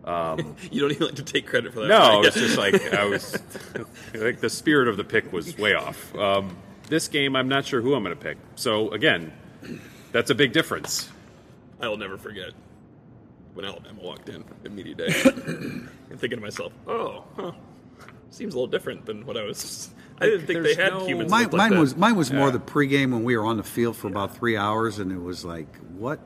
You 0.71 0.81
don't 0.81 0.90
even 0.93 1.07
like 1.07 1.17
to 1.17 1.23
take 1.23 1.47
credit 1.47 1.73
for 1.73 1.81
that. 1.81 1.88
No, 1.88 1.99
right? 2.19 2.25
it's 2.27 2.37
just 2.37 2.59
like 2.59 2.93
I 2.95 3.05
was 3.07 3.40
like 4.14 4.40
the 4.40 4.51
spirit 4.51 4.88
of 4.88 4.97
the 4.97 5.05
pick 5.05 5.33
was 5.33 5.57
way 5.57 5.75
off. 5.75 6.14
Um, 6.14 6.57
this 6.88 7.09
game, 7.09 7.35
I'm 7.37 7.49
not 7.49 7.64
sure 7.64 7.81
who 7.81 7.95
I'm 7.95 8.03
going 8.05 8.14
to 8.17 8.23
pick. 8.23 8.37
So 8.57 8.90
again, 8.90 9.33
that's 10.12 10.31
a 10.31 10.35
big 10.35 10.53
difference. 10.53 11.11
I 11.81 11.88
will 11.88 11.97
never 11.97 12.19
forget 12.19 12.51
when 13.55 13.64
Alabama 13.64 14.01
walked 14.03 14.29
in 14.29 14.45
at 14.64 14.71
media 14.73 14.95
day 14.95 15.07
and 15.25 15.88
thinking 16.11 16.38
to 16.38 16.40
myself, 16.40 16.73
"Oh, 16.87 17.25
huh, 17.37 17.53
seems 18.31 18.55
a 18.55 18.57
little 18.59 18.67
different 18.71 19.07
than 19.07 19.25
what 19.27 19.37
I 19.37 19.43
was." 19.45 19.90
I 20.21 20.27
didn't 20.27 20.47
think 20.47 20.62
they 20.62 20.75
had 20.75 20.93
no- 20.93 21.07
humans. 21.07 21.31
Mine, 21.31 21.45
look 21.45 21.53
like 21.55 21.59
mine 21.59 21.71
that. 21.73 21.81
was 21.81 21.97
mine 21.97 22.14
was 22.17 22.33
more 22.33 22.47
Yeah. 22.47 22.53
the 22.53 22.59
pregame 22.61 23.12
when 23.12 23.25
we 23.25 23.37
were 23.37 23.45
on 23.45 23.57
the 23.57 23.64
field 23.64 23.97
for 23.97 24.07
about 24.09 24.37
three 24.37 24.57
hours, 24.57 24.99
and 24.99 25.11
it 25.11 25.21
was 25.21 25.45
like, 25.45 25.75
what? 25.97 26.21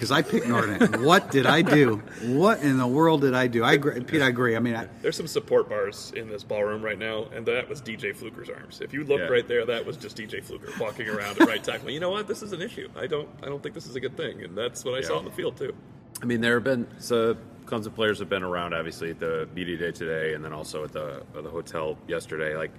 Because 0.00 0.10
I 0.12 0.22
picked 0.22 0.48
Notre 0.48 0.78
Dame. 0.78 1.02
what 1.04 1.30
did 1.30 1.44
I 1.44 1.60
do? 1.60 1.96
What 2.24 2.60
in 2.62 2.78
the 2.78 2.86
world 2.86 3.20
did 3.20 3.34
I 3.34 3.48
do? 3.48 3.62
I 3.62 3.74
agree, 3.74 4.00
Pete. 4.00 4.22
I 4.22 4.28
agree. 4.28 4.56
I 4.56 4.58
mean, 4.58 4.74
I, 4.74 4.88
There's 5.02 5.14
some 5.14 5.26
support 5.26 5.68
bars 5.68 6.10
in 6.16 6.30
this 6.30 6.42
ballroom 6.42 6.80
right 6.82 6.98
now, 6.98 7.26
and 7.34 7.44
that 7.44 7.68
was 7.68 7.82
DJ 7.82 8.16
Fluker's 8.16 8.48
arms. 8.48 8.80
If 8.80 8.94
you 8.94 9.04
look 9.04 9.20
Yeah. 9.20 9.26
right 9.26 9.46
there, 9.46 9.66
that 9.66 9.84
was 9.84 9.98
just 9.98 10.16
DJ 10.16 10.42
Fluker 10.42 10.72
walking 10.80 11.06
around 11.06 11.38
at 11.38 11.46
right 11.46 11.62
tackle. 11.62 11.90
You 11.90 12.00
know 12.00 12.08
what? 12.08 12.26
This 12.26 12.40
is 12.42 12.54
an 12.54 12.62
issue. 12.62 12.88
I 12.96 13.06
don't. 13.06 13.28
I 13.42 13.46
don't 13.46 13.62
think 13.62 13.74
this 13.74 13.86
is 13.86 13.94
a 13.94 14.00
good 14.00 14.16
thing, 14.16 14.42
and 14.42 14.56
that's 14.56 14.86
what 14.86 14.94
I 14.94 15.02
saw 15.02 15.12
Yeah. 15.12 15.18
on 15.18 15.24
the 15.26 15.30
field 15.32 15.58
too. 15.58 15.74
I 16.22 16.24
mean, 16.24 16.40
there 16.40 16.54
have 16.54 16.64
been 16.64 16.86
so 16.98 17.36
Clemson 17.66 17.94
players 17.94 18.20
have 18.20 18.30
been 18.30 18.42
around, 18.42 18.72
obviously, 18.72 19.10
at 19.10 19.18
the 19.20 19.48
media 19.54 19.76
day 19.76 19.92
today, 19.92 20.32
and 20.32 20.42
then 20.42 20.54
also 20.54 20.82
at 20.82 20.92
the 20.92 21.22
at 21.36 21.44
the 21.44 21.50
hotel 21.50 21.98
yesterday. 22.08 22.56
Like 22.56 22.70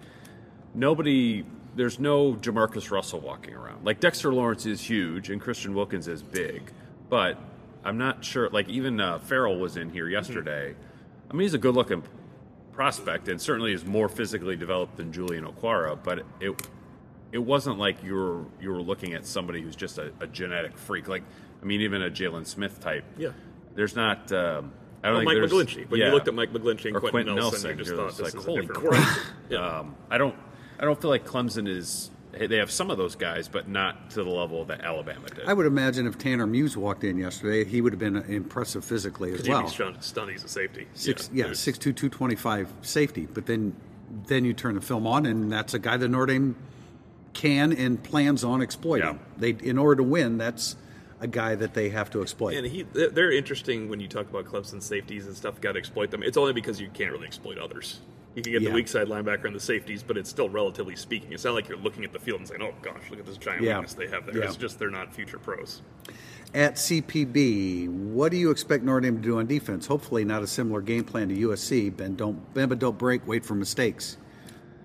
nobody 0.74 1.46
there's 1.76 2.00
no 2.00 2.34
Jamarcus 2.34 2.92
Russell 2.92 3.20
walking 3.22 3.54
around. 3.54 3.86
Like 3.86 4.00
Dexter 4.00 4.34
Lawrence 4.34 4.66
is 4.66 4.82
huge 4.82 5.30
and 5.30 5.40
Christian 5.40 5.74
Wilkins 5.74 6.08
is 6.08 6.22
big, 6.22 6.72
but 7.12 7.38
I'm 7.84 8.00
not 8.00 8.24
sure. 8.26 8.50
Like 8.50 8.69
even 8.69 9.00
uh, 9.00 9.19
Ferrell 9.19 9.60
was 9.60 9.78
in 9.78 9.91
here 9.91 10.08
yesterday. 10.08 10.74
I 11.30 11.34
mean, 11.34 11.41
he's 11.41 11.54
a 11.54 11.60
good 11.60 11.76
looking 11.76 12.04
prospect 12.71 13.28
and 13.28 13.39
certainly 13.39 13.74
is 13.74 13.86
more 13.86 14.08
physically 14.10 14.56
developed 14.56 14.95
than 14.95 15.12
Julian 15.12 15.45
Okwara, 15.45 16.00
but 16.02 16.24
it 16.39 16.69
it 17.34 17.38
wasn't 17.38 17.78
like 17.78 18.02
you 18.02 18.15
were 18.15 18.45
you 18.62 18.71
were 18.71 18.82
looking 18.82 19.13
at 19.13 19.26
somebody 19.26 19.62
who's 19.62 19.76
just 19.76 19.97
a, 19.97 20.12
a 20.21 20.28
genetic 20.28 20.78
freak. 20.78 21.10
Like 21.10 21.24
I 21.62 21.65
mean, 21.65 21.82
even 21.82 22.02
a 22.02 22.10
Jaylon 22.10 22.47
Smith 22.47 22.80
type. 22.80 23.04
Yeah. 23.17 23.32
There's 23.76 23.95
not. 23.95 24.32
Um, 24.32 24.71
I 25.04 25.10
don't 25.10 25.26
Well, 25.26 25.36
think 25.36 25.41
Mike 25.41 25.52
McGlinchey. 25.52 25.89
When 25.89 26.00
yeah. 26.00 26.08
you 26.08 26.13
looked 26.13 26.28
at 26.28 26.34
Mike 26.34 26.54
McGlinchey 26.54 26.86
and 26.86 26.95
Quenton, 26.95 27.10
Quenton 27.10 27.36
Nelson, 27.36 27.62
Nelson, 27.63 27.78
you 27.78 27.84
just 27.84 27.91
thought 27.91 28.17
this 28.17 28.34
like, 28.34 28.41
is 28.41 28.47
a 28.47 28.62
different 28.62 29.08
yeah. 29.50 29.80
Um, 29.80 29.95
I 30.10 30.17
don't. 30.17 30.36
I 30.80 30.86
don't 30.86 31.00
feel 31.00 31.10
like 31.10 31.26
Clemson 31.26 31.67
is. 31.67 32.11
Hey, 32.38 32.48
They 32.48 32.58
have 32.58 32.72
some 32.72 32.89
of 32.91 32.98
those 32.98 33.15
guys, 33.15 33.48
but 33.48 33.67
not 33.67 34.10
to 34.12 34.24
the 34.24 34.30
level 34.30 34.65
that 34.65 34.82
Alabama 34.82 35.28
did. 35.30 35.46
I 35.48 35.54
would 35.54 35.65
imagine 35.65 36.08
if 36.08 36.17
Tanner 36.17 36.48
Muse 36.48 36.76
walked 36.78 37.04
in 37.04 37.17
yesterday, 37.17 37.63
he 37.63 37.82
would 37.82 37.94
have 37.94 38.00
been 38.00 38.17
impressive 38.17 38.84
physically 38.86 39.34
as 39.34 39.48
well. 39.48 39.63
be 39.63 39.70
stunned, 39.70 40.04
stunned 40.04 40.32
a 40.32 40.48
safety. 40.48 40.88
Six, 40.94 41.30
Yeah, 41.32 41.38
yeah, 41.38 41.44
there's- 41.46 41.60
six 41.60 41.78
two 41.78 41.94
two 41.94 42.10
twenty 42.10 42.36
five 42.36 42.70
safety. 42.82 43.28
But 43.32 43.46
then, 43.46 43.76
then 44.28 44.46
you 44.46 44.54
turn 44.54 44.76
the 44.76 44.82
film 44.82 45.08
on, 45.08 45.26
and 45.26 45.52
that's 45.52 45.74
a 45.74 45.80
guy 45.80 45.98
that 45.98 46.08
Notre 46.08 46.28
Dame 46.28 46.56
can 47.34 47.72
and 47.72 48.02
plans 48.04 48.44
on 48.44 48.62
exploiting. 48.62 49.08
Yeah. 49.08 49.17
They, 49.38 49.50
in 49.52 49.78
order 49.78 49.98
to 49.98 50.04
win, 50.04 50.38
that's 50.38 50.76
a 51.22 51.28
guy 51.28 51.56
that 51.56 51.74
they 51.76 51.89
have 51.89 52.10
to 52.12 52.22
exploit. 52.22 52.56
And 52.56 52.65
he, 52.65 52.84
they're 52.84 53.10
they're 53.10 53.32
interesting 53.32 53.89
when 53.89 54.00
you 54.00 54.08
talk 54.08 54.30
about 54.30 54.46
Clemson 54.46 54.82
safeties 54.82 55.28
and 55.28 55.36
stuff. 55.38 55.62
Got 55.62 55.74
to 55.74 55.80
exploit 55.80 56.12
them. 56.12 56.24
It's 56.24 56.36
only 56.36 56.52
because 56.52 56.82
you 56.82 56.89
can't 56.94 57.12
really 57.12 57.28
exploit 57.28 57.58
others. 57.58 58.00
You 58.36 58.41
can 58.41 58.52
get 58.54 58.62
Yeah. 58.62 58.70
the 58.70 58.76
weak 58.76 58.88
side 58.88 59.08
linebacker 59.08 59.46
and 59.46 59.56
the 59.56 59.60
safeties, 59.60 60.04
but 60.04 60.17
it's 60.17 60.30
still 60.30 60.48
relatively 60.50 60.96
speaking. 60.96 61.34
It's 61.34 61.44
not 61.44 61.54
like 61.54 61.67
you're 61.67 61.78
looking 61.78 62.06
at 62.06 62.13
the 62.13 62.20
field 62.20 62.39
and 62.39 62.48
saying, 62.48 62.62
"Oh 62.62 62.74
gosh, 62.82 63.02
look 63.10 63.20
at 63.20 63.26
this 63.26 63.38
giant 63.38 63.63
Yeah. 63.63 63.78
weakness 63.80 63.94
they 63.94 64.08
have 64.08 64.26
there." 64.26 64.38
Yeah. 64.38 64.46
It's 64.46 64.56
just 64.56 64.80
they're 64.80 64.89
not 64.89 65.13
future 65.13 65.38
pros. 65.38 65.82
At 66.54 66.78
CPB, 66.78 67.88
what 67.88 68.32
do 68.32 68.38
you 68.38 68.50
expect 68.52 68.84
Notre 68.84 69.02
Dame 69.02 69.17
to 69.17 69.22
do 69.22 69.38
on 69.39 69.48
defense? 69.48 69.88
Hopefully, 69.88 70.24
not 70.26 70.44
a 70.44 70.48
similar 70.48 70.82
game 70.82 71.04
plan 71.04 71.30
to 71.30 71.36
USC. 71.36 71.89
Ben, 71.89 72.15
don't 72.15 72.54
bend 72.54 72.70
but 72.70 72.80
don't 72.80 72.98
break. 72.98 73.26
Wait 73.28 73.46
for 73.46 73.56
mistakes. 73.56 74.17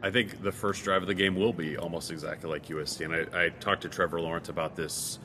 I 0.03 0.11
think 0.11 0.43
the 0.43 0.53
first 0.53 0.85
drive 0.85 1.03
of 1.03 1.09
the 1.09 1.15
game 1.15 1.35
will 1.35 1.53
be 1.53 1.77
almost 1.77 2.11
exactly 2.11 2.51
like 2.51 2.69
USC. 2.69 3.05
And 3.05 3.15
I, 3.15 3.45
I 3.47 3.49
talked 3.49 3.83
to 3.83 3.89
Trevor 3.89 4.21
Lawrence 4.21 4.49
about 4.49 4.77
this 4.77 5.19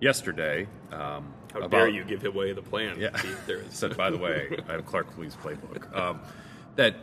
yesterday. 0.00 0.66
Um, 0.92 1.32
How 1.52 1.60
about, 1.60 1.70
dare 1.70 1.88
you 1.88 2.02
give 2.04 2.24
away 2.24 2.52
the 2.52 2.62
plan? 2.62 2.98
Yeah. 2.98 3.10
There 3.46 3.58
is- 3.58 3.64
Said, 3.74 3.96
by 3.96 4.10
the 4.10 4.18
way, 4.18 4.56
I 4.68 4.72
have 4.72 4.86
Clark 4.86 5.16
Lea's 5.18 5.36
playbook. 5.36 5.94
Um, 5.96 6.20
that 6.76 6.96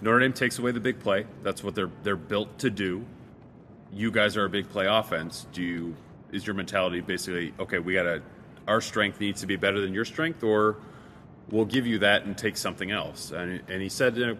Notre 0.00 0.20
Dame 0.20 0.32
takes 0.32 0.58
away 0.58 0.72
the 0.72 0.80
big 0.80 1.00
play. 1.00 1.26
That's 1.42 1.62
what 1.62 1.74
they're 1.74 1.90
they're 2.02 2.16
built 2.16 2.58
to 2.60 2.70
do. 2.70 3.04
You 3.92 4.10
guys 4.10 4.36
are 4.36 4.44
a 4.44 4.50
big 4.50 4.68
play 4.70 4.86
offense. 4.86 5.46
Do 5.52 5.62
you 5.62 5.96
is 6.32 6.46
your 6.46 6.54
mentality 6.54 7.00
basically 7.00 7.52
okay? 7.58 7.78
We 7.78 7.94
gotta 7.94 8.22
our 8.66 8.80
strength 8.80 9.20
needs 9.20 9.40
to 9.40 9.46
be 9.46 9.56
better 9.56 9.80
than 9.80 9.92
your 9.92 10.04
strength, 10.04 10.42
or 10.42 10.76
we'll 11.50 11.64
give 11.64 11.86
you 11.86 11.98
that 12.00 12.24
and 12.24 12.36
take 12.36 12.56
something 12.56 12.90
else. 12.90 13.30
And 13.30 13.62
and 13.68 13.82
he 13.82 13.88
said. 13.88 14.16
You 14.16 14.26
know, 14.26 14.36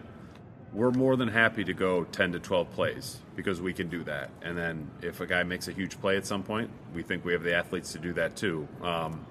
we're 0.73 0.91
more 0.91 1.15
than 1.15 1.27
happy 1.27 1.63
to 1.65 1.73
go 1.73 2.05
10 2.05 2.31
to 2.33 2.39
12 2.39 2.71
plays 2.71 3.19
because 3.35 3.61
we 3.61 3.73
can 3.73 3.89
do 3.89 4.03
that. 4.03 4.29
And 4.41 4.57
then 4.57 4.89
if 5.01 5.19
a 5.19 5.25
guy 5.25 5.43
makes 5.43 5.67
a 5.67 5.73
huge 5.73 5.99
play 5.99 6.17
at 6.17 6.25
some 6.25 6.43
point, 6.43 6.69
we 6.93 7.03
think 7.03 7.25
we 7.25 7.33
have 7.33 7.43
the 7.43 7.53
athletes 7.53 7.91
to 7.93 7.99
do 7.99 8.13
that 8.13 8.35
too. 8.35 8.67
Um, 8.81 9.25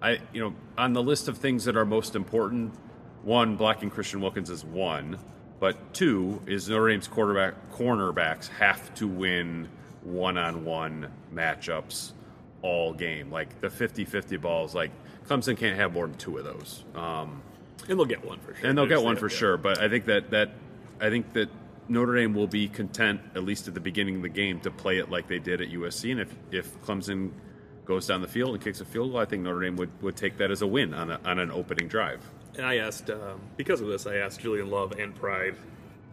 I, 0.00 0.20
you 0.32 0.40
know, 0.40 0.54
on 0.78 0.94
the 0.94 1.02
list 1.02 1.28
of 1.28 1.38
things 1.38 1.64
that 1.66 1.76
are 1.76 1.84
most 1.84 2.16
important, 2.16 2.72
one, 3.22 3.56
blocking 3.56 3.90
Christian 3.90 4.20
Wilkins 4.20 4.50
is 4.50 4.64
one, 4.64 5.18
but 5.62 5.94
two 5.94 6.42
is 6.44 6.68
Notre 6.68 6.88
Dame's 6.88 7.06
quarterback 7.06 7.54
cornerbacks 7.70 8.48
have 8.48 8.92
to 8.96 9.06
win 9.06 9.68
one-on-one 10.02 11.06
matchups 11.32 12.10
all 12.62 12.92
game. 12.92 13.30
Like 13.30 13.60
the 13.60 13.68
50-50 13.68 14.40
balls, 14.40 14.74
like 14.74 14.90
Clemson 15.28 15.56
can't 15.56 15.76
have 15.76 15.92
more 15.92 16.08
than 16.08 16.16
two 16.16 16.36
of 16.36 16.42
those. 16.42 16.82
Um, 16.96 17.42
and 17.88 17.96
they'll 17.96 18.04
get 18.06 18.24
one 18.24 18.40
for 18.40 18.56
sure. 18.56 18.68
and 18.68 18.76
they'll 18.76 18.88
get 18.88 19.04
one 19.04 19.14
for 19.14 19.28
sure. 19.28 19.56
But 19.56 19.80
I 19.80 19.88
think 19.88 20.06
that 20.06 20.30
that 20.30 20.50
I 21.00 21.10
think 21.10 21.32
that 21.34 21.48
Notre 21.88 22.16
Dame 22.16 22.34
will 22.34 22.48
be 22.48 22.66
content, 22.66 23.20
at 23.36 23.44
least 23.44 23.68
at 23.68 23.74
the 23.74 23.80
beginning 23.80 24.16
of 24.16 24.22
the 24.22 24.30
game, 24.30 24.58
to 24.62 24.70
play 24.72 24.98
it 24.98 25.10
like 25.10 25.28
they 25.28 25.38
did 25.38 25.60
at 25.60 25.68
USC. 25.68 26.10
And 26.10 26.20
if 26.20 26.34
if 26.50 26.82
Clemson 26.82 27.30
goes 27.84 28.08
down 28.08 28.20
the 28.20 28.26
field 28.26 28.56
and 28.56 28.64
kicks 28.64 28.80
a 28.80 28.84
field 28.84 29.12
goal, 29.12 29.20
I 29.20 29.26
think 29.26 29.44
Notre 29.44 29.60
Dame 29.60 29.76
would, 29.76 30.02
would 30.02 30.16
take 30.16 30.38
that 30.38 30.50
as 30.50 30.62
a 30.62 30.66
win 30.66 30.92
on 30.92 31.12
a, 31.12 31.20
on 31.24 31.38
an 31.38 31.52
opening 31.52 31.86
drive. 31.86 32.28
And 32.56 32.66
I 32.66 32.76
asked, 32.76 33.08
um, 33.10 33.40
because 33.56 33.80
of 33.80 33.86
this, 33.86 34.06
I 34.06 34.16
asked 34.16 34.40
Julian 34.40 34.70
Love 34.70 34.92
and 34.92 35.14
Pride 35.14 35.56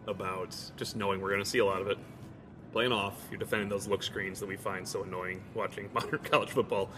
about 0.06 0.56
just 0.76 0.96
knowing 0.96 1.20
we're 1.20 1.30
going 1.30 1.42
to 1.42 1.48
see 1.48 1.58
a 1.58 1.64
lot 1.64 1.82
of 1.82 1.88
it. 1.88 1.98
Playing 2.72 2.92
off, 2.92 3.20
you're 3.30 3.38
defending 3.38 3.68
those 3.68 3.88
look 3.88 4.02
screens 4.02 4.40
that 4.40 4.46
we 4.46 4.56
find 4.56 4.86
so 4.86 5.02
annoying 5.02 5.42
watching 5.54 5.90
modern 5.94 6.20
college 6.20 6.50
football. 6.50 6.88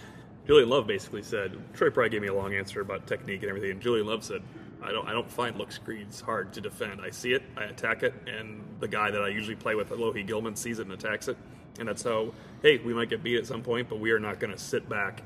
Julian 0.46 0.68
Love 0.68 0.86
basically 0.86 1.22
said, 1.22 1.56
Troy 1.74 1.90
Pride 1.90 2.10
gave 2.10 2.22
me 2.22 2.28
a 2.28 2.34
long 2.34 2.54
answer 2.54 2.80
about 2.80 3.06
technique 3.06 3.42
and 3.42 3.48
everything, 3.48 3.70
and 3.70 3.80
Julian 3.80 4.06
Love 4.06 4.24
said, 4.24 4.42
I 4.82 4.90
don't, 4.90 5.06
I 5.08 5.12
don't 5.12 5.30
find 5.30 5.56
look 5.56 5.70
screens 5.70 6.20
hard 6.20 6.52
to 6.54 6.60
defend. 6.60 7.00
I 7.00 7.10
see 7.10 7.32
it, 7.32 7.42
I 7.56 7.64
attack 7.64 8.02
it, 8.02 8.14
and 8.26 8.62
the 8.80 8.88
guy 8.88 9.10
that 9.10 9.22
I 9.22 9.28
usually 9.28 9.54
play 9.54 9.76
with, 9.76 9.90
Alohi 9.90 10.26
Gilman, 10.26 10.56
sees 10.56 10.80
it 10.80 10.82
and 10.82 10.92
attacks 10.92 11.28
it. 11.28 11.36
And 11.78 11.88
that's 11.88 12.02
how, 12.02 12.32
hey, 12.62 12.78
we 12.78 12.92
might 12.92 13.08
get 13.08 13.22
beat 13.22 13.38
at 13.38 13.46
some 13.46 13.62
point, 13.62 13.88
but 13.88 13.98
we 14.00 14.10
are 14.10 14.18
not 14.18 14.40
going 14.40 14.52
to 14.52 14.58
sit 14.58 14.88
back 14.88 15.22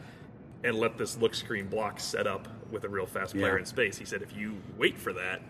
and 0.63 0.77
let 0.79 0.99
this 0.99 1.17
look 1.17 1.35
screen 1.35 1.69
block 1.69 1.99
set 1.99 2.27
up 2.27 2.47
with 2.71 2.85
a 2.85 2.89
real 2.89 3.07
fast 3.07 3.35
player 3.35 3.55
Yeah. 3.55 3.61
in 3.61 3.67
space. 3.67 3.97
He 3.99 4.05
said 4.05 4.23
if 4.23 4.37
you 4.37 4.57
wait 4.79 4.99
for 4.99 5.13
that, 5.13 5.43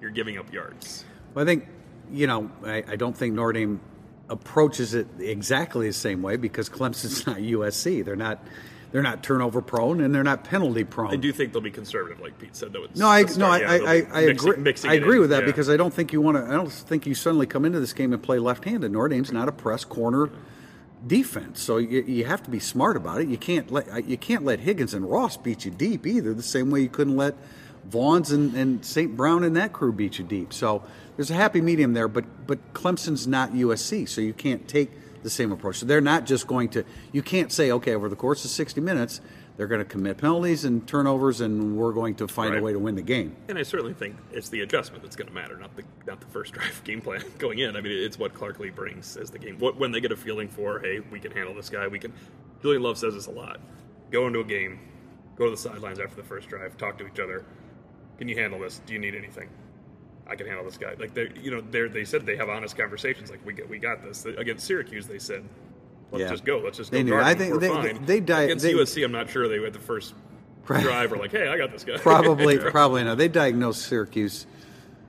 you're 0.00 0.10
giving 0.10 0.38
up 0.38 0.52
yards. 0.52 1.04
Well, 1.34 1.44
I 1.44 1.46
think, 1.46 1.66
you 2.10 2.26
know, 2.26 2.50
I, 2.64 2.84
I 2.88 2.96
don't 2.96 3.16
think 3.16 3.34
Notre 3.34 3.52
Dame 3.52 3.80
approaches 4.28 4.94
it 4.94 5.06
exactly 5.18 5.86
the 5.88 5.92
same 5.92 6.22
way 6.22 6.36
because 6.36 6.68
Clemson's 6.68 7.26
not 7.26 7.38
USC. 7.38 8.04
They're 8.04 8.16
not. 8.16 8.44
They're 8.92 9.00
not 9.00 9.22
turnover 9.22 9.62
prone 9.62 10.02
and 10.02 10.14
they're 10.14 10.22
not 10.22 10.44
penalty 10.44 10.84
prone. 10.84 11.12
I 11.12 11.16
do 11.16 11.32
think 11.32 11.54
they'll 11.54 11.62
be 11.62 11.70
conservative, 11.70 12.20
like 12.20 12.38
Pete 12.38 12.54
said. 12.54 12.74
Though. 12.74 12.88
No, 12.94 13.06
I 13.08 13.22
no, 13.38 13.46
I, 13.46 13.58
I, 13.60 14.06
I, 14.12 14.20
agree. 14.20 14.54
Mixing 14.58 14.90
I 14.90 14.94
agree 14.96 15.14
in. 15.14 15.22
with 15.22 15.30
that 15.30 15.44
Yeah. 15.44 15.46
because 15.46 15.70
I 15.70 15.78
don't 15.78 15.94
think 15.94 16.12
you 16.12 16.20
want 16.20 16.36
to. 16.36 16.44
I 16.44 16.50
don't 16.50 16.70
think 16.70 17.06
you 17.06 17.14
suddenly 17.14 17.46
come 17.46 17.64
into 17.64 17.80
this 17.80 17.94
game 17.94 18.12
and 18.12 18.22
play 18.22 18.38
left-handed. 18.38 18.92
Notre 18.92 19.08
Dame's 19.08 19.32
not 19.32 19.48
a 19.48 19.52
press 19.52 19.82
corner 19.86 20.28
defense, 21.06 21.60
so 21.60 21.78
you, 21.78 22.02
you 22.02 22.24
have 22.24 22.42
to 22.44 22.50
be 22.50 22.60
smart 22.60 22.96
about 22.96 23.20
it. 23.20 23.28
You 23.28 23.38
can't 23.38 23.70
let 23.70 23.88
uh, 23.88 23.96
you 23.96 24.16
can't 24.16 24.44
let 24.44 24.60
Higgins 24.60 24.94
and 24.94 25.08
Ross 25.08 25.36
beat 25.36 25.64
you 25.64 25.70
deep 25.70 26.06
either. 26.06 26.34
The 26.34 26.42
same 26.42 26.70
way 26.70 26.80
you 26.80 26.88
couldn't 26.88 27.16
let 27.16 27.34
Vaughns 27.88 28.32
and, 28.32 28.54
and 28.54 28.84
St. 28.84 29.16
Brown 29.16 29.44
and 29.44 29.56
that 29.56 29.72
crew 29.72 29.92
beat 29.92 30.18
you 30.18 30.24
deep. 30.24 30.52
So 30.52 30.82
there's 31.16 31.30
a 31.30 31.34
happy 31.34 31.60
medium 31.60 31.92
there, 31.92 32.08
but 32.08 32.46
but 32.46 32.72
Clemson's 32.72 33.26
not 33.26 33.52
USC, 33.52 34.08
so 34.08 34.20
you 34.20 34.32
can't 34.32 34.66
take 34.68 34.90
the 35.22 35.30
same 35.30 35.52
approach. 35.52 35.76
So 35.78 35.86
they're 35.86 36.00
not 36.00 36.26
just 36.26 36.46
going 36.46 36.68
to. 36.70 36.84
You 37.12 37.22
can't 37.22 37.52
say, 37.52 37.70
okay, 37.72 37.94
over 37.94 38.08
the 38.08 38.16
course 38.16 38.44
of 38.44 38.50
60 38.50 38.80
minutes, 38.80 39.20
they're 39.56 39.66
going 39.66 39.80
to 39.80 39.84
commit 39.84 40.16
penalties 40.18 40.64
and 40.64 40.86
turnovers, 40.86 41.40
and 41.40 41.76
we're 41.76 41.92
going 41.92 42.14
to 42.16 42.26
find 42.28 42.52
Right. 42.52 42.60
a 42.60 42.64
way 42.64 42.72
to 42.72 42.78
win 42.78 42.94
the 42.94 43.02
game. 43.02 43.36
And 43.48 43.58
I 43.58 43.62
certainly 43.62 43.92
think 43.94 44.16
it's 44.32 44.48
the 44.48 44.60
adjustment 44.62 45.02
that's 45.02 45.16
going 45.16 45.28
to 45.28 45.34
matter, 45.34 45.56
not 45.56 45.74
the 45.76 45.84
not 46.06 46.20
the 46.20 46.26
first 46.28 46.52
drive 46.54 46.82
game 46.84 47.00
plan 47.00 47.22
going 47.38 47.58
in. 47.58 47.76
I 47.76 47.80
mean, 47.80 47.92
it's 47.92 48.18
what 48.18 48.34
Clark 48.34 48.58
Lea 48.60 48.70
brings 48.70 49.16
as 49.16 49.30
the 49.30 49.38
game. 49.38 49.58
What, 49.58 49.76
when 49.78 49.92
they 49.92 50.00
get 50.00 50.12
a 50.12 50.16
feeling 50.16 50.48
for, 50.48 50.80
hey, 50.80 51.00
we 51.10 51.20
can 51.20 51.32
handle 51.32 51.54
this 51.54 51.68
guy. 51.68 51.86
We 51.86 51.98
can. 51.98 52.12
Julian 52.62 52.82
Love 52.82 52.96
says 52.98 53.14
this 53.14 53.26
a 53.26 53.30
lot. 53.30 53.60
Go 54.10 54.26
into 54.26 54.40
a 54.40 54.44
game, 54.44 54.78
go 55.36 55.44
to 55.46 55.50
the 55.50 55.56
sidelines 55.56 55.98
after 55.98 56.16
the 56.16 56.22
first 56.22 56.48
drive, 56.48 56.76
talk 56.76 56.96
to 56.98 57.06
each 57.06 57.18
other. 57.20 57.44
Can 58.18 58.28
you 58.28 58.36
handle 58.36 58.60
this? 58.60 58.80
Do 58.86 58.92
you 58.92 58.98
need 58.98 59.14
anything? 59.14 59.48
I 60.26 60.36
can 60.36 60.46
handle 60.46 60.64
this 60.64 60.78
guy. 60.78 60.94
Like 60.98 61.12
they, 61.14 61.30
you 61.42 61.50
know, 61.50 61.60
they 61.60 61.88
they 61.88 62.04
said 62.04 62.24
they 62.24 62.36
have 62.36 62.48
honest 62.48 62.76
conversations. 62.76 63.30
Like 63.30 63.44
we 63.44 63.52
got 63.52 63.68
we 63.68 63.78
got 63.78 64.02
this. 64.02 64.24
Against 64.24 64.66
Syracuse, 64.66 65.06
they 65.06 65.18
said. 65.18 65.44
Let's 66.12 66.22
Yeah. 66.22 66.28
just 66.30 66.44
go. 66.44 66.58
Let's 66.62 66.76
just 66.78 66.90
They 66.92 66.98
go. 66.98 67.04
knew. 67.04 67.10
guard 67.12 67.24
I 67.24 67.32
him. 67.32 67.38
think 67.38 67.52
We're 67.54 67.60
they- 67.60 67.68
fine. 67.68 68.04
they 68.06 68.20
di- 68.20 68.42
Against 68.44 68.64
they- 68.64 68.74
USC, 68.74 69.02
I'm 69.02 69.12
not 69.12 69.30
sure 69.30 69.48
they 69.48 69.64
at 69.64 69.72
the 69.72 69.78
first 69.78 70.14
drive 70.66 71.10
were 71.10 71.16
like, 71.16 71.32
"Hey, 71.32 71.48
I 71.48 71.56
got 71.58 71.72
this 71.72 71.84
guy." 71.84 71.96
Probably, 71.96 72.58
probably 72.70 73.02
not. 73.04 73.18
They 73.18 73.28
diagnosed 73.28 73.82
Syracuse 73.86 74.46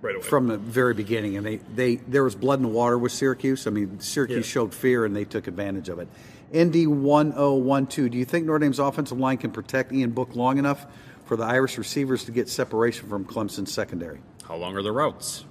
right 0.02 0.16
away. 0.16 0.24
from 0.24 0.48
the 0.48 0.58
very 0.58 0.94
beginning, 0.94 1.38
and 1.38 1.46
they, 1.46 1.58
they 1.76 1.96
there 2.08 2.24
was 2.24 2.36
blood 2.36 2.60
in 2.60 2.64
the 2.64 2.70
water 2.72 2.98
with 2.98 3.12
Syracuse. 3.12 3.68
I 3.68 3.70
mean, 3.70 4.00
Syracuse 4.00 4.48
Yeah. 4.48 4.52
showed 4.52 4.74
fear, 4.74 5.06
and 5.06 5.16
they 5.16 5.26
took 5.26 5.48
advantage 5.48 5.90
of 5.90 6.00
it. 6.00 6.08
ND 6.56 6.88
one 6.88 7.34
zero 7.34 7.56
one 7.56 7.86
two. 7.88 8.10
Do 8.10 8.18
you 8.18 8.26
think 8.26 8.46
Notre 8.46 8.60
Dame's 8.60 8.80
offensive 8.80 9.20
line 9.20 9.38
can 9.38 9.52
protect 9.52 9.92
Ian 9.92 10.12
Book 10.12 10.36
long 10.36 10.58
enough 10.58 10.86
for 11.26 11.36
the 11.36 11.44
Irish 11.44 11.78
receivers 11.78 12.24
to 12.26 12.32
get 12.32 12.48
separation 12.48 13.10
from 13.10 13.26
Clemson's 13.26 13.72
secondary? 13.72 14.20
How 14.48 14.56
long 14.56 14.76
are 14.78 14.82
the 14.84 14.92
routes? 14.92 15.46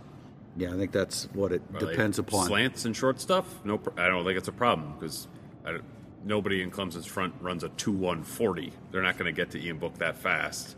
Yeah, 0.56 0.68
I 0.74 0.76
think 0.76 0.92
that's 0.92 1.28
what 1.32 1.50
it 1.50 1.62
Are 1.74 1.80
depends 1.80 2.18
upon. 2.18 2.46
slants 2.46 2.84
and 2.84 2.94
short 2.94 3.20
stuff. 3.22 3.46
No, 3.64 3.80
I 3.96 4.08
don't 4.08 4.22
think 4.24 4.36
it's 4.36 4.48
a 4.48 4.52
problem 4.52 4.92
because 5.00 5.26
nobody 6.24 6.62
in 6.62 6.70
Clemson's 6.70 7.06
front 7.06 7.34
runs 7.40 7.64
a 7.64 7.68
two 7.70 7.92
one 7.92 8.22
forty. 8.22 8.72
They're 8.90 9.02
not 9.02 9.18
going 9.18 9.32
to 9.32 9.36
get 9.36 9.50
to 9.52 9.62
Ian 9.64 9.78
Book 9.78 9.98
that 9.98 10.16
fast. 10.16 10.76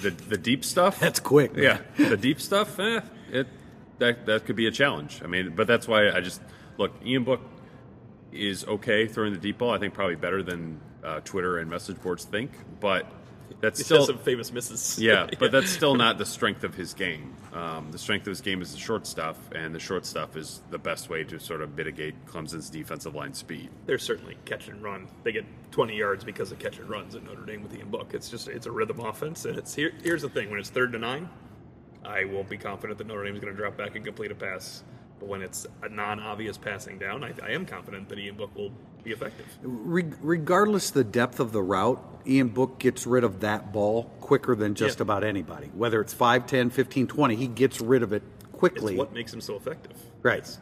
The 0.00 0.10
the 0.10 0.38
deep 0.38 0.64
stuff. 0.64 1.00
That's 1.00 1.20
quick. 1.20 1.54
man. 1.54 1.62
Yeah, 1.98 2.08
the 2.08 2.16
deep 2.16 2.40
stuff, 2.40 2.78
eh, 2.78 3.00
it 3.30 3.46
that 3.98 4.26
that 4.26 4.44
could 4.46 4.56
be 4.56 4.66
a 4.66 4.70
challenge. 4.70 5.20
I 5.24 5.26
mean, 5.26 5.54
but 5.54 5.66
that's 5.66 5.88
why 5.88 6.10
I 6.10 6.20
just 6.20 6.40
look. 6.78 6.92
Ian 7.04 7.24
Book 7.24 7.40
is 8.32 8.64
okay 8.64 9.06
throwing 9.06 9.32
the 9.32 9.38
deep 9.38 9.58
ball. 9.58 9.72
I 9.72 9.78
think 9.78 9.94
probably 9.94 10.16
better 10.16 10.42
than 10.42 10.80
uh, 11.04 11.20
Twitter 11.20 11.58
and 11.58 11.68
message 11.70 12.00
boards 12.00 12.24
think. 12.24 12.52
But 12.80 13.10
That's 13.60 13.78
He's 13.78 13.86
still 13.86 14.06
some 14.06 14.18
famous 14.18 14.52
misses. 14.52 14.98
Yeah, 15.02 15.28
but 15.38 15.52
that's 15.52 15.70
still 15.78 15.94
not 15.94 16.18
the 16.18 16.26
strength 16.26 16.64
of 16.64 16.74
his 16.74 16.94
game. 16.94 17.34
Um, 17.52 17.90
the 17.90 17.98
strength 17.98 18.22
of 18.22 18.30
his 18.30 18.40
game 18.40 18.62
is 18.62 18.72
the 18.72 18.78
short 18.78 19.06
stuff, 19.06 19.36
and 19.54 19.74
the 19.74 19.80
short 19.80 20.06
stuff 20.06 20.36
is 20.36 20.62
the 20.70 20.78
best 20.78 21.10
way 21.10 21.24
to 21.24 21.38
sort 21.38 21.60
of 21.60 21.76
mitigate 21.76 22.14
Clemson's 22.26 22.70
defensive 22.70 23.14
line 23.14 23.34
speed. 23.34 23.70
There's 23.86 24.02
certainly 24.02 24.36
catch 24.44 24.68
and 24.68 24.82
run. 24.82 25.08
They 25.22 25.32
get 25.32 25.44
20 25.72 25.96
yards 25.96 26.24
because 26.24 26.52
of 26.52 26.58
catch 26.58 26.78
and 26.78 26.88
runs 26.88 27.14
at 27.14 27.24
Notre 27.24 27.44
Dame 27.44 27.62
with 27.62 27.74
Ian 27.74 27.90
Book. 27.90 28.14
It's 28.14 28.30
just 28.30 28.48
it's 28.48 28.66
a 28.66 28.70
rhythm 28.70 29.00
offense, 29.00 29.44
and 29.44 29.58
it's 29.58 29.74
here. 29.74 29.92
Here's 30.02 30.22
the 30.22 30.28
thing: 30.28 30.50
when 30.50 30.58
it's 30.58 30.70
third 30.70 30.92
to 30.92 30.98
nine, 30.98 31.28
I 32.04 32.24
won't 32.24 32.48
be 32.48 32.58
confident 32.58 32.98
that 32.98 33.06
Notre 33.06 33.24
Dame 33.24 33.34
is 33.34 33.40
going 33.40 33.52
to 33.52 33.58
drop 33.58 33.76
back 33.76 33.96
and 33.96 34.04
complete 34.04 34.30
a 34.30 34.34
pass. 34.34 34.82
But 35.18 35.28
when 35.28 35.42
it's 35.42 35.66
a 35.82 35.88
non-obvious 35.88 36.58
passing 36.58 36.98
down, 36.98 37.22
I, 37.22 37.32
I 37.42 37.50
am 37.50 37.64
confident 37.64 38.08
that 38.08 38.18
Ian 38.18 38.36
Book 38.36 38.54
will 38.56 38.72
be 39.04 39.10
effective. 39.12 39.46
Re- 39.62 40.12
regardless 40.20 40.90
the 40.90 41.04
depth 41.04 41.40
of 41.40 41.52
the 41.52 41.62
route, 41.62 42.02
Ian 42.26 42.48
Book 42.48 42.78
gets 42.78 43.06
rid 43.06 43.24
of 43.24 43.40
that 43.40 43.72
ball 43.72 44.04
quicker 44.20 44.54
than 44.54 44.74
just 44.74 44.98
Yeah. 44.98 45.02
about 45.02 45.24
anybody. 45.24 45.70
Whether 45.74 46.00
it's 46.00 46.14
5, 46.14 46.46
10, 46.46 46.70
15, 46.70 47.06
20, 47.08 47.34
he 47.36 47.46
gets 47.48 47.80
rid 47.80 48.02
of 48.02 48.12
it 48.12 48.22
It's 48.40 48.58
quickly. 48.58 48.96
what 48.96 49.12
makes 49.12 49.32
him 49.34 49.40
so 49.40 49.56
effective. 49.56 49.92
Right. 50.22 50.38
It's- 50.38 50.58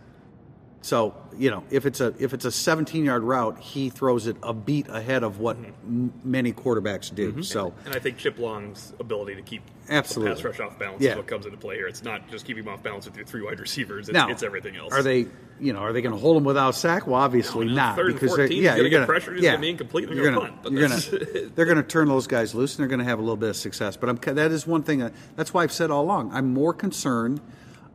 So 0.82 1.14
you 1.36 1.50
know, 1.50 1.62
if 1.70 1.86
it's 1.86 2.00
a 2.00 2.14
if 2.18 2.32
it's 2.32 2.44
a 2.44 2.50
17 2.50 3.04
yard 3.04 3.22
route, 3.22 3.58
he 3.58 3.90
throws 3.90 4.26
it 4.26 4.36
a 4.42 4.52
beat 4.54 4.88
ahead 4.88 5.22
of 5.22 5.38
what 5.38 5.56
mm-hmm. 5.56 5.72
m- 5.86 6.12
many 6.24 6.52
quarterbacks 6.52 7.14
do. 7.14 7.32
Mm-hmm. 7.32 7.42
So 7.42 7.74
And 7.84 7.94
I 7.94 7.98
think 7.98 8.16
Chip 8.16 8.38
Long's 8.38 8.92
ability 8.98 9.34
to 9.36 9.42
keep 9.42 9.62
Absolutely. 9.88 10.34
pass 10.34 10.44
rush 10.44 10.60
off 10.60 10.78
balance 10.78 11.02
Yeah. 11.02 11.12
is 11.12 11.16
what 11.16 11.26
comes 11.26 11.44
into 11.44 11.58
play 11.58 11.76
here. 11.76 11.86
It's 11.86 12.02
not 12.02 12.28
just 12.30 12.46
keeping 12.46 12.62
him 12.64 12.70
off 12.70 12.82
balance 12.82 13.04
with 13.04 13.16
your 13.16 13.26
three 13.26 13.42
wide 13.42 13.60
receivers. 13.60 14.08
It's, 14.08 14.14
now 14.14 14.28
it's 14.30 14.42
everything 14.42 14.76
else. 14.76 14.92
Are 14.92 15.02
they 15.02 15.26
you 15.60 15.74
know 15.74 15.80
are 15.80 15.92
they 15.92 16.00
going 16.00 16.14
to 16.14 16.20
hold 16.20 16.38
him 16.38 16.44
without 16.44 16.74
sack? 16.74 17.06
Well, 17.06 17.16
obviously 17.16 17.66
No, 17.66 17.72
no, 17.72 17.76
not 17.76 17.96
because 17.96 18.30
14, 18.30 18.36
they're, 18.48 18.56
yeah 18.56 18.76
you're 18.76 18.88
gonna- 18.88 19.06
pressured, 19.06 19.36
he's 19.36 19.44
yeah, 19.44 19.52
gonna 19.52 19.60
be 19.60 19.70
incomplete, 19.70 20.08
they're 20.08 20.32
gonna 20.32 20.54
but 20.62 20.72
you're 20.72 20.88
gonna 20.88 21.00
they're 21.54 21.66
going 21.66 21.76
to 21.76 21.82
turn 21.82 22.08
those 22.08 22.26
guys 22.26 22.54
loose 22.54 22.76
and 22.76 22.82
they're 22.82 22.88
going 22.88 23.00
to 23.00 23.04
have 23.04 23.18
a 23.18 23.22
little 23.22 23.36
bit 23.36 23.50
of 23.50 23.56
success. 23.56 23.96
But 23.98 24.08
I'm 24.08 24.34
that 24.34 24.50
is 24.50 24.66
one 24.66 24.82
thing 24.82 25.00
that, 25.00 25.12
that's 25.36 25.52
why 25.52 25.62
I've 25.62 25.72
said 25.72 25.90
all 25.90 26.04
along. 26.04 26.32
I'm 26.32 26.54
more 26.54 26.72
concerned 26.72 27.40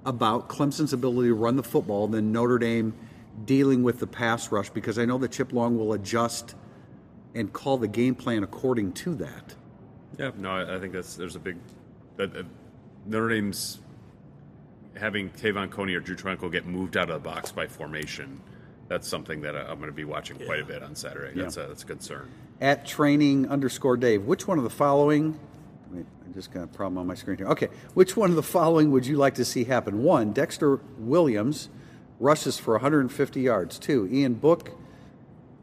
about 0.05 0.47
Clemson's 0.49 0.93
ability 0.93 1.29
to 1.29 1.33
run 1.33 1.55
the 1.55 1.63
football 1.63 2.07
than 2.07 2.31
Notre 2.31 2.57
Dame 2.59 2.93
dealing 3.45 3.83
with 3.83 3.99
the 3.99 4.07
pass 4.07 4.51
rush 4.51 4.69
because 4.69 4.97
I 4.99 5.05
know 5.05 5.17
that 5.17 5.31
Chip 5.31 5.51
Long 5.51 5.77
will 5.77 5.93
adjust 5.93 6.55
and 7.33 7.51
call 7.51 7.77
the 7.77 7.87
game 7.87 8.15
plan 8.15 8.43
according 8.43 8.93
to 8.93 9.15
that. 9.15 9.55
Yeah, 10.17 10.31
no, 10.37 10.51
I 10.51 10.75
I 10.75 10.79
think 10.79 10.93
that's 10.93 11.15
there's 11.15 11.35
a 11.35 11.39
big 11.39 11.57
that 12.15 12.35
uh, 12.35 12.43
Notre 13.05 13.29
Dame's 13.29 13.79
having 14.95 15.29
Te'von 15.31 15.69
Coney 15.69 15.93
or 15.95 15.99
Drew 15.99 16.15
Tranquill 16.15 16.49
get 16.51 16.65
moved 16.65 16.95
out 16.95 17.09
of 17.09 17.21
the 17.21 17.29
box 17.29 17.51
by 17.51 17.67
formation. 17.67 18.39
That's 18.87 19.07
something 19.07 19.41
that 19.41 19.55
I- 19.57 19.63
I'm 19.63 19.79
going 19.79 19.89
to 19.89 19.95
be 19.95 20.05
watching 20.05 20.37
quite 20.37 20.61
a 20.61 20.65
bit 20.65 20.81
on 20.83 20.95
Saturday. 20.95 21.37
That's 21.37 21.57
a, 21.57 21.65
that's 21.67 21.83
a 21.83 21.87
concern. 21.87 22.29
at 22.61 22.85
training 22.85 23.49
underscore 23.49 23.97
Dave. 23.97 24.23
Which 24.23 24.47
one 24.47 24.57
of 24.57 24.63
the 24.63 24.69
following? 24.69 25.37
Wait, 25.91 26.05
I 26.27 26.33
just 26.33 26.51
got 26.51 26.63
a 26.63 26.67
problem 26.67 26.97
on 26.97 27.07
my 27.07 27.15
screen 27.15 27.37
here. 27.37 27.47
Okay, 27.47 27.69
which 27.93 28.17
one 28.17 28.29
of 28.29 28.35
the 28.35 28.43
following 28.43 28.91
would 28.91 29.05
you 29.05 29.17
like 29.17 29.35
to 29.35 29.45
see 29.45 29.63
happen? 29.63 30.03
One, 30.03 30.33
Dexter 30.33 30.79
Williams 30.97 31.69
rushes 32.19 32.57
for 32.57 32.73
150 32.73 33.41
yards. 33.41 33.77
Two, 33.77 34.09
Ian 34.11 34.35
Book 34.35 34.71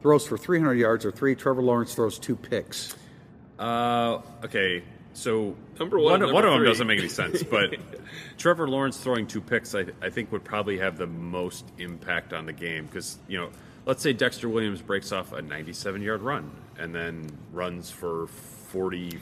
throws 0.00 0.26
for 0.26 0.36
300 0.38 0.74
yards. 0.74 1.04
Or 1.04 1.10
three, 1.10 1.34
Trevor 1.34 1.62
Lawrence 1.62 1.94
throws 1.94 2.18
two 2.18 2.36
picks. 2.36 2.94
Uh, 3.58 4.20
okay, 4.44 4.82
so 5.12 5.56
Number 5.78 5.98
one, 5.98 6.12
one, 6.12 6.20
number 6.20 6.34
one 6.34 6.44
of 6.44 6.52
them 6.52 6.64
doesn't 6.64 6.86
make 6.86 6.98
any 6.98 7.08
sense, 7.08 7.42
but 7.50 7.74
Trevor 8.38 8.68
Lawrence 8.68 8.98
throwing 8.98 9.26
two 9.26 9.40
picks, 9.40 9.74
I, 9.74 9.86
I 10.00 10.10
think, 10.10 10.30
would 10.32 10.44
probably 10.44 10.78
have 10.78 10.96
the 10.96 11.06
most 11.06 11.64
impact 11.78 12.32
on 12.32 12.46
the 12.46 12.52
game 12.52 12.86
because 12.86 13.18
you 13.26 13.38
know, 13.38 13.50
let's 13.84 14.02
say 14.02 14.12
Dexter 14.12 14.48
Williams 14.48 14.80
breaks 14.80 15.12
off 15.12 15.32
a 15.32 15.42
97-yard 15.42 16.22
run 16.22 16.50
and 16.78 16.94
then 16.94 17.26
runs 17.52 17.90
for 17.90 18.28
40 18.68 19.18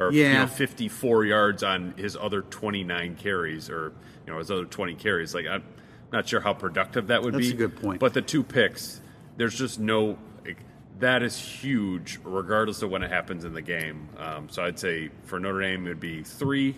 or 0.00 0.12
you 0.12 0.22
Yeah. 0.22 0.40
know, 0.40 0.46
54 0.46 1.24
yards 1.24 1.62
on 1.62 1.94
his 1.96 2.16
other 2.16 2.42
29 2.42 3.16
carries 3.16 3.68
or 3.70 3.92
you 4.26 4.32
know 4.32 4.38
his 4.38 4.50
other 4.50 4.64
20 4.64 4.94
carries. 4.94 5.34
Like 5.34 5.46
I'm 5.46 5.62
not 6.12 6.26
sure 6.28 6.40
how 6.40 6.54
productive 6.54 7.08
that 7.08 7.22
would 7.22 7.34
That's 7.34 7.46
be. 7.46 7.52
That's 7.52 7.54
a 7.62 7.68
good 7.68 7.82
point. 7.82 8.00
But 8.00 8.14
the 8.14 8.22
two 8.22 8.42
picks, 8.42 9.00
there's 9.36 9.54
just 9.56 9.78
no. 9.78 10.18
like, 10.44 10.58
that 10.98 11.22
is 11.22 11.38
huge, 11.38 12.18
regardless 12.24 12.82
of 12.82 12.90
when 12.90 13.02
it 13.02 13.10
happens 13.10 13.44
in 13.44 13.52
the 13.52 13.62
game. 13.62 14.08
Um, 14.18 14.48
so 14.48 14.62
I'd 14.64 14.78
say 14.78 15.10
for 15.24 15.38
Notre 15.38 15.60
Dame, 15.60 15.86
it 15.86 15.90
would 15.90 16.00
be 16.00 16.22
three, 16.22 16.76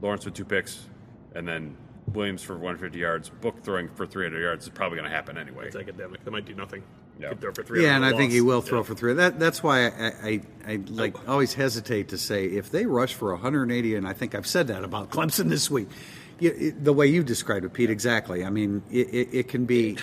Lawrence 0.00 0.24
with 0.24 0.34
two 0.34 0.44
picks, 0.44 0.86
and 1.34 1.46
then 1.48 1.76
Williams 2.12 2.42
for 2.42 2.54
150 2.54 2.98
yards. 2.98 3.28
Book 3.30 3.62
throwing 3.62 3.88
for 3.88 4.06
300 4.06 4.38
yards 4.40 4.64
is 4.64 4.70
probably 4.70 4.98
going 4.98 5.08
to 5.08 5.14
happen 5.14 5.38
anyway. 5.38 5.66
It's 5.66 5.76
academic. 5.76 6.24
That 6.24 6.30
might 6.30 6.44
do 6.44 6.54
nothing. 6.54 6.82
Yeah. 7.20 7.28
Could 7.30 7.40
throw 7.40 7.52
for 7.52 7.62
three. 7.62 7.84
Yeah, 7.84 7.94
and 7.96 8.04
I 8.04 8.10
loss. 8.10 8.18
think 8.18 8.32
he 8.32 8.40
will 8.40 8.62
throw 8.62 8.78
Yeah. 8.80 8.84
for 8.84 8.94
three. 8.94 9.12
That 9.14 9.38
that's 9.38 9.62
why 9.62 9.86
I, 9.86 9.90
I, 10.22 10.40
I 10.66 10.76
like 10.88 11.28
always 11.28 11.54
hesitate 11.54 12.08
to 12.08 12.18
say 12.18 12.46
if 12.46 12.70
they 12.70 12.86
rush 12.86 13.14
for 13.14 13.32
180, 13.32 13.94
and 13.94 14.08
I 14.08 14.12
think 14.12 14.34
I've 14.34 14.46
said 14.46 14.68
that 14.68 14.82
about 14.84 15.10
Clemson 15.10 15.48
this 15.48 15.70
week. 15.70 15.88
You, 16.40 16.50
it, 16.50 16.84
the 16.84 16.92
way 16.92 17.06
you 17.06 17.22
described 17.22 17.64
it, 17.64 17.72
Pete, 17.72 17.90
exactly. 17.90 18.44
I 18.44 18.50
mean, 18.50 18.82
it, 18.90 19.08
it, 19.14 19.28
it 19.32 19.48
can 19.48 19.64
be 19.66 19.98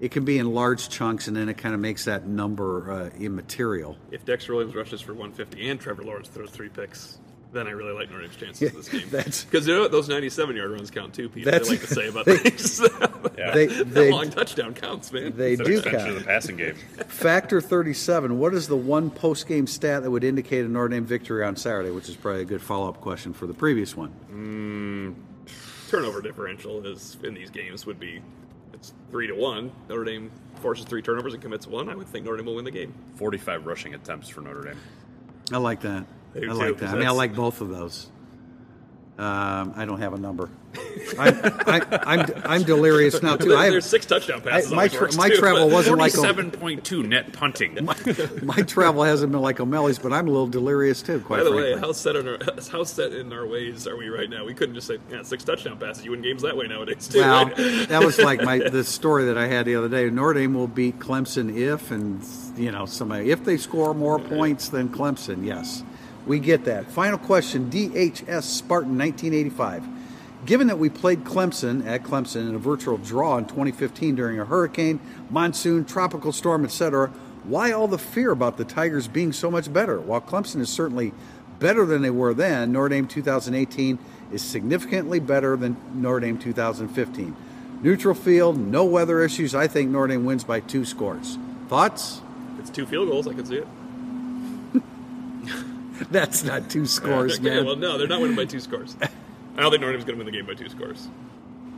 it 0.00 0.10
can 0.12 0.24
be 0.24 0.38
in 0.38 0.52
large 0.54 0.88
chunks, 0.88 1.26
and 1.28 1.36
then 1.36 1.48
it 1.48 1.58
kind 1.58 1.74
of 1.74 1.80
makes 1.80 2.04
that 2.04 2.26
number 2.26 2.90
uh, 2.90 3.10
immaterial. 3.18 3.96
If 4.10 4.24
Dexter 4.24 4.54
Williams 4.54 4.74
rushes 4.76 5.00
for 5.00 5.12
150 5.12 5.68
and 5.68 5.80
Trevor 5.80 6.04
Lawrence 6.04 6.28
throws 6.28 6.50
three 6.50 6.68
picks, 6.68 7.18
then 7.52 7.66
I 7.66 7.70
really 7.70 7.92
like 7.92 8.10
Notre 8.10 8.22
Dame's 8.22 8.36
chances 8.36 8.70
in 8.70 8.76
this 8.76 8.88
game. 8.88 9.08
That's- 9.10 9.44
because 9.44 9.66
you 9.66 9.74
know 9.74 9.80
what? 9.82 9.90
those 9.92 10.08
97 10.08 10.54
yard 10.56 10.70
runs 10.70 10.90
count 10.90 11.14
too, 11.14 11.28
Pete. 11.28 11.44
That's- 11.44 11.66
they 11.68 11.74
like 11.76 11.86
to 11.88 11.94
say 11.94 12.08
about 12.08 12.24
things. 12.26 12.80
Yeah. 13.38 13.52
They 13.54 13.66
that 13.68 13.84
they 13.94 14.10
long 14.10 14.28
touchdown 14.30 14.74
counts, 14.74 15.10
man. 15.12 15.34
they 15.34 15.52
It's 15.54 15.62
do 15.62 15.78
extension 15.78 16.10
of 16.10 16.14
the 16.16 16.24
passing 16.24 16.56
game. 16.56 16.74
Factor 17.08 17.60
37. 17.62 18.38
What 18.38 18.52
is 18.52 18.68
the 18.68 18.76
one 18.76 19.10
post 19.10 19.48
game 19.48 19.66
stat 19.66 20.02
that 20.02 20.10
would 20.10 20.24
indicate 20.24 20.64
a 20.66 20.68
Notre 20.68 20.88
Dame 20.88 21.06
victory 21.06 21.42
on 21.42 21.56
Saturday? 21.56 21.90
Which 21.90 22.08
is 22.10 22.16
probably 22.16 22.42
a 22.42 22.44
good 22.44 22.60
follow 22.60 22.88
up 22.88 23.00
question 23.00 23.32
for 23.32 23.46
the 23.46 23.54
previous 23.54 23.96
one. 23.96 24.12
Mm, 24.30 25.14
turnover 25.88 26.20
differential 26.20 26.84
is 26.86 27.16
in 27.22 27.32
these 27.32 27.48
games 27.48 27.86
would 27.86 27.98
be 27.98 28.20
it's 28.74 28.92
three 29.10 29.26
to 29.26 29.34
one. 29.34 29.72
Notre 29.88 30.04
Dame 30.04 30.30
forces 30.60 30.84
three 30.84 31.00
turnovers 31.00 31.32
and 31.32 31.42
commits 31.42 31.66
one. 31.66 31.88
I 31.88 31.94
would 31.94 32.08
think 32.08 32.26
Notre 32.26 32.36
Dame 32.38 32.46
will 32.46 32.56
win 32.56 32.64
the 32.66 32.70
game. 32.70 32.92
45 33.16 33.64
rushing 33.66 33.94
attempts 33.94 34.28
for 34.28 34.42
Notre 34.42 34.62
Dame. 34.62 34.76
I 35.52 35.56
like 35.58 35.80
that. 35.80 36.04
I 36.34 36.38
I 36.46 36.52
like 36.52 36.78
that. 36.78 36.90
I 36.90 36.94
mean, 36.96 37.06
I 37.06 37.10
like 37.10 37.34
both 37.34 37.60
of 37.60 37.68
those. 37.68 38.10
Um, 39.18 39.74
I 39.76 39.84
don't 39.84 40.00
have 40.00 40.14
a 40.14 40.18
number. 40.18 40.48
I'm, 41.18 41.34
I, 41.66 41.82
I'm, 42.06 42.42
I'm 42.44 42.62
delirious 42.62 43.22
now 43.22 43.36
too. 43.36 43.54
I 43.54 43.68
There's 43.68 43.84
have, 43.84 43.90
six 43.90 44.06
touchdown 44.06 44.40
passes. 44.40 44.72
I- 44.72 44.76
my 44.76 44.88
tra- 44.88 45.14
my 45.14 45.28
too, 45.28 45.36
travel 45.36 45.68
wasn't 45.68 45.98
like 45.98 46.12
seven 46.12 46.50
point 46.50 46.84
two 46.84 47.02
net 47.02 47.34
punting. 47.34 47.84
my 48.42 48.62
travel 48.62 49.02
hasn't 49.02 49.30
been 49.30 49.42
like 49.42 49.60
O'Malley's, 49.60 49.98
but 49.98 50.14
I'm 50.14 50.26
a 50.26 50.30
little 50.30 50.46
delirious 50.46 51.02
too. 51.02 51.20
Quite 51.20 51.38
By 51.38 51.44
the 51.44 51.50
frankly. 51.50 51.74
way, 51.74 51.80
how 51.80 51.92
set 51.92 52.16
in 52.16 52.26
our 52.28 52.38
how 52.72 52.84
set 52.84 53.12
in 53.12 53.30
our 53.30 53.46
ways 53.46 53.86
are 53.86 53.96
we 53.96 54.08
right 54.08 54.30
now? 54.30 54.46
We 54.46 54.54
couldn't 54.54 54.74
just 54.74 54.86
say 54.86 54.96
yeah, 55.10 55.22
six 55.22 55.44
touchdown 55.44 55.76
passes. 55.78 56.02
You 56.02 56.12
win 56.12 56.22
games 56.22 56.40
that 56.40 56.56
way 56.56 56.66
nowadays 56.66 57.06
too. 57.08 57.18
well, 57.20 57.44
right? 57.46 57.56
that 57.88 58.02
was 58.02 58.18
like 58.18 58.40
my 58.42 58.58
the 58.58 58.84
story 58.84 59.26
that 59.26 59.36
I 59.36 59.48
had 59.48 59.66
the 59.66 59.74
other 59.74 59.88
day. 59.90 60.08
Notre 60.08 60.32
Dame 60.40 60.54
will 60.54 60.68
beat 60.68 60.98
Clemson 60.98 61.54
if, 61.54 61.90
and 61.90 62.24
you 62.56 62.70
know, 62.70 62.86
somebody 62.86 63.30
if 63.32 63.44
they 63.44 63.58
score 63.58 63.92
more 63.92 64.18
points 64.18 64.70
than 64.70 64.88
Clemson. 64.88 65.44
Yes, 65.44 65.82
we 66.30 66.38
get 66.38 66.64
that. 66.66 66.88
Final 66.88 67.18
question: 67.18 67.68
DHS 67.70 68.44
Spartan 68.44 68.96
1985. 68.96 69.84
Given 70.46 70.68
that 70.68 70.78
we 70.78 70.88
played 70.88 71.24
Clemson 71.24 71.84
at 71.84 72.04
Clemson 72.04 72.48
in 72.48 72.54
a 72.54 72.58
virtual 72.58 72.98
draw 72.98 73.36
in 73.36 73.46
2015 73.46 74.14
during 74.14 74.38
a 74.38 74.44
hurricane, 74.44 75.00
monsoon, 75.28 75.84
tropical 75.84 76.30
storm, 76.30 76.64
etc., 76.64 77.08
why 77.42 77.72
all 77.72 77.88
the 77.88 77.98
fear 77.98 78.30
about 78.30 78.58
the 78.58 78.64
Tigers 78.64 79.08
being 79.08 79.32
so 79.32 79.50
much 79.50 79.72
better? 79.72 79.98
While 80.00 80.20
Clemson 80.20 80.60
is 80.60 80.70
certainly 80.70 81.12
better 81.58 81.84
than 81.84 82.00
they 82.00 82.10
were 82.10 82.32
then, 82.32 82.70
Notre 82.70 82.90
Dame 82.90 83.08
2018 83.08 83.98
is 84.32 84.40
significantly 84.40 85.18
better 85.18 85.56
than 85.56 85.76
Notre 85.94 86.20
Dame 86.20 86.38
2015. 86.38 87.36
Neutral 87.82 88.14
field, 88.14 88.56
no 88.56 88.84
weather 88.84 89.24
issues. 89.24 89.52
I 89.54 89.66
think 89.66 89.90
Notre 89.90 90.06
Dame 90.06 90.24
wins 90.24 90.44
by 90.44 90.60
two 90.60 90.84
scores. 90.84 91.38
Thoughts? 91.68 92.22
it's 92.60 92.70
two 92.70 92.86
field 92.86 93.08
goals. 93.08 93.26
I 93.26 93.32
can 93.34 93.44
see 93.44 93.56
it. 93.56 93.66
That's 96.10 96.44
not 96.44 96.70
two 96.70 96.86
scores, 96.86 97.34
Okay, 97.38 97.48
man. 97.50 97.66
Well, 97.66 97.76
no, 97.76 97.98
they're 97.98 98.08
not 98.08 98.20
winning 98.20 98.36
by 98.36 98.44
two 98.44 98.60
scores. 98.60 98.96
I 99.02 99.60
don't 99.60 99.70
think 99.70 99.80
Notre 99.82 99.92
Dame's 99.92 100.04
going 100.04 100.18
to 100.18 100.24
win 100.24 100.32
the 100.32 100.36
game 100.38 100.46
by 100.46 100.54
two 100.54 100.68
scores. 100.68 101.08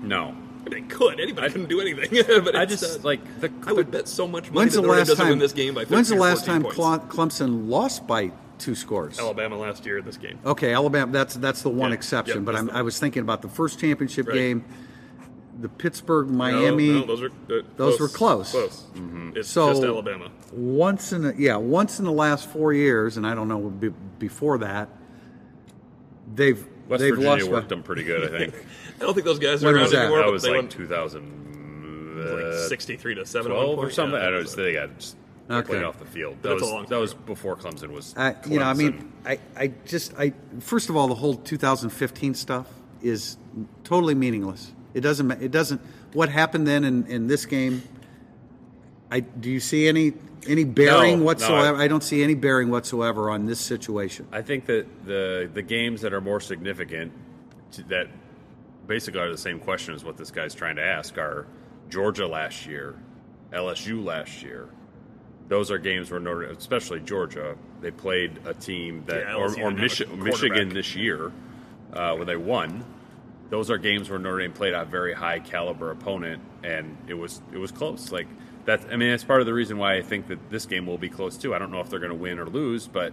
No. 0.03 0.35
They 0.70 0.83
could. 0.83 1.18
Anybody 1.20 1.51
can 1.53 1.66
do 1.66 1.81
anything. 1.81 2.23
but 2.45 2.55
I 2.55 2.64
just, 2.64 2.85
uh, 2.85 3.03
like, 3.03 3.20
the, 3.41 3.51
I 3.66 3.73
would 3.73 3.91
bet 3.91 4.07
so 4.07 4.29
much 4.29 4.45
money 4.45 4.59
When's 4.59 4.75
that 4.75 4.83
the 4.83 4.89
last 4.89 5.09
doesn't 5.09 5.16
time? 5.16 5.31
win 5.31 5.39
this 5.41 5.53
game 5.53 5.75
by 5.75 5.81
13 5.83 5.95
when's 5.97 6.09
the 6.09 6.14
last 6.16 6.45
time 6.47 6.62
points. 6.62 6.79
Clemson 6.79 7.68
lost 7.68 8.07
by 8.07 8.31
two 8.59 8.77
scores? 8.77 9.18
Alabama 9.18 9.57
last 9.57 9.85
year 9.85 9.99
in 9.99 10.05
this 10.05 10.16
game. 10.16 10.39
Okay, 10.47 10.73
Alabama. 10.73 11.11
That's 11.11 11.35
that's 11.35 11.62
the 11.62 11.68
one 11.68 11.91
Yeah, 11.91 11.95
exception. 11.95 12.37
yeah, 12.39 12.43
but 12.45 12.55
I'm, 12.55 12.66
the- 12.66 12.75
I 12.77 12.83
was 12.83 12.99
thinking 13.01 13.23
about 13.23 13.43
the 13.43 13.49
first 13.49 13.81
championship 13.81 14.29
Right. 14.29 14.35
game, 14.37 14.64
the 15.63 15.69
Pittsburgh 15.71 16.29
Miami. 16.29 16.89
no, 16.89 17.07
those 17.07 17.21
were 17.23 17.29
uh, 17.29 17.63
Those 17.77 17.97
close, 17.97 18.01
were 18.01 18.09
close. 18.09 18.51
Close. 18.51 18.83
Mm-hmm. 18.95 19.37
It's 19.37 19.49
So- 19.49 19.71
just 19.71 19.83
Alabama. 19.83 20.31
once 20.53 21.13
in 21.13 21.25
a, 21.25 21.33
yeah 21.39 21.57
once 21.57 21.99
in 21.99 22.05
the 22.05 22.13
last 22.13 22.51
four 22.51 22.73
years, 22.75 23.17
and 23.17 23.27
I 23.27 23.35
don't 23.35 23.49
know 23.49 23.59
be, 23.71 23.89
before 24.19 24.59
that, 24.59 24.89
they've 26.35 26.59
West 26.89 27.01
they've 27.01 27.15
Virginia 27.15 27.31
lost. 27.45 27.51
worked 27.51 27.69
by- 27.69 27.75
them 27.77 27.83
pretty 27.83 28.03
good, 28.05 28.35
I 28.35 28.39
think. 28.39 28.55
I 29.01 29.05
don't 29.05 29.15
think 29.15 29.25
those 29.25 29.39
guys 29.39 29.63
are 29.63 29.67
When 29.67 29.75
around 29.77 29.83
was 29.85 29.93
that? 29.93 30.01
anymore. 30.03 30.19
that 30.19 30.31
was 30.33 30.45
like 30.45 30.55
won 30.57 30.69
2000. 30.69 31.43
like 32.35 32.45
uh, 32.45 32.69
63 32.69 33.15
to 33.17 33.27
7 33.27 33.51
12 33.51 33.79
or 33.79 33.91
something. 33.91 34.21
Yeah, 34.21 34.27
I 34.27 34.31
don't 34.31 34.33
know. 34.35 34.39
it 34.39 34.43
was, 34.43 34.55
They 34.57 34.73
got 34.75 34.99
just 34.99 35.17
They 35.49 35.55
Okay. 35.57 35.67
played 35.69 35.83
off 35.85 35.99
the 35.99 36.05
field. 36.07 36.37
That 36.43 36.51
That's 36.51 36.63
a 36.63 36.65
was 36.67 36.73
long 36.73 36.87
that 36.87 36.99
was 36.99 37.15
before 37.15 37.57
Clemson 37.57 37.91
was. 37.91 38.15
I, 38.17 38.37
you 38.49 38.59
know, 38.59 38.65
I 38.67 38.75
mean, 38.75 39.13
I, 39.27 39.39
I 39.57 39.73
just, 39.87 40.15
I 40.19 40.33
first 40.61 40.89
of 40.89 40.97
all, 40.97 41.09
the 41.09 41.15
whole 41.17 41.35
2015 41.35 42.35
stuff 42.35 42.67
is 43.03 43.37
totally 43.85 44.15
meaningless. 44.15 44.73
It 44.95 45.01
doesn't, 45.01 45.30
it 45.43 45.51
doesn't. 45.51 45.80
What 46.12 46.28
happened 46.28 46.66
then 46.66 46.84
in, 46.84 47.07
in 47.07 47.26
this 47.26 47.47
game? 47.47 47.82
I 49.11 49.20
do 49.20 49.51
you 49.51 49.61
see 49.61 49.88
any 49.88 50.12
any 50.47 50.64
bearing 50.64 51.12
No, 51.14 51.18
no, 51.18 51.24
whatsoever? 51.24 51.76
I- 51.78 51.84
I 51.84 51.88
don't 51.88 52.03
see 52.03 52.22
any 52.22 52.34
bearing 52.34 52.70
whatsoever 52.70 53.30
on 53.30 53.47
this 53.47 53.61
situation. 53.61 54.26
I 54.32 54.43
think 54.43 54.66
that 54.66 54.86
the 55.07 55.51
the 55.53 55.62
games 55.62 56.01
that 56.03 56.12
are 56.12 56.20
more 56.20 56.40
significant 56.40 57.12
to, 57.72 57.82
that 57.84 58.09
basically 58.86 59.20
are 59.20 59.30
the 59.30 59.38
same 59.38 59.59
question 59.61 59.95
as 59.95 60.05
what 60.05 60.16
this 60.16 60.30
guy's 60.30 60.55
trying 60.55 60.76
to 60.76 60.82
ask 60.82 61.16
are 61.18 61.47
Georgia 61.88 62.26
last 62.26 62.66
year, 62.66 62.95
LSU 63.53 64.05
last 64.05 64.43
year. 64.43 64.68
Those 65.49 65.70
are 65.70 65.78
games 65.78 66.11
where 66.11 66.20
Notre, 66.20 66.45
especially 66.45 67.01
Georgia, 67.01 67.57
they 67.82 67.90
played 67.90 68.38
a 68.47 68.55
team 68.55 69.05
that, 69.07 69.20
Yeah, 69.26 69.34
or, 69.34 69.45
or 69.45 69.49
didn't 69.51 69.78
have 69.78 69.78
a 69.78 69.82
Michi- 69.82 70.18
Michigan 70.18 70.68
this 70.70 70.97
year, 70.97 71.30
uh, 71.93 72.14
when 72.16 72.26
they 72.26 72.36
won. 72.36 72.84
Those 73.53 73.71
are 73.71 73.77
games 73.77 74.09
where 74.09 74.19
Notre 74.19 74.39
Dame 74.39 74.55
played 74.55 74.73
a 74.73 74.87
very 74.87 75.13
high 75.13 75.39
caliber 75.39 75.91
opponent, 75.91 76.41
and 76.65 76.97
it 77.07 77.13
was 77.13 77.43
it 77.53 77.59
was 77.59 77.71
close. 77.71 78.11
Like 78.11 78.27
that's 78.65 78.83
I 78.91 78.97
mean, 78.97 79.11
that's 79.11 79.25
part 79.25 79.41
of 79.41 79.47
the 79.47 79.53
reason 79.53 79.77
why 79.77 79.95
I 79.99 80.01
think 80.01 80.29
that 80.29 80.49
this 80.49 80.65
game 80.65 80.87
will 80.87 80.97
be 80.97 81.11
close 81.11 81.37
too. 81.37 81.55
I 81.55 81.59
don't 81.59 81.71
know 81.71 81.81
if 81.81 81.91
they're 81.91 81.99
going 81.99 82.13
to 82.13 82.17
win 82.17 82.39
or 82.39 82.47
lose, 82.47 82.87
but 82.89 83.13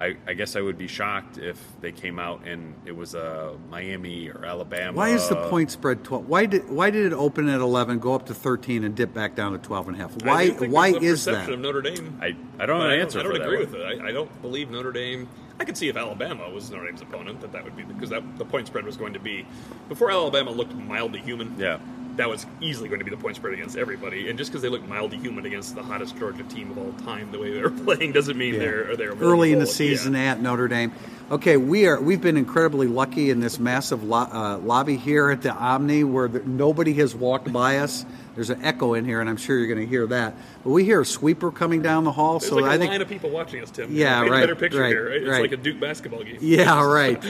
I, 0.00 0.16
I 0.26 0.32
guess 0.32 0.56
I 0.56 0.62
would 0.62 0.78
be 0.78 0.86
shocked 0.86 1.36
if 1.36 1.62
they 1.82 1.92
came 1.92 2.18
out 2.18 2.46
and 2.48 2.74
it 2.86 2.96
was 2.96 3.14
uh, 3.14 3.52
Miami 3.68 4.30
or 4.30 4.46
Alabama. 4.46 4.96
Why 4.96 5.10
is 5.10 5.28
the 5.28 5.36
point 5.50 5.70
spread 5.70 6.04
12? 6.04 6.26
Why 6.26 6.46
did 6.46 6.70
why 6.70 6.88
did 6.88 7.04
it 7.04 7.12
open 7.12 7.46
at 7.50 7.60
11, 7.60 7.98
go 7.98 8.14
up 8.14 8.24
to 8.28 8.34
13, 8.34 8.82
and 8.84 8.94
dip 8.94 9.12
back 9.12 9.34
down 9.34 9.52
to 9.52 9.58
12 9.58 9.88
and 9.88 9.96
a 9.96 10.00
half? 10.00 10.14
I 10.22 10.26
Why 10.26 10.50
think 10.52 10.72
why 10.72 10.88
a 10.88 10.96
is 10.96 11.26
perception 11.26 11.50
that? 11.50 11.52
Of 11.52 11.60
Notre 11.60 11.82
Dame. 11.82 12.18
I, 12.22 12.28
I 12.28 12.30
don't 12.30 12.38
But 12.58 12.64
have 12.68 12.80
I 12.80 12.88
don't, 12.96 13.00
answer 13.00 13.20
I 13.20 13.22
don't 13.24 13.36
for 13.36 13.42
agree 13.42 13.56
one. 13.58 13.72
with 13.72 13.74
it. 13.74 14.00
I, 14.00 14.08
I 14.08 14.12
don't 14.12 14.40
believe 14.40 14.70
Notre 14.70 14.90
Dame. 14.92 15.28
I 15.60 15.64
could 15.64 15.76
see 15.76 15.88
if 15.88 15.96
Alabama 15.96 16.48
was 16.48 16.70
Notre 16.70 16.86
Dame's 16.86 17.02
opponent 17.02 17.42
that 17.42 17.52
that 17.52 17.64
would 17.64 17.76
be 17.76 17.82
because 17.82 18.08
that 18.10 18.22
the 18.38 18.44
point 18.46 18.66
spread 18.66 18.84
was 18.86 18.96
going 18.96 19.12
to 19.12 19.20
be 19.20 19.46
before 19.88 20.10
Alabama 20.10 20.50
looked 20.50 20.74
mildly 20.74 21.20
human. 21.20 21.54
Yeah. 21.58 21.78
that 22.16 22.28
was 22.28 22.44
easily 22.60 22.88
going 22.88 22.98
to 22.98 23.04
be 23.04 23.10
the 23.10 23.16
point 23.16 23.36
spread 23.36 23.52
against 23.54 23.76
everybody. 23.76 24.28
And 24.28 24.38
just 24.38 24.50
because 24.50 24.62
they 24.62 24.68
look 24.68 24.86
mildly 24.88 25.18
human 25.18 25.44
against 25.46 25.74
the 25.74 25.82
hottest 25.82 26.16
Georgia 26.18 26.42
team 26.44 26.70
of 26.70 26.78
all 26.78 26.92
time, 27.04 27.30
the 27.30 27.38
way 27.38 27.52
they 27.52 27.62
were 27.62 27.70
playing 27.84 28.12
doesn't 28.12 28.36
mean 28.38 28.58
they're 28.58 28.96
they're 28.96 29.12
early 29.14 29.52
in 29.52 29.58
the 29.58 29.66
season 29.66 30.14
Yeah. 30.14 30.32
at 30.32 30.40
Notre 30.40 30.66
Dame. 30.66 30.92
Okay, 31.30 31.56
we 31.58 31.86
are 31.86 32.00
we've 32.00 32.20
been 32.22 32.36
incredibly 32.38 32.86
lucky 32.88 33.28
in 33.30 33.40
this 33.40 33.58
massive 33.60 34.02
lo- 34.02 34.28
uh, 34.32 34.58
lobby 34.58 34.96
here 34.96 35.30
at 35.30 35.42
the 35.42 35.52
Omni 35.54 36.04
where 36.04 36.26
the, 36.28 36.40
nobody 36.40 36.94
has 36.94 37.14
walked 37.14 37.52
by 37.52 37.78
us. 37.78 38.04
There's 38.34 38.50
an 38.50 38.64
echo 38.64 38.94
in 38.94 39.04
here, 39.04 39.20
and 39.20 39.28
I'm 39.28 39.36
sure 39.36 39.58
you're 39.58 39.66
going 39.66 39.80
to 39.80 39.86
hear 39.86 40.06
that. 40.08 40.34
But 40.62 40.70
we 40.70 40.84
hear 40.84 41.00
a 41.00 41.06
sweeper 41.06 41.50
coming 41.50 41.82
down 41.82 42.04
the 42.04 42.12
hall, 42.12 42.38
There's 42.38 42.50
so 42.50 42.56
like 42.56 42.64
a 42.64 42.74
I 42.74 42.78
think 42.78 42.90
line 42.90 43.02
of 43.02 43.08
people 43.08 43.30
watching 43.30 43.62
us, 43.62 43.70
Tim. 43.70 43.94
Yeah, 43.94 44.20
Paint 44.20 44.28
a 44.28 44.30
right, 44.32 44.40
Better 44.40 44.56
picture 44.56 44.80
right, 44.80 44.88
here. 44.88 45.08
Right? 45.08 45.16
It's 45.16 45.28
right. 45.28 45.42
like 45.42 45.52
a 45.52 45.56
Duke 45.56 45.80
basketball 45.80 46.22
game. 46.22 46.38
Yeah, 46.40 46.84
right. 46.84 47.24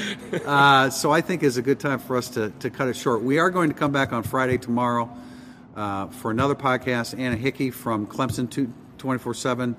Uh, 0.44 0.90
so 0.90 1.10
I 1.10 1.20
think 1.20 1.42
it's 1.42 1.56
a 1.56 1.62
good 1.62 1.80
time 1.80 1.98
for 1.98 2.16
us 2.16 2.28
to, 2.30 2.50
to 2.60 2.70
cut 2.70 2.88
it 2.88 2.96
short. 2.96 3.22
We 3.22 3.38
are 3.38 3.50
going 3.50 3.70
to 3.70 3.76
come 3.76 3.92
back 3.92 4.12
on 4.12 4.22
Friday 4.22 4.58
tomorrow 4.58 5.10
uh, 5.74 6.08
for 6.08 6.30
another 6.30 6.54
podcast. 6.54 7.18
Anna 7.18 7.36
Hickey 7.36 7.70
from 7.70 8.06
Clemson 8.06 8.72
24 8.98 9.34
7 9.34 9.76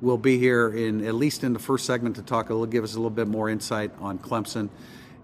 will 0.00 0.18
be 0.18 0.38
here 0.38 0.68
in 0.68 1.04
at 1.04 1.14
least 1.14 1.44
in 1.44 1.52
the 1.52 1.58
first 1.58 1.86
segment 1.86 2.16
to 2.16 2.22
talk. 2.22 2.46
It'll 2.46 2.66
give 2.66 2.84
us 2.84 2.94
a 2.94 2.96
little 2.96 3.10
bit 3.10 3.28
more 3.28 3.48
insight 3.48 3.92
on 4.00 4.18
Clemson. 4.18 4.68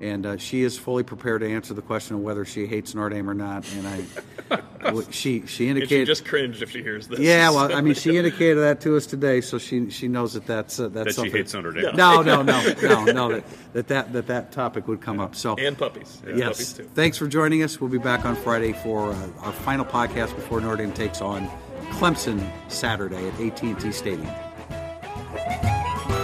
And 0.01 0.27
uh, 0.27 0.37
she 0.37 0.63
is 0.63 0.79
fully 0.79 1.03
prepared 1.03 1.41
to 1.41 1.51
answer 1.53 1.75
the 1.75 1.83
question 1.83 2.15
of 2.17 2.23
whether 2.23 2.45
she 2.45 2.67
hates 2.67 2.95
Notre 2.95 3.09
Dame 3.17 3.29
or 3.29 3.35
not. 3.35 3.69
And 3.73 3.87
I, 3.89 5.01
she 5.11 5.11
she 5.11 5.41
And 5.41 5.49
she 5.49 5.69
indicated 5.71 6.07
just 6.07 6.25
cringed 6.25 6.63
if 6.63 6.71
she 6.71 6.83
hears 6.85 7.09
this. 7.09 7.19
yeah, 7.19 7.51
well, 7.51 7.75
I 7.75 7.81
mean, 7.81 7.95
she 7.95 8.17
indicated 8.17 8.59
that 8.61 8.81
to 8.83 8.97
us 8.97 9.07
today, 9.07 9.41
so 9.41 9.59
she 9.59 9.91
she 9.91 10.07
knows 10.07 10.35
that 10.35 10.47
that's 10.47 10.79
uh, 10.79 10.87
that's 10.89 11.07
That 11.07 11.11
she 11.11 11.15
something. 11.15 11.33
hates 11.33 11.53
Notre 11.53 11.73
Dame. 11.73 11.97
No, 11.97 12.23
no, 12.23 12.43
no, 12.43 12.63
no, 12.81 13.05
no. 13.07 13.29
That 13.31 13.45
that 13.73 13.89
that 13.89 14.13
that, 14.13 14.27
that 14.29 14.53
topic 14.53 14.87
would 14.87 15.01
come 15.01 15.19
up. 15.19 15.35
So 15.35 15.57
and 15.57 15.77
puppies. 15.77 16.23
Yeah, 16.25 16.35
yes, 16.37 16.49
puppies 16.51 16.73
too. 16.75 16.85
thanks 16.95 17.19
for 17.19 17.27
joining 17.27 17.65
us. 17.65 17.81
We'll 17.81 17.91
be 17.91 17.99
back 17.99 18.25
on 18.25 18.37
Friday 18.37 18.75
for 18.75 19.11
uh, 19.11 19.29
our 19.41 19.53
final 19.53 19.85
podcast 19.85 20.33
before 20.37 20.61
Notre 20.61 20.77
Dame 20.77 20.93
takes 20.93 21.21
on 21.21 21.49
Clemson 21.91 22.49
Saturday 22.71 23.27
at 23.29 23.41
AT&T 23.41 23.91
Stadium. 23.91 24.31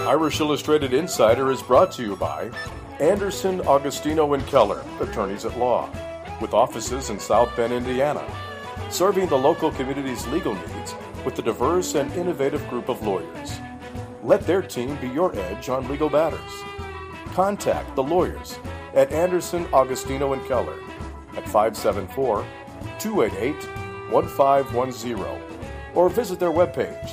Irish 0.07 0.39
Illustrated 0.39 0.93
Insider 0.93 1.51
is 1.51 1.61
brought 1.61 1.91
to 1.93 2.03
you 2.03 2.15
by 2.15 2.49
Anderson, 2.99 3.59
Agostino, 3.67 4.33
and 4.33 4.47
Keller, 4.47 4.81
attorneys 5.01 5.43
at 5.43 5.57
law, 5.57 5.89
with 6.39 6.53
offices 6.53 7.09
in 7.09 7.19
South 7.19 7.53
Bend, 7.55 7.73
Indiana, 7.73 8.25
serving 8.89 9.27
the 9.27 9.37
local 9.37 9.71
community's 9.71 10.25
legal 10.27 10.55
needs 10.55 10.95
with 11.25 11.37
a 11.39 11.41
diverse 11.41 11.95
and 11.95 12.11
innovative 12.13 12.65
group 12.69 12.87
of 12.87 13.05
lawyers. 13.05 13.59
Let 14.23 14.47
their 14.47 14.61
team 14.61 14.95
be 15.01 15.09
your 15.09 15.35
edge 15.37 15.67
on 15.67 15.89
legal 15.89 16.09
matters. 16.09 16.39
Contact 17.33 17.95
the 17.95 18.03
lawyers 18.03 18.57
at 18.93 19.11
Anderson, 19.11 19.67
Agostino, 19.73 20.31
and 20.31 20.45
Keller 20.47 20.79
at 21.35 21.43
574 21.49 22.45
288 22.97 23.55
1510 24.09 25.41
or 25.95 26.09
visit 26.09 26.39
their 26.39 26.51
webpage 26.51 27.09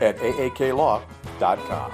at 0.00 0.16
aaklaw.com. 0.18 1.92